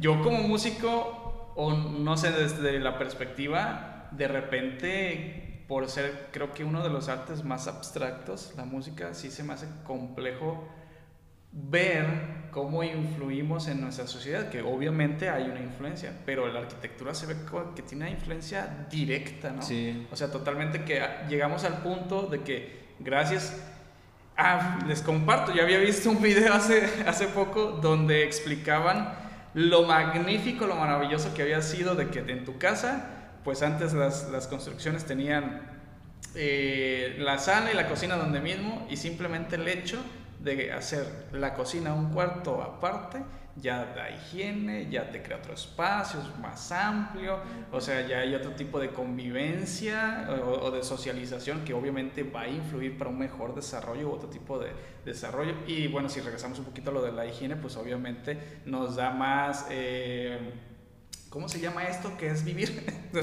yo 0.01 0.21
como 0.21 0.39
músico, 0.39 1.53
o 1.55 1.71
no 1.71 2.17
sé, 2.17 2.31
desde 2.31 2.77
la 2.79 2.97
perspectiva, 2.97 3.90
de 4.11 4.27
repente, 4.27 5.63
por 5.67 5.87
ser 5.89 6.29
creo 6.31 6.53
que 6.53 6.63
uno 6.63 6.83
de 6.83 6.89
los 6.89 7.09
artes 7.09 7.43
más 7.43 7.67
abstractos, 7.67 8.53
la 8.57 8.65
música 8.65 9.13
sí 9.13 9.31
se 9.31 9.43
me 9.43 9.53
hace 9.53 9.67
complejo 9.83 10.67
ver 11.53 12.05
cómo 12.51 12.83
influimos 12.83 13.67
en 13.67 13.81
nuestra 13.81 14.07
sociedad, 14.07 14.49
que 14.49 14.61
obviamente 14.61 15.29
hay 15.29 15.43
una 15.43 15.59
influencia, 15.59 16.13
pero 16.25 16.47
la 16.47 16.59
arquitectura 16.59 17.13
se 17.13 17.25
ve 17.25 17.35
que 17.75 17.81
tiene 17.81 18.05
una 18.05 18.13
influencia 18.13 18.87
directa, 18.89 19.51
¿no? 19.51 19.61
Sí. 19.61 20.07
O 20.11 20.15
sea, 20.15 20.31
totalmente 20.31 20.83
que 20.85 21.01
llegamos 21.27 21.63
al 21.65 21.79
punto 21.81 22.27
de 22.27 22.41
que 22.41 22.81
gracias 22.99 23.61
Ah, 24.43 24.79
les 24.87 25.03
comparto, 25.03 25.53
yo 25.53 25.61
había 25.61 25.77
visto 25.77 26.09
un 26.09 26.19
video 26.19 26.53
hace, 26.53 26.89
hace 27.05 27.27
poco 27.27 27.79
donde 27.81 28.23
explicaban 28.23 29.13
lo 29.53 29.83
magnífico, 29.83 30.65
lo 30.65 30.75
maravilloso 30.75 31.33
que 31.35 31.43
había 31.43 31.61
sido 31.61 31.93
de 31.93 32.09
que 32.09 32.19
en 32.19 32.43
tu 32.43 32.57
casa, 32.57 33.20
pues 33.43 33.61
antes 33.61 33.93
las, 33.93 34.29
las 34.29 34.47
construcciones 34.47 35.05
tenían 35.05 35.61
eh, 36.35 37.15
la 37.19 37.37
sala 37.37 37.71
y 37.71 37.75
la 37.75 37.87
cocina 37.87 38.15
donde 38.15 38.39
mismo 38.39 38.87
y 38.89 38.97
simplemente 38.97 39.55
el 39.55 39.67
hecho 39.67 39.99
de 40.39 40.71
hacer 40.71 41.27
la 41.33 41.53
cocina 41.53 41.93
un 41.93 42.11
cuarto 42.13 42.61
aparte 42.61 43.19
ya 43.57 43.93
da 43.93 44.09
higiene, 44.09 44.89
ya 44.89 45.11
te 45.11 45.21
crea 45.21 45.37
otro 45.37 45.53
espacio, 45.53 46.21
es 46.21 46.39
más 46.39 46.71
amplio, 46.71 47.37
o 47.71 47.81
sea, 47.81 48.07
ya 48.07 48.19
hay 48.19 48.33
otro 48.33 48.51
tipo 48.51 48.79
de 48.79 48.89
convivencia 48.91 50.27
o, 50.45 50.71
de 50.71 50.83
socialización 50.83 51.65
que 51.65 51.73
obviamente 51.73 52.23
va 52.23 52.41
a 52.41 52.47
influir 52.47 52.97
para 52.97 53.09
un 53.09 53.19
mejor 53.19 53.53
desarrollo 53.53 54.09
u 54.09 54.13
otro 54.13 54.29
tipo 54.29 54.57
de 54.57 54.71
desarrollo. 55.03 55.53
Y 55.67 55.87
bueno, 55.87 56.07
si 56.07 56.21
regresamos 56.21 56.59
un 56.59 56.65
poquito 56.65 56.91
a 56.91 56.93
lo 56.93 57.01
de 57.01 57.11
la 57.11 57.25
higiene, 57.25 57.55
pues 57.55 57.75
obviamente 57.75 58.61
nos 58.65 58.95
da 58.95 59.11
más... 59.11 59.67
Eh, 59.69 60.39
¿Cómo 61.31 61.49
se 61.49 61.59
llama 61.59 61.85
esto? 61.85 62.15
¿Qué 62.19 62.29
es 62.29 62.45
vivir? 62.45 62.85
¿Qué, 63.11 63.19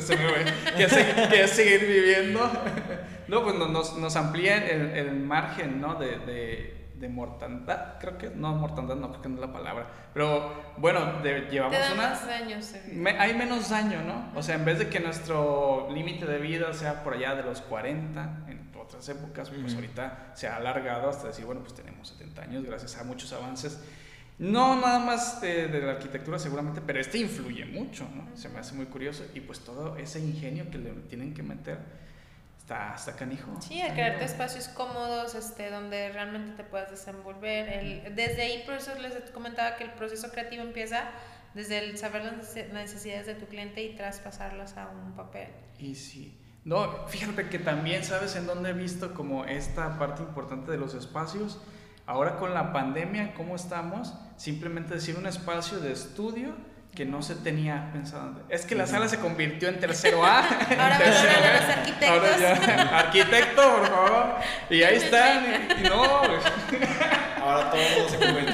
es, 1.45 1.51
seguir 1.51 1.87
viviendo? 1.87 2.51
no, 3.29 3.45
pues 3.45 3.55
nos, 3.55 3.97
nos 3.97 4.17
amplía 4.17 4.67
el, 4.69 4.91
el 4.97 5.15
margen 5.15 5.81
¿no? 5.81 5.95
de 5.95 6.79
de 6.99 7.09
mortandad, 7.09 7.99
creo 8.01 8.19
que, 8.19 8.31
no, 8.31 8.55
mortandad 8.55 8.97
no, 8.97 9.11
creo 9.11 9.23
que 9.23 9.29
no 9.29 9.35
es 9.37 9.41
la 9.41 9.53
palabra, 9.53 9.87
pero 10.13 10.53
bueno, 10.79 11.23
llevamos 11.23 11.77
Te 11.77 11.93
una... 11.93 12.09
Más 12.09 12.27
daños, 12.27 12.75
hay 13.19 13.35
menos 13.35 13.71
daño, 13.71 14.03
¿no? 14.03 14.33
O 14.35 14.43
sea, 14.43 14.57
en 14.57 14.65
vez 14.65 14.79
de 14.79 14.89
que 14.89 15.01
nuestro 15.01 15.89
límite 15.93 16.27
de 16.27 16.39
vida 16.39 16.73
sea 16.73 17.05
por 17.05 17.15
allá 17.15 17.35
de 17.35 17.45
los 17.45 17.61
40, 17.63 18.47
en 18.49 18.71
otras 18.81 19.09
épocas, 19.09 19.51
pues 19.51 19.75
ahorita 19.75 20.33
se 20.35 20.49
ha 20.49 20.57
alargado 20.57 21.09
hasta 21.09 21.29
decir, 21.29 21.45
bueno, 21.45 21.61
pues 21.61 21.75
tenemos 21.75 22.09
70 22.09 22.43
años 22.43 22.65
gracias 22.65 22.97
a 22.99 23.05
muchos 23.05 23.33
avances. 23.33 23.81
No 24.39 24.81
nada 24.81 25.01
más 25.01 25.41
de, 25.41 25.67
de 25.67 25.81
la 25.81 25.93
arquitectura 25.93 26.39
seguramente, 26.39 26.81
pero 26.81 27.01
este 27.01 27.19
influye 27.19 27.65
mucho, 27.65 28.09
¿no? 28.15 28.37
Se 28.37 28.49
me 28.49 28.61
hace 28.61 28.75
muy 28.75 28.87
curioso 28.87 29.25
y 29.35 29.41
pues 29.41 29.61
todo 29.61 29.97
ese 29.97 30.21
ingenio 30.21 30.71
que 30.71 30.79
le 30.79 30.93
tienen 31.09 31.35
que 31.35 31.43
meter 31.43 31.79
está, 32.69 32.95
está 32.95 33.17
canijo. 33.17 33.51
Sí, 33.61 33.81
a 33.81 33.95
crearte 33.95 34.25
espacios 34.25 34.69
cómodos 34.69 35.35
este, 35.35 35.71
donde 35.71 36.11
realmente 36.13 36.53
te 36.53 36.65
puedas 36.65 36.91
desenvolver. 36.91 37.69
El, 37.69 38.15
desde 38.15 38.43
ahí, 38.43 38.63
por 38.65 38.75
eso 38.75 38.93
les 39.01 39.15
comentaba 39.31 39.77
que 39.77 39.85
el 39.85 39.91
proceso 39.93 40.31
creativo 40.31 40.63
empieza 40.63 41.05
desde 41.55 41.79
el 41.79 41.97
saber 41.97 42.25
las 42.25 42.55
necesidades 42.73 43.27
de 43.27 43.35
tu 43.35 43.47
cliente 43.47 43.83
y 43.83 43.97
traspasarlas 43.97 44.77
a 44.77 44.89
un 44.89 45.15
papel. 45.15 45.49
Y 45.79 45.95
sí. 45.95 46.39
No, 46.65 47.09
fíjate 47.09 47.49
que 47.49 47.59
también 47.59 48.05
sabes 48.05 48.37
en 48.37 48.47
dónde 48.47 48.71
he 48.71 48.75
visto 48.75 49.15
como 49.15 49.47
esta 49.47 49.99
parte 49.99 50.23
importante 50.23 50.71
de 50.71 50.77
los 50.77 50.95
espacios. 50.95 51.59
Ahora 52.09 52.37
con 52.37 52.55
la 52.55 52.73
pandemia, 52.73 53.35
¿cómo 53.35 53.55
estamos? 53.55 54.15
Simplemente 54.39 54.95
decir 54.95 55.19
un 55.19 55.27
espacio 55.27 55.79
de 55.79 55.93
estudio 55.93 56.55
que 56.95 57.05
no 57.05 57.21
se 57.21 57.35
tenía 57.35 57.91
pensado. 57.93 58.41
Es 58.49 58.65
que 58.65 58.75
la 58.75 58.87
sala 58.87 59.11
se 59.11 59.19
convirtió 59.19 59.69
en 59.69 59.79
tercero 59.79 60.25
A. 60.25 60.39
Ahora 60.79 60.97
tercero 60.97 61.33
a 61.37 61.53
los 61.53 61.77
arquitectos. 61.77 62.93
arquitecto, 62.95 63.77
por 63.77 63.87
favor. 63.89 64.27
Y 64.71 64.83
ahí 64.85 64.97
están. 64.97 65.45
Y, 65.85 65.87
no. 65.87 66.23
Ahora 67.49 67.71
todos 67.71 68.13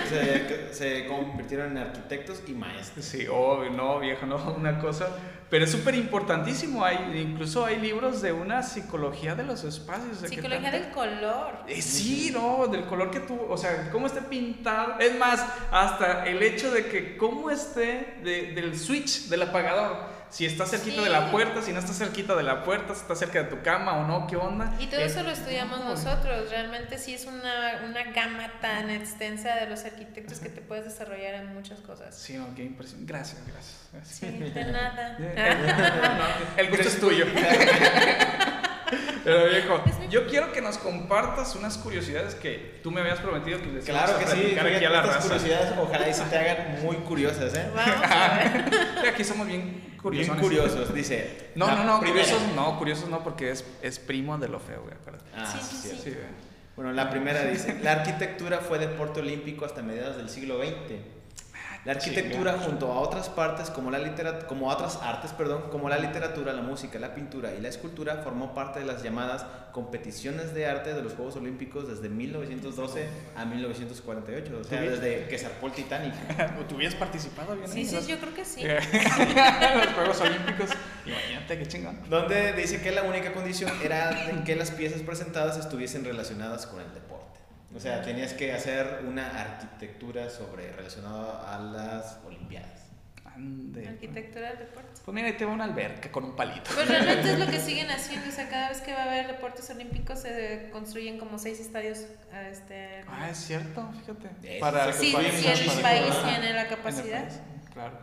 se, 0.08 0.72
se, 0.72 1.06
convirtieron 1.06 1.72
en 1.72 1.78
arquitectos 1.78 2.42
y 2.46 2.52
maestros. 2.52 3.04
Sí, 3.04 3.26
obvio, 3.26 3.70
no, 3.70 3.98
viejo, 3.98 4.26
no, 4.26 4.36
una 4.56 4.78
cosa. 4.78 5.08
Pero 5.50 5.64
es 5.64 5.70
súper 5.70 5.94
importantísimo. 5.94 6.84
Hay, 6.84 7.20
incluso 7.20 7.64
hay 7.64 7.78
libros 7.80 8.22
de 8.22 8.32
una 8.32 8.62
psicología 8.62 9.34
de 9.34 9.44
los 9.44 9.64
espacios. 9.64 10.18
Psicología 10.18 10.70
del 10.70 10.90
color. 10.90 11.58
Eh, 11.66 11.82
sí, 11.82 12.30
no, 12.32 12.66
del 12.66 12.84
color 12.84 13.10
que 13.10 13.20
tú, 13.20 13.38
o 13.48 13.56
sea, 13.56 13.90
cómo 13.90 14.06
esté 14.06 14.22
pintado. 14.22 14.98
Es 14.98 15.18
más, 15.18 15.44
hasta 15.70 16.26
el 16.26 16.42
hecho 16.42 16.70
de 16.70 16.86
que 16.86 17.16
cómo 17.16 17.50
esté 17.50 18.18
del 18.22 18.78
switch, 18.78 19.28
del 19.28 19.42
apagador 19.42 20.13
si 20.34 20.46
está 20.46 20.66
cerquita 20.66 21.00
de 21.00 21.10
la 21.10 21.30
puerta, 21.30 21.62
si 21.62 21.72
no 21.72 21.78
está 21.78 21.92
cerquita 21.92 22.34
de 22.34 22.42
la 22.42 22.64
puerta, 22.64 22.92
si 22.92 23.02
está 23.02 23.14
cerca 23.14 23.44
de 23.44 23.50
tu 23.50 23.62
cama 23.62 23.98
o 23.98 24.04
no, 24.04 24.26
qué 24.26 24.34
onda. 24.34 24.74
Y 24.80 24.88
todo 24.88 24.98
eso 24.98 25.22
lo 25.22 25.30
estudiamos 25.30 25.84
nosotros, 25.84 26.50
realmente 26.50 26.98
sí 26.98 27.14
es 27.14 27.26
una, 27.26 27.82
una, 27.88 28.02
gama 28.10 28.50
tan 28.60 28.90
extensa 28.90 29.54
de 29.54 29.70
los 29.70 29.84
arquitectos 29.84 30.40
que 30.40 30.48
te 30.48 30.60
puedes 30.60 30.86
desarrollar 30.86 31.34
en 31.34 31.54
muchas 31.54 31.78
cosas. 31.78 32.18
Sí, 32.18 32.36
no, 32.36 32.52
qué 32.56 32.64
impresión. 32.64 33.06
Gracias, 33.06 33.40
gracias. 33.46 34.08
Sí, 34.08 34.26
de 34.26 34.64
nada. 34.72 35.16
el 36.56 36.68
gusto 36.68 36.88
es 36.88 36.98
tuyo. 36.98 37.26
Pero 39.24 39.48
viejo, 39.48 39.82
yo 40.10 40.26
quiero 40.26 40.52
que 40.52 40.60
nos 40.60 40.78
compartas 40.78 41.54
unas 41.56 41.78
curiosidades 41.78 42.34
que 42.34 42.80
tú 42.82 42.90
me 42.90 43.00
habías 43.00 43.20
prometido 43.20 43.60
que 43.60 43.66
les 43.66 43.84
Claro 43.84 44.18
que 44.18 44.26
sí, 44.26 44.56
aquí 44.58 44.84
a 44.84 44.90
la 44.90 45.02
raza. 45.02 45.20
curiosidades 45.20 45.72
ojalá 45.78 46.08
y 46.08 46.14
se 46.14 46.24
te 46.24 46.38
hagan 46.38 46.82
muy 46.82 46.96
curiosas, 46.96 47.54
¿eh? 47.54 47.70
Vamos 47.74 48.10
a 48.10 48.38
ver. 48.38 49.08
aquí 49.08 49.24
somos 49.24 49.46
bien 49.46 49.96
curiosos. 50.02 50.34
Bien 50.34 50.42
curiosos, 50.42 50.94
dice. 50.94 51.50
No, 51.54 51.74
no, 51.74 51.84
no, 51.84 51.98
curiosos 51.98 52.42
no, 52.54 52.78
curiosos 52.78 53.08
no, 53.08 53.22
porque 53.24 53.50
es, 53.50 53.64
es 53.82 53.98
primo 53.98 54.36
de 54.38 54.48
lo 54.48 54.60
feo, 54.60 54.82
güey, 54.82 54.94
Ah, 55.36 55.46
sí, 55.46 55.58
sí, 55.60 55.88
sí. 55.88 56.10
sí. 56.10 56.16
Bueno, 56.76 56.92
la 56.92 57.08
primera 57.10 57.44
dice, 57.44 57.78
la 57.82 57.92
arquitectura 57.92 58.58
fue 58.58 58.78
deporte 58.78 59.20
olímpico 59.20 59.64
hasta 59.64 59.82
mediados 59.82 60.16
del 60.16 60.28
siglo 60.28 60.58
XX 60.58 60.94
la 61.84 61.92
arquitectura 61.92 62.58
junto 62.58 62.90
a 62.90 63.00
otras 63.00 63.28
partes 63.28 63.68
como 63.70 63.90
la 63.90 63.98
literatura, 63.98 64.46
como 64.46 64.68
otras 64.68 64.98
artes, 65.02 65.32
perdón, 65.32 65.64
como 65.70 65.88
la 65.88 65.98
literatura, 65.98 66.52
la 66.52 66.62
música, 66.62 66.98
la 66.98 67.14
pintura 67.14 67.52
y 67.54 67.60
la 67.60 67.68
escultura 67.68 68.22
formó 68.24 68.54
parte 68.54 68.80
de 68.80 68.86
las 68.86 69.02
llamadas 69.02 69.44
competiciones 69.72 70.54
de 70.54 70.66
arte 70.66 70.94
de 70.94 71.02
los 71.02 71.14
Juegos 71.14 71.36
Olímpicos 71.36 71.88
desde 71.88 72.08
1912 72.08 73.06
a 73.36 73.44
1948, 73.44 74.58
o 74.60 74.64
sea, 74.64 74.80
desde 74.80 75.26
que 75.26 75.36
zarpó 75.36 75.66
el 75.66 75.72
Titanic. 75.72 76.14
¿Tú 76.68 76.76
hubieras 76.76 76.94
participado 76.94 77.54
bien? 77.56 77.68
Sí, 77.68 77.84
sí, 77.84 77.98
yo 78.08 78.18
creo 78.18 78.32
que 78.32 78.44
sí. 78.44 78.62
los 78.64 79.94
Juegos 79.94 80.20
Olímpicos, 80.20 80.70
imagínate 81.04 81.58
qué 81.58 81.66
chingón. 81.66 81.98
Donde 82.08 82.52
dice 82.52 82.80
que 82.80 82.92
la 82.92 83.02
única 83.02 83.32
condición 83.32 83.70
era 83.82 84.42
que 84.44 84.56
las 84.56 84.70
piezas 84.70 85.02
presentadas 85.02 85.58
estuviesen 85.58 86.04
relacionadas 86.04 86.66
con 86.66 86.80
el 86.80 86.94
deporte. 86.94 87.33
O 87.74 87.80
sea, 87.80 88.02
tenías 88.02 88.32
que 88.32 88.52
hacer 88.52 89.00
una 89.06 89.40
arquitectura 89.40 90.30
sobre 90.30 90.72
relacionada 90.72 91.54
a 91.54 91.58
las 91.58 92.20
Olimpiadas. 92.24 92.84
Ande. 93.24 93.88
Arquitectura 93.88 94.50
del 94.50 94.58
deporte. 94.60 95.00
Pues 95.04 95.12
mira, 95.12 95.26
ahí 95.26 95.32
te 95.32 95.44
va 95.44 95.52
una 95.52 95.64
alberca 95.64 96.12
con 96.12 96.22
un 96.22 96.36
palito. 96.36 96.70
Pues 96.72 96.86
realmente 96.86 97.32
es 97.32 97.38
lo 97.38 97.46
que 97.46 97.58
siguen 97.60 97.90
haciendo. 97.90 98.28
O 98.28 98.32
sea, 98.32 98.48
cada 98.48 98.68
vez 98.68 98.80
que 98.80 98.92
va 98.92 99.00
a 99.00 99.04
haber 99.04 99.26
deportes 99.26 99.68
olímpicos 99.70 100.20
se 100.20 100.68
construyen 100.72 101.18
como 101.18 101.36
seis 101.36 101.58
estadios. 101.58 102.06
Este, 102.48 103.04
ah, 103.08 103.28
es 103.28 103.38
cierto, 103.38 103.90
fíjate. 104.00 104.60
para 104.60 104.92
sí, 104.92 105.10
si 105.10 105.16
el 105.16 105.82
país 105.82 106.14
tiene 106.24 106.52
la 106.52 106.68
capacidad. 106.68 107.28
claro. 107.72 107.98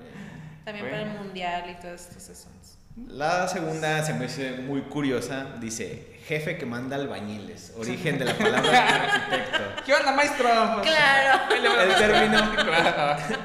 También 0.65 0.89
para 0.89 1.01
el 1.03 1.17
mundial 1.17 1.69
y 1.69 1.81
todos 1.81 2.01
estos 2.01 2.29
asuntos. 2.29 2.77
La 3.07 3.47
segunda 3.47 4.03
se 4.03 4.13
me 4.13 4.25
hace 4.25 4.53
muy 4.53 4.81
curiosa. 4.81 5.55
Dice, 5.59 6.17
jefe 6.27 6.57
que 6.57 6.65
manda 6.65 6.95
albañiles. 6.95 7.73
Origen 7.77 8.17
de 8.17 8.25
la 8.25 8.37
palabra 8.37 8.87
arquitecto. 8.87 9.59
¿Qué 9.85 9.93
onda, 9.93 10.13
maestro? 10.13 10.47
Claro. 10.81 11.43
El 11.81 11.95
término, 11.95 12.51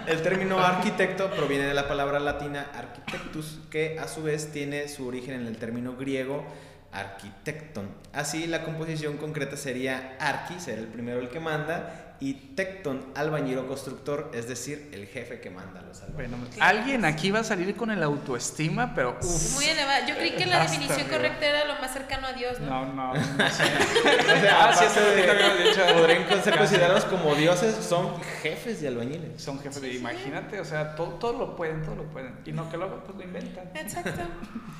el 0.07 0.22
término 0.22 0.59
arquitecto 0.59 1.30
proviene 1.30 1.64
de 1.64 1.74
la 1.74 1.88
palabra 1.88 2.20
latina 2.20 2.70
architectus, 2.74 3.59
que 3.70 3.98
a 3.98 4.09
su 4.09 4.22
vez 4.22 4.52
tiene 4.52 4.88
su 4.88 5.07
origen 5.07 5.40
en 5.40 5.46
el 5.46 5.57
término 5.57 5.96
griego 5.96 6.44
arquitecton. 6.92 7.88
Así, 8.12 8.46
la 8.46 8.64
composición 8.64 9.16
concreta 9.16 9.57
sería 9.57 10.16
arqui, 10.18 10.59
ser 10.61 10.78
el 10.78 10.86
primero 10.86 11.20
el 11.20 11.28
que 11.28 11.40
manda, 11.40 12.05
y 12.19 12.35
tecton, 12.55 13.05
albañil 13.14 13.67
constructor, 13.67 14.31
es 14.35 14.49
decir, 14.49 14.91
el 14.93 15.07
jefe 15.07 15.41
que 15.41 15.51
manda 15.51 15.83
los 15.83 16.01
albañiles. 16.03 16.31
Bueno, 16.31 16.51
alguien 16.61 17.05
aquí 17.05 17.31
va 17.31 17.41
a 17.41 17.45
salir 17.45 17.77
con 17.77 17.91
el 17.91 18.03
autoestima, 18.03 18.95
pero 18.95 19.19
Muy 19.55 19.64
elevado. 19.64 20.07
Yo 20.07 20.14
creí 20.17 20.33
que 20.33 20.47
la 20.47 20.62
definición 20.62 21.07
correcta 21.09 21.47
era 21.47 21.64
lo 21.67 21.81
más 21.81 21.93
cercano 21.93 22.27
a 22.27 22.33
Dios, 22.33 22.59
¿no? 22.61 22.87
No, 22.87 22.93
no. 22.93 23.14
no 23.14 23.21
o 23.47 23.51
sea, 23.51 24.69
ah, 24.69 24.75
sí, 24.75 25.01
de, 25.01 25.95
podrían 25.95 26.43
ser 26.43 26.57
considerados 26.57 27.05
como 27.05 27.35
dioses, 27.35 27.75
son 27.85 28.21
jefes 28.43 28.81
de 28.81 28.89
albañiles. 28.89 29.43
Son 29.43 29.61
jefes 29.61 29.83
de, 29.83 29.95
imagínate, 29.95 30.61
o 30.61 30.64
sea, 30.64 30.95
todo, 30.97 31.14
todo, 31.14 31.39
lo 31.39 31.57
pueden, 31.57 31.83
todo 31.83 31.97
lo 31.97 32.05
pueden. 32.05 32.35
Y 32.47 32.53
no 32.53 32.71
que 32.71 32.79
luego 32.79 33.03
pues 33.05 33.19
lo 33.19 33.25
inventan. 33.25 33.71
Exacto. 33.75 34.23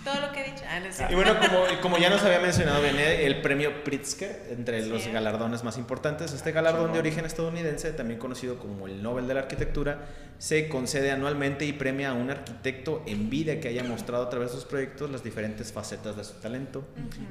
todo 0.05 0.21
lo 0.21 0.33
que 0.33 0.41
he 0.41 0.45
dicho. 0.53 0.65
Ah, 0.69 0.81
y 1.11 1.15
bueno, 1.15 1.39
como, 1.39 1.65
como 1.83 1.99
ya 1.99 2.09
nos 2.09 2.23
había 2.23 2.41
mencionado, 2.41 2.81
viene 2.83 3.27
el 3.27 3.43
premio 3.43 3.85
Pritzker, 3.85 4.49
entre 4.51 4.87
los 4.87 5.07
galardones 5.09 5.65
más 5.65 5.77
importantes. 5.77 6.33
Este 6.33 6.53
galardón 6.53 6.93
de 6.93 6.99
origen 6.99 7.26
estadounidense, 7.27 7.93
también 7.93 8.19
conocido 8.19 8.59
como 8.59 8.87
el 8.87 9.03
Nobel 9.03 9.27
de 9.27 9.35
la 9.35 9.41
Arquitectura, 9.41 10.07
se 10.39 10.69
concede 10.69 11.11
anualmente 11.11 11.65
y 11.65 11.73
premia 11.73 12.11
a 12.11 12.15
un 12.15 12.31
arquitecto 12.31 13.03
en 13.07 13.31
vida 13.31 13.61
que 13.61 13.69
haya 13.69 13.85
mostrado 13.85 14.25
a 14.25 14.31
través 14.31 14.51
de 14.51 14.57
sus 14.57 14.65
proyectos 14.65 15.11
las 15.11 15.25
diferentes 15.25 15.73
facetas 15.73 16.17
de 16.17 16.25
su 16.25 16.35
talento, 16.35 16.85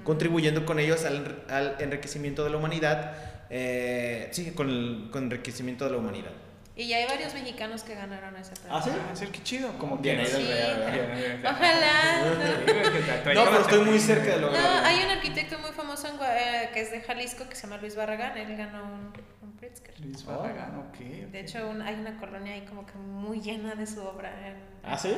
contribuyendo 0.04 0.66
con 0.66 0.80
ellos 0.80 1.06
al, 1.06 1.76
enriquecimiento 1.80 2.44
de 2.44 2.50
la 2.50 2.58
humanidad, 2.58 3.14
eh, 3.50 4.30
sí, 4.32 4.52
con 4.52 4.70
el, 4.70 5.10
con 5.12 5.26
enriquecimiento 5.26 5.86
de 5.86 5.92
la 5.92 5.98
humanidad. 5.98 6.32
Y 6.78 6.88
ya 6.90 6.98
hay 6.98 7.06
varios 7.06 7.34
mexicanos 7.34 7.84
que 7.84 7.96
ganaron 7.96 8.36
ese 8.36 8.52
premio. 8.52 8.78
¿Ah, 8.78 8.82
sí? 8.82 8.90
Ah, 8.92 9.28
qué 9.32 9.44
chido. 9.44 9.78
Como 9.78 9.98
bien, 9.98 10.26
sí. 10.28 10.50
Ojalá. 11.42 12.26
No, 13.34 13.46
pero 13.46 13.62
estoy 13.62 13.86
muy 13.86 13.98
cerca 13.98 14.36
de 14.36 14.42
lo 14.42 14.52
No, 14.52 14.58
hay 14.84 15.06
un 15.06 15.12
arquitecto 15.12 15.58
muy 15.60 15.72
famoso 15.72 16.10
en, 16.10 16.16
eh, 16.16 16.70
que 16.74 16.82
es 16.82 16.92
de 16.92 17.00
Jalisco 17.00 17.48
que 17.48 17.56
se 17.56 17.64
llama 17.64 17.78
Luis 17.78 17.96
Barragán. 17.96 18.38
Él 18.38 18.58
ganó 18.58 18.84
un 18.84 19.14
Pritzker. 19.58 20.00
Luis 20.02 20.26
Barragán, 20.26 20.80
ok. 20.80 20.98
De 21.32 21.40
hecho, 21.40 21.72
hay 21.84 21.96
una 21.96 22.18
colonia 22.18 22.54
ahí 22.54 22.66
como 22.66 22.86
que 22.86 22.98
muy 22.98 23.42
llena 23.42 23.76
de 23.76 23.88
su 23.88 24.02
obra. 24.02 24.48
En, 24.48 24.56
¿Ah, 24.84 24.98
sí? 24.98 25.16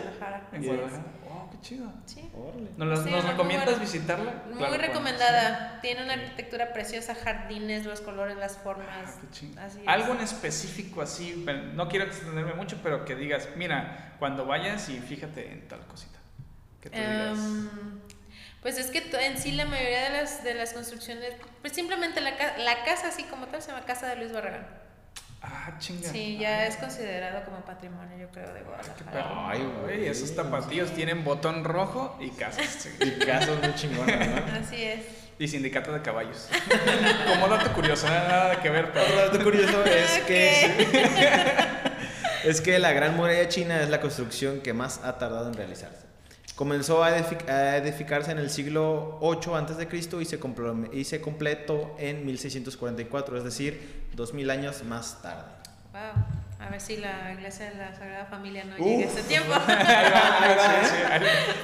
En 0.54 0.64
Guadalajara. 0.64 1.04
Wow, 1.28 1.50
qué 1.52 1.62
chido. 1.62 1.92
Sí. 2.06 2.30
¿Nos, 2.78 3.06
¿nos 3.06 3.26
recomiendas 3.26 3.80
visitarla? 3.80 4.44
Muy 4.54 4.78
recomendada. 4.78 5.80
Tiene 5.82 6.04
una 6.04 6.14
arquitectura 6.14 6.74
preciosa, 6.74 7.16
jardines, 7.16 7.86
los 7.86 8.02
colores, 8.02 8.38
las 8.38 8.58
formas. 8.58 8.88
Ah, 8.90 9.20
qué 9.22 9.30
chido. 9.32 9.62
Así 9.62 9.82
Algo 9.86 10.14
en 10.14 10.22
específico 10.22 11.02
así 11.02 11.46
no 11.74 11.88
quiero 11.88 12.06
extenderme 12.06 12.54
mucho, 12.54 12.80
pero 12.82 13.06
que 13.06 13.16
digas, 13.16 13.50
mira, 13.56 14.16
cuando 14.20 14.46
vayas 14.46 14.90
y 14.90 15.00
fíjate 15.00 15.52
en 15.52 15.68
tal 15.68 15.86
cosita. 15.88 16.20
Que 16.82 16.90
tú 16.90 16.98
digas. 16.98 17.40
Pues 18.68 18.80
es 18.80 18.88
que 18.88 19.02
en 19.26 19.38
sí 19.38 19.54
la 19.54 19.64
mayoría 19.64 20.10
de 20.10 20.10
las, 20.10 20.44
de 20.44 20.54
las 20.54 20.74
construcciones, 20.74 21.32
pues 21.62 21.72
simplemente 21.72 22.20
la, 22.20 22.32
la 22.32 22.84
casa 22.84 23.08
así 23.08 23.24
como 23.24 23.48
tal 23.48 23.62
se 23.62 23.72
llama 23.72 23.86
Casa 23.86 24.10
de 24.10 24.18
Luis 24.18 24.34
Barragán. 24.34 24.68
Ah, 25.42 25.78
chinga. 25.80 26.10
Sí, 26.10 26.38
ya 26.38 26.68
es 26.68 26.76
considerado 26.76 27.46
como 27.46 27.62
patrimonio, 27.62 28.18
yo 28.18 28.28
creo, 28.30 28.54
de 28.54 28.64
Guadalajara. 28.64 29.50
Ay, 29.50 29.66
güey, 29.82 30.08
esos 30.10 30.36
tapatíos 30.36 30.92
tienen 30.92 31.24
botón 31.24 31.64
rojo 31.64 32.18
y 32.20 32.30
casas. 32.32 32.90
y 33.00 33.12
casas 33.26 33.58
muy 33.64 33.74
chingonas, 33.76 34.28
¿no? 34.28 34.60
Así 34.60 34.84
es. 34.84 35.00
Y 35.40 35.48
sindicato 35.48 35.94
de 35.94 36.02
caballos. 36.02 36.50
Como 37.30 37.48
dato 37.48 37.72
curioso, 37.72 38.06
nada 38.10 38.60
que 38.62 38.70
ver, 38.70 38.92
pero. 38.92 39.16
Dato 39.16 39.42
curioso 39.46 39.86
es 39.86 40.20
que. 40.28 40.88
es 42.44 42.60
que 42.60 42.80
la 42.80 42.92
Gran 42.92 43.16
Muralla 43.16 43.48
China 43.48 43.82
es 43.82 43.90
la 43.90 44.02
construcción 44.02 44.60
que 44.60 44.74
más 44.74 45.00
ha 45.06 45.18
tardado 45.18 45.48
en 45.48 45.54
realizarse. 45.54 46.07
Comenzó 46.58 47.04
a, 47.04 47.16
edificarse 47.16 48.32
en 48.32 48.40
el 48.40 48.50
siglo 48.50 49.20
8 49.22 49.56
a.C. 49.56 49.88
y 49.92 50.26
se, 50.26 50.40
y 50.92 51.04
se 51.04 51.22
completó 51.22 51.96
en 52.00 52.26
1644, 52.26 53.38
es 53.38 53.44
decir, 53.44 54.08
2000 54.16 54.50
años 54.50 54.84
más 54.84 55.22
tarde. 55.22 55.44
Wow. 55.94 56.02
A 56.60 56.70
ver 56.72 56.82
si 56.82 56.98
la 56.98 57.32
iglesia 57.32 57.70
de 57.70 57.76
la 57.76 57.94
Sagrada 57.94 58.26
Familia 58.26 58.66
no 58.66 58.76
llega 58.76 59.08
a 59.08 59.12
ese 59.12 59.22
tiempo. 59.22 59.54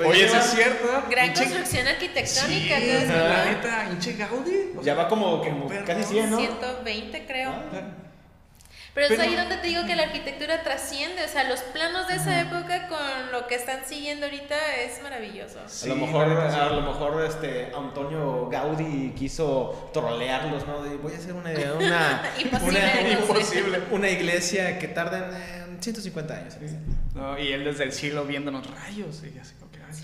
Oye, 0.05 0.25
eso 0.25 0.37
es 0.37 0.45
cierto. 0.45 0.87
Gran 1.09 1.33
construcción 1.33 1.87
arquitectónica. 1.87 2.79
Sí, 2.79 3.05
la 3.07 3.45
neta, 3.45 3.87
Inche 3.91 4.13
Gaudi. 4.13 4.73
Ya 4.83 4.93
va 4.93 5.07
como, 5.07 5.41
como 5.41 5.69
casi 5.87 6.03
100, 6.03 6.29
¿no? 6.29 6.37
120, 6.37 7.25
creo. 7.25 7.49
Ah. 7.49 8.02
Pero, 8.93 9.13
es 9.13 9.19
ahí 9.19 9.35
donde 9.35 9.57
te 9.57 9.67
digo 9.67 9.85
que 9.85 9.95
la 9.95 10.03
arquitectura 10.03 10.61
trasciende, 10.61 11.23
o 11.23 11.27
sea, 11.27 11.49
los 11.49 11.61
planos 11.61 12.07
de 12.07 12.15
esa 12.15 12.41
época 12.41 12.87
con 12.87 13.31
lo 13.31 13.47
que 13.47 13.55
están 13.55 13.85
siguiendo 13.85 14.27
ahorita 14.27 14.55
es 14.75 15.01
maravilloso. 15.01 15.59
a 15.59 15.87
lo 15.87 15.95
mejor, 15.95 16.25
a 16.25 16.69
lo 16.69 16.81
mejor 16.81 17.23
este 17.25 17.71
Antonio 17.75 18.49
Gaudí 18.49 19.13
quiso 19.17 19.89
trolearlos, 19.93 20.67
¿no? 20.67 20.83
voy 21.01 21.13
a 21.13 21.17
hacer 21.17 21.33
una 21.33 21.51
una, 21.75 22.21
imposible, 23.19 23.81
una, 23.91 24.09
iglesia 24.09 24.77
que 24.77 24.87
tarda 24.87 25.29
en 25.57 25.62
150 25.79 26.33
años. 26.35 26.57
No, 27.15 27.37
y 27.37 27.51
él 27.51 27.63
desde 27.63 27.83
el 27.83 27.91
cielo 27.91 28.25
viéndonos 28.25 28.69
rayos 28.69 29.23
y 29.23 29.37
así 29.39 29.53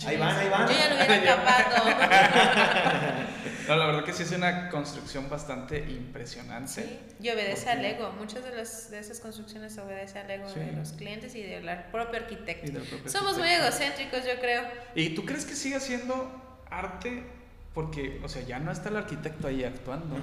ahí 0.05 0.17
van, 0.17 0.35
ahí 0.35 0.49
van. 0.49 0.67
Yo 0.67 0.73
ya 0.73 0.89
lo 0.89 0.95
hubiera 0.95 1.15
acabado. 1.43 1.89
no, 3.67 3.75
la 3.75 3.85
verdad 3.87 4.03
que 4.03 4.13
sí 4.13 4.23
es 4.23 4.31
una 4.31 4.69
construcción 4.69 5.29
bastante 5.29 5.79
impresionante. 5.79 6.83
Sí, 6.83 6.99
y 7.21 7.29
obedece 7.29 7.69
al 7.69 7.83
ego. 7.83 8.11
Muchas 8.17 8.43
de, 8.43 8.55
las, 8.55 8.91
de 8.91 8.99
esas 8.99 9.19
construcciones 9.19 9.77
obedece 9.77 10.19
al 10.19 10.29
ego 10.29 10.51
de 10.51 10.71
los 10.73 10.93
clientes 10.93 11.35
y 11.35 11.43
del 11.43 11.67
propio 11.91 12.19
arquitecto. 12.19 12.79
Somos 13.09 13.37
muy 13.37 13.49
egocéntricos, 13.49 14.25
yo 14.25 14.39
creo. 14.39 14.63
¿Y 14.95 15.09
tú 15.11 15.25
crees 15.25 15.45
que 15.45 15.55
sigue 15.55 15.79
siendo 15.79 16.29
arte? 16.69 17.23
Porque, 17.73 18.19
o 18.23 18.29
sea, 18.29 18.41
ya 18.43 18.59
no 18.59 18.71
está 18.71 18.89
el 18.89 18.97
arquitecto 18.97 19.47
ahí 19.47 19.63
actuando. 19.63 20.15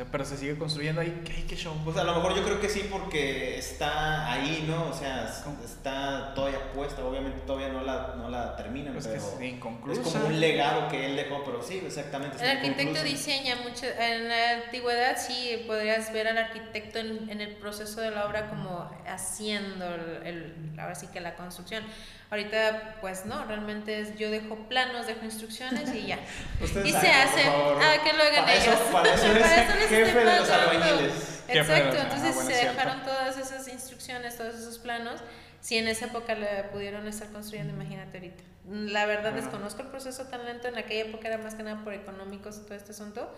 Sea, 0.00 0.10
pero 0.10 0.24
se 0.24 0.36
sigue 0.36 0.56
construyendo 0.56 1.00
ahí. 1.00 1.22
¿Qué, 1.24 1.44
qué 1.46 1.56
show? 1.56 1.74
Pues 1.84 1.96
a 1.96 2.04
lo 2.04 2.14
mejor 2.14 2.34
yo 2.34 2.42
creo 2.44 2.60
que 2.60 2.68
sí, 2.68 2.86
porque 2.90 3.58
está 3.58 4.30
ahí, 4.32 4.64
¿no? 4.66 4.90
O 4.90 4.92
sea, 4.94 5.30
está 5.64 6.32
todavía 6.34 6.72
puesta. 6.72 7.04
Obviamente 7.04 7.40
todavía 7.46 7.68
no 7.68 7.82
la, 7.82 8.14
no 8.16 8.30
la 8.30 8.56
terminan. 8.56 8.94
Pues 8.94 9.06
pero 9.06 9.18
es 9.18 9.40
inconclusa. 9.42 10.00
Es 10.00 10.08
como 10.08 10.26
un 10.26 10.40
legado 10.40 10.88
que 10.88 11.06
él 11.06 11.16
dejó, 11.16 11.44
pero 11.44 11.62
sí, 11.62 11.82
exactamente. 11.84 12.42
El 12.42 12.58
arquitecto 12.58 13.02
diseña 13.02 13.56
mucho. 13.56 13.86
En 13.86 14.28
la 14.28 14.64
antigüedad 14.64 15.16
sí 15.18 15.64
podrías 15.66 16.12
ver 16.12 16.28
al 16.28 16.38
arquitecto 16.38 16.98
en, 16.98 17.28
en 17.30 17.40
el 17.40 17.56
proceso 17.56 18.00
de 18.00 18.10
la 18.10 18.26
obra 18.26 18.48
como 18.48 18.90
haciendo 19.06 19.86
el, 19.94 20.26
el, 20.26 20.80
ahora 20.80 20.94
sí 20.94 21.08
que 21.08 21.20
la 21.20 21.36
construcción. 21.36 21.84
Ahorita, 22.30 22.96
pues 23.00 23.26
no, 23.26 23.44
realmente 23.46 24.00
es, 24.00 24.16
yo 24.16 24.30
dejo 24.30 24.54
planos, 24.68 25.08
dejo 25.08 25.24
instrucciones 25.24 25.92
y 25.92 26.06
ya. 26.06 26.20
y 26.84 26.92
se 26.92 27.10
hace. 27.10 27.42
Ah, 27.44 27.96
que 28.04 28.12
lo 28.12 28.22
hagan 28.22 28.48
ellos. 28.48 28.78
para 28.92 29.14
eso 29.14 29.26
es 29.36 29.88
jefe 29.88 30.18
de 30.18 30.38
los 30.38 30.48
albañiles. 30.48 31.42
Exacto, 31.48 31.96
entonces 31.96 32.36
se 32.36 32.66
dejaron 32.66 33.02
todas 33.02 33.36
esas 33.36 33.66
instrucciones, 33.66 34.36
todos 34.36 34.54
esos 34.54 34.78
planos. 34.78 35.20
Si 35.60 35.76
en 35.76 35.88
esa 35.88 36.06
época 36.06 36.34
le 36.36 36.64
pudieron 36.72 37.06
estar 37.08 37.28
construyendo, 37.30 37.74
imagínate 37.74 38.18
ahorita. 38.18 38.44
La 38.70 39.06
verdad, 39.06 39.32
desconozco 39.32 39.82
el 39.82 39.88
proceso 39.88 40.26
tan 40.26 40.44
lento. 40.44 40.68
En 40.68 40.78
aquella 40.78 41.06
época 41.06 41.26
era 41.26 41.38
más 41.38 41.56
que 41.56 41.64
nada 41.64 41.82
por 41.82 41.92
económicos 41.92 42.64
todo 42.64 42.76
este 42.76 42.92
asunto 42.92 43.28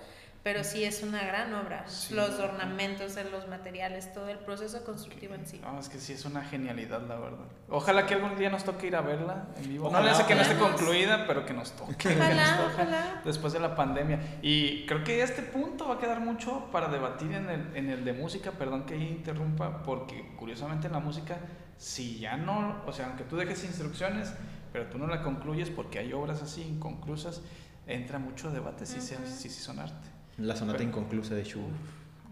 pero 0.42 0.64
sí 0.64 0.82
es 0.82 1.04
una 1.04 1.22
gran 1.22 1.54
obra. 1.54 1.84
Los 2.10 2.40
ornamentos, 2.40 3.16
los 3.30 3.46
materiales, 3.46 4.12
todo 4.12 4.28
el 4.28 4.38
proceso 4.38 4.82
constructivo 4.84 5.34
en 5.34 5.46
sí. 5.46 5.60
No, 5.62 5.78
es 5.78 5.88
que 5.88 5.98
sí 5.98 6.14
es 6.14 6.24
una 6.24 6.42
genialidad, 6.42 7.06
la 7.06 7.14
verdad. 7.14 7.46
Ojalá 7.68 8.06
que 8.06 8.14
algún 8.14 8.36
día 8.36 8.50
nos 8.50 8.64
toque 8.64 8.88
ir 8.88 8.96
a 8.96 9.02
verla 9.02 9.46
en 9.56 9.68
vivo. 9.68 9.88
no 9.88 10.02
le 10.02 10.10
hace 10.10 10.26
que 10.26 10.34
no 10.34 10.40
esté 10.40 10.56
concluida, 10.58 11.26
pero 11.28 11.46
que 11.46 11.52
nos 11.54 11.72
toque. 11.72 12.08
Ojalá, 12.16 12.70
ojalá. 12.72 13.22
Después 13.24 13.52
de 13.52 13.60
la 13.60 13.76
pandemia. 13.76 14.18
Y 14.42 14.84
creo 14.86 15.04
que 15.04 15.22
este 15.22 15.42
punto 15.42 15.86
va 15.86 15.94
a 15.94 15.98
quedar 15.98 16.18
mucho 16.18 16.68
para 16.72 16.88
debatir 16.88 17.32
en 17.32 17.48
el, 17.48 17.76
en 17.76 17.90
el 17.90 18.04
de 18.04 18.12
música. 18.12 18.50
Perdón 18.50 18.84
que 18.84 18.96
interrumpa, 18.96 19.84
porque 19.84 20.34
curiosamente 20.36 20.88
en 20.88 20.94
la 20.94 21.00
música, 21.00 21.38
si 21.76 22.18
ya 22.18 22.36
no, 22.36 22.82
o 22.84 22.92
sea, 22.92 23.06
aunque 23.06 23.22
tú 23.22 23.36
dejes 23.36 23.62
instrucciones, 23.62 24.34
pero 24.72 24.86
tú 24.86 24.98
no 24.98 25.06
la 25.06 25.22
concluyes 25.22 25.70
porque 25.70 26.00
hay 26.00 26.12
obras 26.12 26.42
así 26.42 26.62
inconclusas, 26.62 27.42
entra 27.86 28.18
mucho 28.18 28.50
debate 28.50 28.86
si, 28.86 29.00
si, 29.00 29.14
si 29.14 29.48
son 29.50 29.78
arte. 29.78 30.08
La 30.38 30.56
sonata 30.56 30.82
inconclusa 30.82 31.34
de 31.34 31.44
Schubert. 31.44 31.74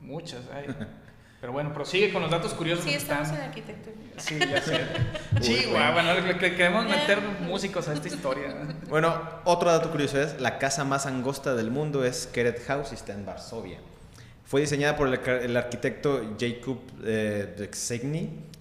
Muchas 0.03 0.43
hay. 0.53 0.67
Pero 1.41 1.55
bueno, 1.55 1.73
prosigue 1.73 2.13
con 2.13 2.21
los 2.21 2.31
datos 2.31 2.53
curiosos. 2.53 2.85
Sí, 2.85 2.93
estamos 2.93 3.31
en 3.31 3.37
arquitectura. 3.37 3.97
Sí, 4.19 4.39
ya 4.39 4.61
sé. 4.61 4.81
sí, 5.41 5.65
bueno, 5.71 6.11
queremos 6.39 6.85
meter 6.85 7.19
músicos 7.41 7.89
a 7.89 7.95
esta 7.95 8.09
historia. 8.09 8.55
Bueno, 8.91 9.19
otro 9.45 9.71
dato 9.71 9.91
curioso 9.91 10.21
es, 10.21 10.39
la 10.39 10.59
casa 10.59 10.85
más 10.85 11.07
angosta 11.07 11.55
del 11.55 11.71
mundo 11.71 12.05
es 12.05 12.27
Keret 12.27 12.63
House 12.67 12.93
y 12.93 12.97
está 12.97 13.15
en 13.15 13.25
Varsovia. 13.25 13.79
Fue 14.45 14.61
diseñada 14.61 14.97
por 14.97 15.09
el, 15.09 15.57
arquitecto 15.57 16.37
Jacob 16.39 16.79
eh, 17.05 17.71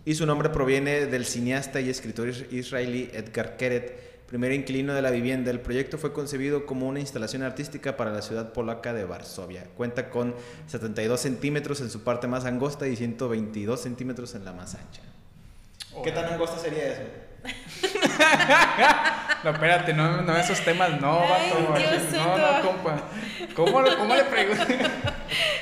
y 0.05 0.15
su 0.15 0.25
nombre 0.25 0.49
proviene 0.49 1.07
del 1.07 1.25
cineasta 1.25 1.81
y 1.81 1.89
escritor 1.89 2.29
israelí 2.29 3.09
Edgar 3.11 3.57
Keret, 3.57 4.08
primer 4.29 4.53
inquilino 4.53 4.93
de 4.93 5.01
la 5.01 5.09
vivienda. 5.09 5.51
El 5.51 5.59
proyecto 5.59 5.97
fue 5.97 6.13
concebido 6.13 6.65
como 6.65 6.87
una 6.87 6.99
instalación 6.99 7.41
artística 7.41 7.97
para 7.97 8.11
la 8.11 8.21
ciudad 8.21 8.53
polaca 8.53 8.93
de 8.93 9.03
Varsovia. 9.03 9.65
Cuenta 9.75 10.09
con 10.09 10.35
72 10.67 11.19
centímetros 11.19 11.81
en 11.81 11.89
su 11.89 12.03
parte 12.03 12.27
más 12.27 12.45
angosta 12.45 12.87
y 12.87 12.95
122 12.95 13.81
centímetros 13.81 14.35
en 14.35 14.45
la 14.45 14.53
más 14.53 14.75
ancha. 14.75 15.01
¿Qué 16.03 16.11
tan 16.11 16.25
angosta 16.25 16.59
sería 16.59 16.93
eso? 16.93 17.01
no, 19.43 19.49
espérate, 19.49 19.93
no, 19.93 20.21
no 20.21 20.37
esos 20.37 20.63
temas, 20.63 21.01
no, 21.01 21.21
vato. 21.21 21.73
no, 22.11 22.37
no, 22.37 22.61
compa. 22.61 23.01
¿Cómo, 23.55 23.81
cómo 23.97 24.15
le 24.15 24.25
pregunto? 24.25 24.63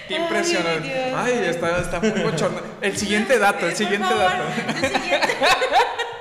Qué 0.07 0.15
impresionante. 0.15 1.13
Ay, 1.15 1.33
está, 1.45 1.79
está 1.79 2.01
muy 2.01 2.21
bochorno. 2.21 2.59
El 2.81 2.97
siguiente 2.97 3.39
dato, 3.39 3.67
el 3.67 3.75
siguiente 3.75 4.13
dato. 4.13 4.43
El 4.67 4.75
siguiente. 4.91 5.27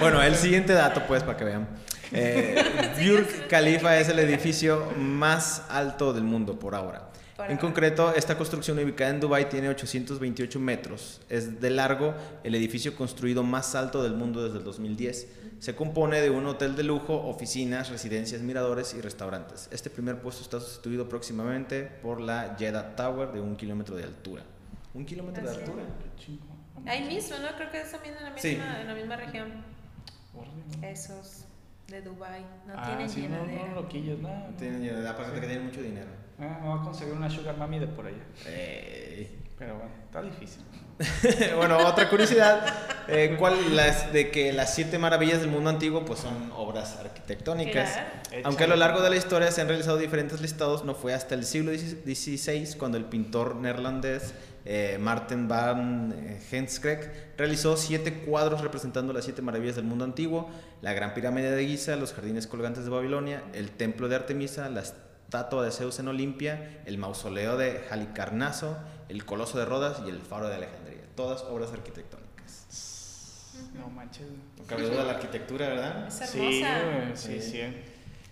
Bueno, 0.00 0.22
el 0.22 0.34
siguiente 0.34 0.72
dato, 0.72 1.02
pues, 1.06 1.22
para 1.22 1.36
que 1.36 1.44
vean. 1.44 1.68
Eh, 2.12 2.56
Burj 2.96 3.48
Khalifa 3.48 3.98
es 3.98 4.08
el 4.08 4.18
edificio 4.18 4.92
más 4.96 5.64
alto 5.68 6.12
del 6.12 6.24
mundo 6.24 6.58
por 6.58 6.74
ahora. 6.74 7.10
En 7.48 7.56
concreto, 7.56 8.14
esta 8.14 8.36
construcción 8.36 8.78
ubicada 8.78 9.10
en 9.10 9.20
Dubai 9.20 9.48
tiene 9.48 9.68
828 9.68 10.60
metros. 10.60 11.20
Es 11.28 11.60
de 11.60 11.70
largo 11.70 12.14
el 12.44 12.54
edificio 12.54 12.94
construido 12.94 13.42
más 13.42 13.74
alto 13.74 14.02
del 14.02 14.14
mundo 14.14 14.44
desde 14.44 14.58
el 14.58 14.64
2010. 14.64 15.28
Se 15.58 15.74
compone 15.74 16.20
de 16.20 16.30
un 16.30 16.46
hotel 16.46 16.76
de 16.76 16.82
lujo, 16.82 17.14
oficinas, 17.14 17.88
residencias, 17.90 18.42
miradores 18.42 18.94
y 18.94 19.00
restaurantes. 19.00 19.68
Este 19.70 19.90
primer 19.90 20.20
puesto 20.20 20.42
está 20.42 20.60
sustituido 20.60 21.08
próximamente 21.08 21.82
por 22.02 22.20
la 22.20 22.56
Jeddah 22.58 22.94
Tower 22.96 23.32
de 23.32 23.40
un 23.40 23.56
kilómetro 23.56 23.96
de 23.96 24.04
altura. 24.04 24.42
Un 24.94 25.04
kilómetro 25.04 25.42
de 25.42 25.50
altura. 25.50 25.82
Ahí 26.86 27.04
mismo, 27.04 27.36
¿no? 27.38 27.54
Creo 27.56 27.70
que 27.70 27.80
es 27.80 27.90
también 27.90 28.16
en 28.16 28.24
la 28.24 28.30
misma, 28.30 28.80
en 28.80 28.86
la 28.86 28.94
misma 28.94 29.16
región. 29.16 29.64
Esos 30.82 31.44
de 31.88 32.02
Dubai 32.02 32.42
no 32.66 32.74
ah, 32.76 32.86
tienen 32.86 33.10
sí, 33.10 33.28
No, 33.28 33.44
no, 33.44 33.74
loquillos, 33.74 34.20
nada. 34.20 34.48
No. 34.50 34.56
Tienen 34.56 34.82
llenadera, 34.82 35.10
aparte 35.10 35.40
que 35.40 35.46
tienen 35.46 35.66
mucho 35.66 35.82
dinero. 35.82 36.10
Ah, 36.38 36.58
me 36.62 36.68
voy 36.68 36.78
a 36.80 36.82
conseguir 36.82 37.14
una 37.14 37.28
sugar 37.28 37.56
mami 37.56 37.78
de 37.78 37.88
por 37.88 38.06
allá. 38.06 38.24
Pero 39.58 39.74
bueno, 39.74 39.90
está 40.06 40.22
difícil. 40.22 40.62
bueno, 41.56 41.78
otra 41.86 42.10
curiosidad, 42.10 42.62
eh, 43.08 43.36
¿cuál 43.38 43.74
las 43.74 44.12
de 44.12 44.30
que 44.30 44.52
las 44.52 44.74
siete 44.74 44.98
maravillas 44.98 45.40
del 45.40 45.48
mundo 45.48 45.70
antiguo 45.70 46.04
pues 46.04 46.20
son 46.20 46.52
obras 46.54 46.96
arquitectónicas? 46.98 47.98
Aunque 48.44 48.64
a 48.64 48.66
lo 48.66 48.76
largo 48.76 49.00
de 49.00 49.08
la 49.08 49.16
historia 49.16 49.50
se 49.50 49.62
han 49.62 49.68
realizado 49.68 49.96
diferentes 49.96 50.42
listados, 50.42 50.84
no 50.84 50.94
fue 50.94 51.14
hasta 51.14 51.34
el 51.34 51.46
siglo 51.46 51.72
XVI 51.72 52.76
cuando 52.76 52.98
el 52.98 53.06
pintor 53.06 53.56
neerlandés 53.56 54.34
eh, 54.66 54.98
Martin 55.00 55.48
van 55.48 56.38
Heemskerk 56.50 57.38
realizó 57.38 57.78
siete 57.78 58.12
cuadros 58.12 58.60
representando 58.60 59.14
las 59.14 59.24
siete 59.24 59.40
maravillas 59.40 59.76
del 59.76 59.86
mundo 59.86 60.04
antiguo, 60.04 60.50
la 60.82 60.92
Gran 60.92 61.14
Pirámide 61.14 61.50
de 61.50 61.66
Giza, 61.66 61.96
los 61.96 62.12
jardines 62.12 62.46
colgantes 62.46 62.84
de 62.84 62.90
Babilonia, 62.90 63.42
el 63.54 63.70
Templo 63.70 64.08
de 64.08 64.16
Artemisa, 64.16 64.68
la 64.68 64.82
estatua 64.82 65.64
de 65.64 65.70
Zeus 65.70 65.98
en 65.98 66.08
Olimpia, 66.08 66.82
el 66.84 66.98
mausoleo 66.98 67.56
de 67.56 67.80
Halicarnaso, 67.90 68.76
el 69.10 69.24
Coloso 69.24 69.58
de 69.58 69.64
Rodas 69.64 70.02
y 70.06 70.08
el 70.08 70.20
Faro 70.20 70.48
de 70.48 70.54
Alejandría. 70.54 71.02
Todas 71.16 71.42
obras 71.42 71.72
arquitectónicas. 71.72 72.28
No 73.74 73.88
manches. 73.88 74.26
No 74.56 74.64
cabe 74.64 74.82
duda 74.84 75.04
la 75.04 75.12
arquitectura, 75.12 75.68
¿verdad? 75.68 76.06
Es 76.06 76.20
hermosa. 76.34 77.16
Sí, 77.16 77.40
sí, 77.40 77.50
sí. 77.50 77.60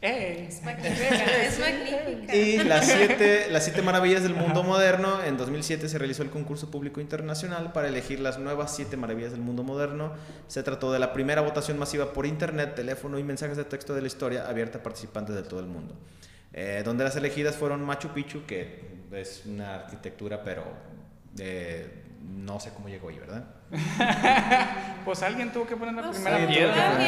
Es 0.01 0.63
magnífica, 0.63 1.25
es 1.43 1.59
magnífica. 1.59 2.35
Y 2.37 2.59
las 2.59 2.87
siete, 2.93 3.49
las 3.51 3.65
siete 3.65 3.83
maravillas 3.83 4.23
del 4.23 4.35
mundo 4.35 4.63
moderno. 4.63 5.25
En 5.25 5.37
2007 5.37 5.89
se 5.89 5.99
realizó 5.99 6.23
el 6.23 6.31
concurso 6.31 6.71
público 6.71 7.01
internacional 7.01 7.73
para 7.73 7.89
elegir 7.89 8.21
las 8.21 8.39
nuevas 8.39 8.77
siete 8.77 8.97
maravillas 8.97 9.33
del 9.33 9.41
mundo 9.41 9.65
moderno. 9.65 10.13
Se 10.47 10.63
trató 10.63 10.93
de 10.93 11.01
la 11.01 11.13
primera 11.13 11.41
votación 11.41 11.77
masiva 11.77 12.13
por 12.13 12.25
internet, 12.25 12.77
teléfono 12.77 13.19
y 13.19 13.25
mensajes 13.25 13.57
de 13.57 13.65
texto 13.65 13.95
de 13.97 14.03
la 14.03 14.07
historia 14.07 14.49
abierta 14.49 14.79
a 14.79 14.83
participantes 14.85 15.35
de 15.35 15.43
todo 15.43 15.59
el 15.59 15.67
mundo. 15.67 15.97
Eh, 16.53 16.83
donde 16.85 17.03
las 17.03 17.17
elegidas 17.17 17.57
fueron 17.57 17.85
Machu 17.85 18.11
Picchu, 18.11 18.47
que 18.47 18.98
es 19.13 19.45
una 19.47 19.77
arquitectura, 19.77 20.43
pero 20.43 20.65
eh, 21.39 22.05
no 22.23 22.59
sé 22.61 22.73
cómo 22.75 22.89
llegó 22.89 23.09
ahí, 23.09 23.19
¿verdad? 23.19 23.45
pues 25.05 25.23
alguien 25.23 25.53
tuvo 25.53 25.67
que 25.67 25.77
poner 25.77 25.95
la 25.95 26.11
primera 26.11 26.47
piedra. 26.47 26.99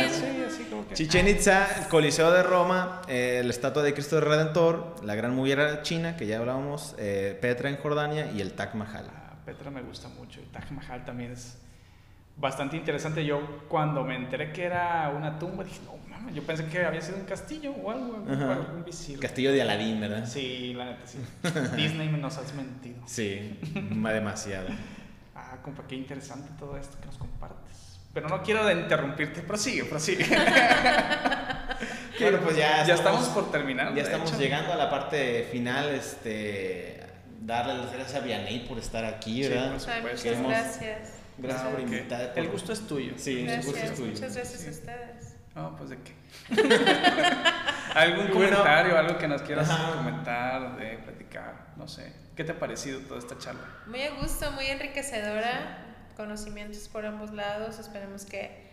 Chichen 0.93 1.29
Itza, 1.29 1.81
el 1.81 1.89
Coliseo 1.89 2.31
de 2.31 2.43
Roma, 2.43 3.03
eh, 3.09 3.41
la 3.45 3.51
estatua 3.51 3.83
de 3.83 3.95
Cristo 3.95 4.21
Redentor, 4.21 5.03
la 5.05 5.15
Gran 5.15 5.35
Muralla 5.35 5.83
China, 5.83 6.17
que 6.17 6.27
ya 6.27 6.39
hablábamos, 6.39 6.95
Petra 7.41 7.71
en 7.71 7.77
Jordania 7.77 8.31
y 8.33 8.41
el 8.41 8.53
Taj 8.53 8.75
Mahal. 8.75 9.07
Ah, 9.11 9.35
Petra 9.45 9.71
me 9.71 9.83
gusta 9.83 10.09
mucho, 10.09 10.41
el 10.41 10.47
Taj 10.49 10.71
Mahal 10.71 11.05
también 11.05 11.33
es 11.33 11.57
bastante 12.41 12.77
interesante. 12.77 13.25
Yo 13.25 13.67
cuando 13.69 14.03
me 14.05 14.17
enteré 14.17 14.53
que 14.53 14.65
era 14.65 15.13
una 15.15 15.39
tumba 15.39 15.65
dije, 15.65 15.81
no 15.85 16.01
yo 16.35 16.43
pensé 16.43 16.67
que 16.67 16.85
había 16.85 17.01
sido 17.01 17.19
un 17.19 17.25
castillo 17.25 17.73
o 17.73 17.91
algo, 17.91 18.17
un 18.17 18.85
visir. 18.85 19.19
Castillo 19.19 19.53
de 19.53 19.63
Aladín, 19.63 20.01
¿verdad? 20.01 20.27
Sí, 20.27 20.75
la 20.75 20.85
neta, 20.87 21.07
sí. 21.07 21.19
Disney 21.77 22.09
nos 22.09 22.37
has 22.39 22.55
mentido. 22.55 23.03
Sí, 23.07 23.59
demasiado. 23.73 24.69
Ah, 25.35 25.59
compa, 25.63 25.85
qué 25.89 25.97
interesante 25.97 26.51
todo 26.59 26.77
esto 26.77 26.99
que 27.01 27.07
nos 27.07 27.17
compartes. 27.17 27.99
Pero 28.13 28.29
no 28.29 28.43
quiero 28.43 28.71
interrumpirte, 28.71 29.41
prosigue, 29.43 29.85
prosigue. 29.85 30.25
bueno, 32.21 32.39
pues 32.43 32.57
ya, 32.57 32.85
ya 32.85 32.95
estamos, 32.95 33.29
por 33.29 33.51
terminar. 33.51 33.95
Ya 33.95 34.03
estamos 34.03 34.37
llegando 34.39 34.73
a 34.73 34.77
la 34.77 34.91
parte 34.91 35.49
final, 35.51 35.89
este, 35.91 37.01
darle 37.41 37.75
las 37.75 37.93
gracias 37.93 38.21
a 38.21 38.25
Vianey 38.25 38.67
por 38.69 38.79
estar 38.79 39.05
aquí, 39.05 39.49
¿verdad? 39.49 39.79
Sí, 39.79 39.91
muchas 40.03 40.43
gracias. 40.43 41.20
Gracias 41.41 41.69
por 41.69 41.81
invitar. 41.81 42.33
El 42.37 42.49
gusto 42.49 42.73
es 42.73 42.87
tuyo. 42.87 43.15
Sí, 43.17 43.47
el 43.49 43.63
gusto 43.63 43.79
es 43.79 43.95
tuyo. 43.95 44.13
Muchas 44.13 44.35
gracias 44.35 44.67
a 44.67 44.71
ustedes. 44.71 45.37
No, 45.55 45.77
pues 45.77 45.91
de 45.91 45.99
qué. 45.99 46.15
¿Algún 47.95 48.29
comentario, 48.29 48.97
algo 48.97 49.19
que 49.19 49.27
nos 49.27 49.43
quieras 49.43 49.69
comentar, 49.69 50.77
de 50.77 50.99
platicar? 50.99 51.73
No 51.77 51.89
sé. 51.89 52.13
¿Qué 52.37 52.45
te 52.45 52.53
ha 52.53 52.59
parecido 52.59 53.01
toda 53.01 53.19
esta 53.19 53.37
charla? 53.37 53.67
Muy 53.87 54.03
a 54.03 54.13
gusto, 54.15 54.51
muy 54.53 54.67
enriquecedora. 54.67 55.87
Conocimientos 56.17 56.89
por 56.89 57.05
ambos 57.05 57.33
lados. 57.33 57.79
Esperemos 57.79 58.25
que 58.25 58.71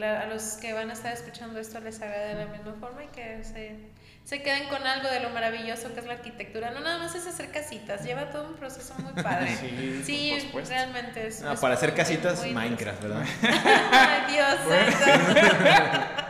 a 0.00 0.26
los 0.26 0.54
que 0.54 0.72
van 0.72 0.90
a 0.90 0.92
estar 0.92 1.12
escuchando 1.12 1.58
esto 1.58 1.80
les 1.80 2.00
haga 2.00 2.18
de 2.18 2.34
la 2.34 2.46
misma 2.46 2.74
forma 2.74 3.02
y 3.04 3.08
que 3.08 3.42
se, 3.42 3.89
se 4.30 4.42
queden 4.42 4.68
con 4.68 4.86
algo 4.86 5.08
de 5.08 5.18
lo 5.18 5.30
maravilloso 5.30 5.92
que 5.92 5.98
es 5.98 6.06
la 6.06 6.12
arquitectura. 6.12 6.70
No 6.70 6.78
nada 6.78 6.98
más 6.98 7.12
es 7.16 7.26
hacer 7.26 7.50
casitas, 7.50 8.04
lleva 8.04 8.30
todo 8.30 8.46
un 8.46 8.54
proceso 8.54 8.94
muy 9.02 9.12
padre. 9.20 9.56
Sí, 10.04 10.38
sí 10.40 10.48
realmente 10.68 11.26
es. 11.26 11.42
para 11.60 11.74
hacer 11.74 11.94
casitas, 11.94 12.46
Minecraft, 12.46 13.02
¿verdad? 13.02 13.24
Ay, 13.90 14.32
Dios 14.32 14.56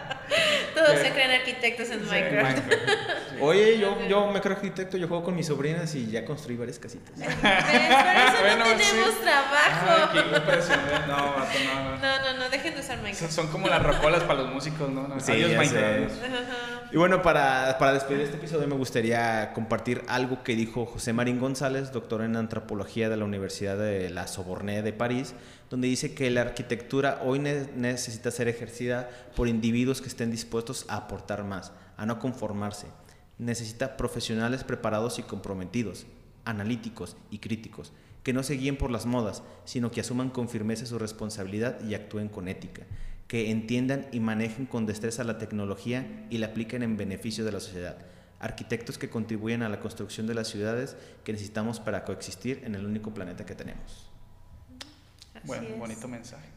Todos 0.85 0.99
se 1.01 1.11
creen 1.11 1.31
arquitectos 1.33 1.91
en 1.91 2.07
Minecraft. 2.07 2.73
Oye, 3.41 3.79
yo, 3.79 3.97
yo 4.09 4.27
me 4.31 4.41
creo 4.41 4.57
arquitecto, 4.57 4.97
yo 4.97 5.09
juego 5.09 5.25
con 5.25 5.35
mis 5.35 5.47
sobrinas 5.47 5.95
y 5.95 6.11
ya 6.11 6.25
construí 6.25 6.57
varias 6.57 6.79
casitas. 6.79 7.13
Por 7.15 7.25
eso 7.25 8.59
no 8.59 8.65
tenemos 8.65 9.21
trabajo. 9.21 10.19
¿eh? 10.19 10.31
no, 11.07 11.37
no, 11.99 12.19
no, 12.19 12.39
no, 12.39 12.51
dejen 12.51 12.75
de 12.75 12.81
usar 12.81 12.99
Minecraft. 12.99 13.33
Son 13.33 13.49
como 13.49 13.69
las 13.69 13.83
rocolas 13.83 14.23
para 14.25 14.43
los 14.43 14.53
músicos, 14.53 14.91
¿no? 14.91 15.21
sí, 15.21 15.33
Adiós, 15.33 15.53
Minecraft. 15.53 16.13
Y 16.93 16.97
bueno, 16.97 17.23
para, 17.23 17.77
para 17.79 17.93
despedir 17.93 18.23
este 18.23 18.37
episodio 18.37 18.67
me 18.67 18.75
gustaría 18.75 19.53
compartir 19.53 20.03
algo 20.09 20.43
que 20.43 20.57
dijo 20.57 20.87
José 20.87 21.13
Marín 21.13 21.39
González, 21.39 21.93
doctor 21.93 22.23
en 22.23 22.37
antropología 22.37 23.09
de 23.09 23.17
la 23.17 23.25
Universidad 23.25 23.79
de 23.79 24.11
la 24.11 24.27
Sorbonne 24.27 24.83
de 24.83 24.93
París, 24.93 25.35
donde 25.71 25.87
dice 25.87 26.15
que 26.15 26.29
la 26.31 26.41
arquitectura 26.41 27.23
hoy 27.25 27.39
necesita 27.39 28.33
ser 28.33 28.49
ejercida 28.49 29.09
por 29.37 29.47
individuos 29.47 30.03
que 30.03 30.09
estén 30.09 30.33
dispuestos 30.33 30.85
a 30.89 30.97
aportar 30.97 31.45
más, 31.45 31.73
a 31.97 32.07
no 32.07 32.19
conformarse. 32.19 32.89
Necesita 33.39 33.97
profesionales 33.97 34.65
preparados 34.65 35.21
y 35.21 35.23
comprometidos, 35.23 36.07
analíticos 36.45 37.17
y 37.31 37.39
críticos, 37.39 37.93
que 38.25 38.33
no 38.33 38.43
se 38.43 38.55
guíen 38.55 38.77
por 38.77 38.91
las 38.91 39.07
modas, 39.07 39.45
sino 39.65 39.93
que 39.93 40.01
asuman 40.01 40.31
con 40.31 40.49
firmeza 40.49 40.87
su 40.87 40.99
responsabilidad 40.99 41.81
y 41.85 41.95
actúen 41.95 42.29
con 42.29 42.49
ética, 42.49 42.83
que 43.29 43.53
entiendan 43.53 44.09
y 44.11 44.19
manejen 44.19 44.67
con 44.67 44.87
destreza 44.87 45.23
la 45.23 45.39
tecnología 45.39 46.27
y 46.31 46.39
la 46.39 46.49
apliquen 46.49 46.83
en 46.83 46.97
beneficio 46.97 47.45
de 47.45 47.53
la 47.53 47.61
sociedad. 47.61 47.97
Arquitectos 48.41 48.99
que 48.99 49.09
contribuyen 49.09 49.63
a 49.63 49.69
la 49.69 49.79
construcción 49.79 50.27
de 50.27 50.35
las 50.35 50.49
ciudades 50.49 50.97
que 51.23 51.33
necesitamos 51.33 51.79
para 51.79 52.05
coexistir 52.05 52.61
en 52.65 52.75
el 52.75 52.85
único 52.85 53.15
planeta 53.15 53.47
que 53.47 53.55
tenemos 53.55 54.10
bueno, 55.45 55.77
bonito 55.77 56.09
mensaje. 56.09 56.49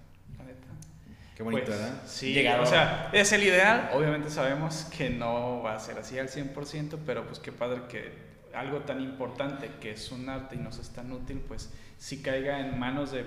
Qué 1.36 1.42
bonito, 1.42 1.66
pues, 1.66 1.80
¿verdad? 1.80 2.02
Sí, 2.06 2.48
o 2.48 2.66
sea, 2.66 3.10
es 3.12 3.32
el 3.32 3.44
ideal. 3.44 3.90
Obviamente 3.94 4.30
sabemos 4.30 4.86
que 4.96 5.10
no 5.10 5.64
va 5.64 5.76
a 5.76 5.80
ser 5.80 5.98
así 5.98 6.20
al 6.20 6.30
100%, 6.30 7.00
pero 7.06 7.26
pues 7.26 7.40
qué 7.40 7.52
padre 7.52 7.82
que 7.90 8.34
algo 8.54 8.82
tan 8.82 9.02
importante 9.02 9.72
que 9.82 9.92
es 9.92 10.12
un 10.12 10.30
arte 10.30 10.56
y 10.56 10.60
nos 10.60 10.78
es 10.78 10.90
tan 10.90 11.12
útil, 11.12 11.40
pues 11.48 11.72
sí 11.98 12.22
caiga 12.22 12.60
en 12.60 12.78
manos 12.78 13.12
de 13.12 13.26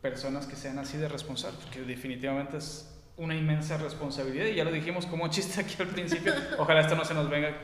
personas 0.00 0.46
que 0.46 0.56
sean 0.56 0.78
así 0.78 0.96
de 0.96 1.08
responsables, 1.08 1.60
porque 1.60 1.82
definitivamente 1.82 2.56
es 2.56 2.90
una 3.16 3.34
inmensa 3.34 3.76
responsabilidad 3.76 4.46
y 4.46 4.54
ya 4.54 4.64
lo 4.64 4.72
dijimos 4.72 5.06
como 5.06 5.28
chiste 5.28 5.60
aquí 5.60 5.76
al 5.80 5.88
principio, 5.88 6.32
ojalá 6.58 6.80
esto 6.80 6.96
no 6.96 7.04
se 7.04 7.14
nos 7.14 7.28
venga, 7.28 7.54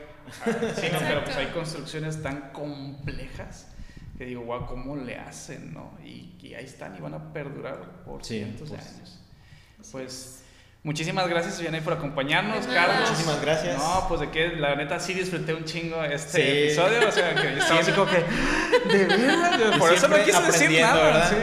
sino, 0.75 0.99
pero 0.99 1.23
pues 1.23 1.35
hay 1.35 1.47
construcciones 1.47 2.21
tan 2.21 2.51
complejas 2.51 3.67
que 4.21 4.27
digo, 4.27 4.43
wow, 4.43 4.67
¿cómo 4.67 4.95
le 4.95 5.17
hacen? 5.17 5.73
¿no? 5.73 5.97
Y, 6.05 6.53
ahí 6.53 6.65
están 6.65 6.95
y 6.95 7.01
van 7.01 7.15
a 7.15 7.33
perdurar 7.33 8.03
por 8.05 8.23
cientos 8.23 8.69
de 8.69 8.77
pues, 8.77 8.87
años. 8.87 9.19
Pues 9.91 10.43
muchísimas 10.83 11.27
gracias, 11.27 11.59
Vianey, 11.59 11.81
por 11.81 11.93
acompañarnos, 11.93 12.67
Carlos. 12.67 13.09
Muchísimas 13.09 13.41
gracias. 13.41 13.79
No, 13.79 14.05
pues 14.07 14.19
de 14.19 14.29
que 14.29 14.49
la 14.49 14.75
neta 14.75 14.99
sí 14.99 15.15
disfruté 15.15 15.55
un 15.55 15.65
chingo 15.65 16.03
este 16.03 16.65
episodio, 16.65 17.09
o 17.09 17.11
sea, 17.11 17.33
que 17.33 17.53
estaba 17.57 17.79
así 17.79 17.91
como 17.93 18.05
que, 18.11 18.95
de 18.95 19.05
verdad, 19.05 19.79
por 19.79 19.91
eso 19.91 20.07
no 20.07 20.23
quise 20.23 20.41
decir 20.43 20.81
nada. 20.81 21.27
Sí. 21.27 21.35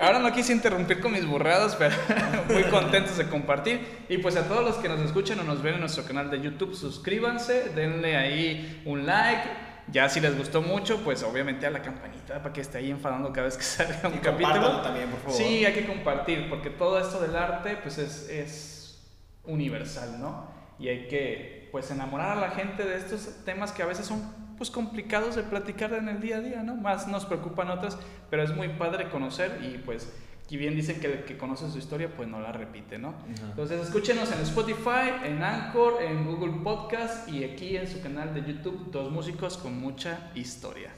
Ahora 0.00 0.18
no 0.18 0.32
quise 0.32 0.54
interrumpir 0.54 1.00
con 1.00 1.12
mis 1.12 1.26
burrados, 1.26 1.76
pero 1.76 1.94
muy 2.48 2.62
contentos 2.64 3.18
de 3.18 3.28
compartir. 3.28 3.86
Y 4.08 4.16
pues 4.16 4.36
a 4.36 4.48
todos 4.48 4.64
los 4.64 4.76
que 4.76 4.88
nos 4.88 5.00
escuchan 5.00 5.40
o 5.40 5.44
nos 5.44 5.62
ven 5.62 5.74
en 5.74 5.80
nuestro 5.80 6.04
canal 6.04 6.30
de 6.30 6.40
YouTube, 6.40 6.74
suscríbanse, 6.74 7.68
denle 7.74 8.16
ahí 8.16 8.82
un 8.86 9.04
like 9.04 9.63
ya 9.92 10.08
si 10.08 10.20
les 10.20 10.36
gustó 10.36 10.62
mucho, 10.62 11.02
pues 11.04 11.22
obviamente 11.22 11.66
a 11.66 11.70
la 11.70 11.82
campanita 11.82 12.38
para 12.42 12.52
que 12.52 12.60
esté 12.60 12.78
ahí 12.78 12.90
enfadando 12.90 13.32
cada 13.32 13.46
vez 13.46 13.56
que 13.56 13.62
salga 13.64 14.08
un 14.08 14.18
capítulo. 14.18 14.80
también, 14.82 15.10
por 15.10 15.20
favor. 15.20 15.36
Sí, 15.36 15.64
hay 15.64 15.72
que 15.72 15.86
compartir, 15.86 16.48
porque 16.48 16.70
todo 16.70 16.98
esto 16.98 17.20
del 17.20 17.36
arte 17.36 17.76
pues 17.82 17.98
es, 17.98 18.28
es 18.28 19.02
universal, 19.44 20.20
¿no? 20.20 20.48
Y 20.78 20.88
hay 20.88 21.06
que 21.08 21.68
pues 21.70 21.90
enamorar 21.90 22.38
a 22.38 22.40
la 22.40 22.50
gente 22.50 22.84
de 22.84 22.96
estos 22.96 23.44
temas 23.44 23.72
que 23.72 23.82
a 23.82 23.86
veces 23.86 24.06
son 24.06 24.22
pues 24.56 24.70
complicados 24.70 25.34
de 25.34 25.42
platicar 25.42 25.92
en 25.94 26.08
el 26.08 26.20
día 26.20 26.36
a 26.36 26.40
día, 26.40 26.62
¿no? 26.62 26.76
Más 26.76 27.08
nos 27.08 27.26
preocupan 27.26 27.70
otras, 27.70 27.98
pero 28.30 28.42
es 28.42 28.54
muy 28.54 28.68
padre 28.68 29.08
conocer 29.10 29.58
y 29.62 29.78
pues 29.78 30.08
y 30.50 30.56
bien 30.56 30.76
dicen 30.76 31.00
que 31.00 31.06
el 31.06 31.24
que 31.24 31.38
conoce 31.38 31.70
su 31.70 31.78
historia, 31.78 32.14
pues 32.14 32.28
no 32.28 32.40
la 32.40 32.52
repite, 32.52 32.98
¿no? 32.98 33.14
Entonces 33.26 33.80
escúchenos 33.80 34.30
en 34.30 34.40
Spotify, 34.40 35.24
en 35.24 35.42
Anchor, 35.42 36.02
en 36.02 36.26
Google 36.26 36.62
Podcast 36.62 37.28
y 37.28 37.44
aquí 37.44 37.76
en 37.76 37.88
su 37.88 38.00
canal 38.00 38.34
de 38.34 38.44
YouTube, 38.44 38.90
Dos 38.90 39.10
Músicos 39.10 39.56
con 39.56 39.78
mucha 39.80 40.30
historia. 40.34 40.90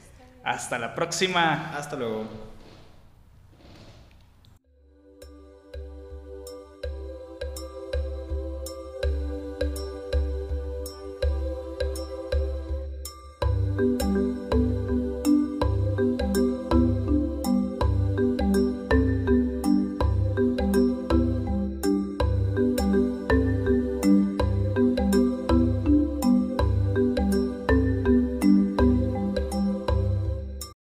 Hasta 0.43 0.77
la 0.77 0.93
próxima. 0.93 1.75
Hasta 1.75 1.95
luego. 1.95 2.56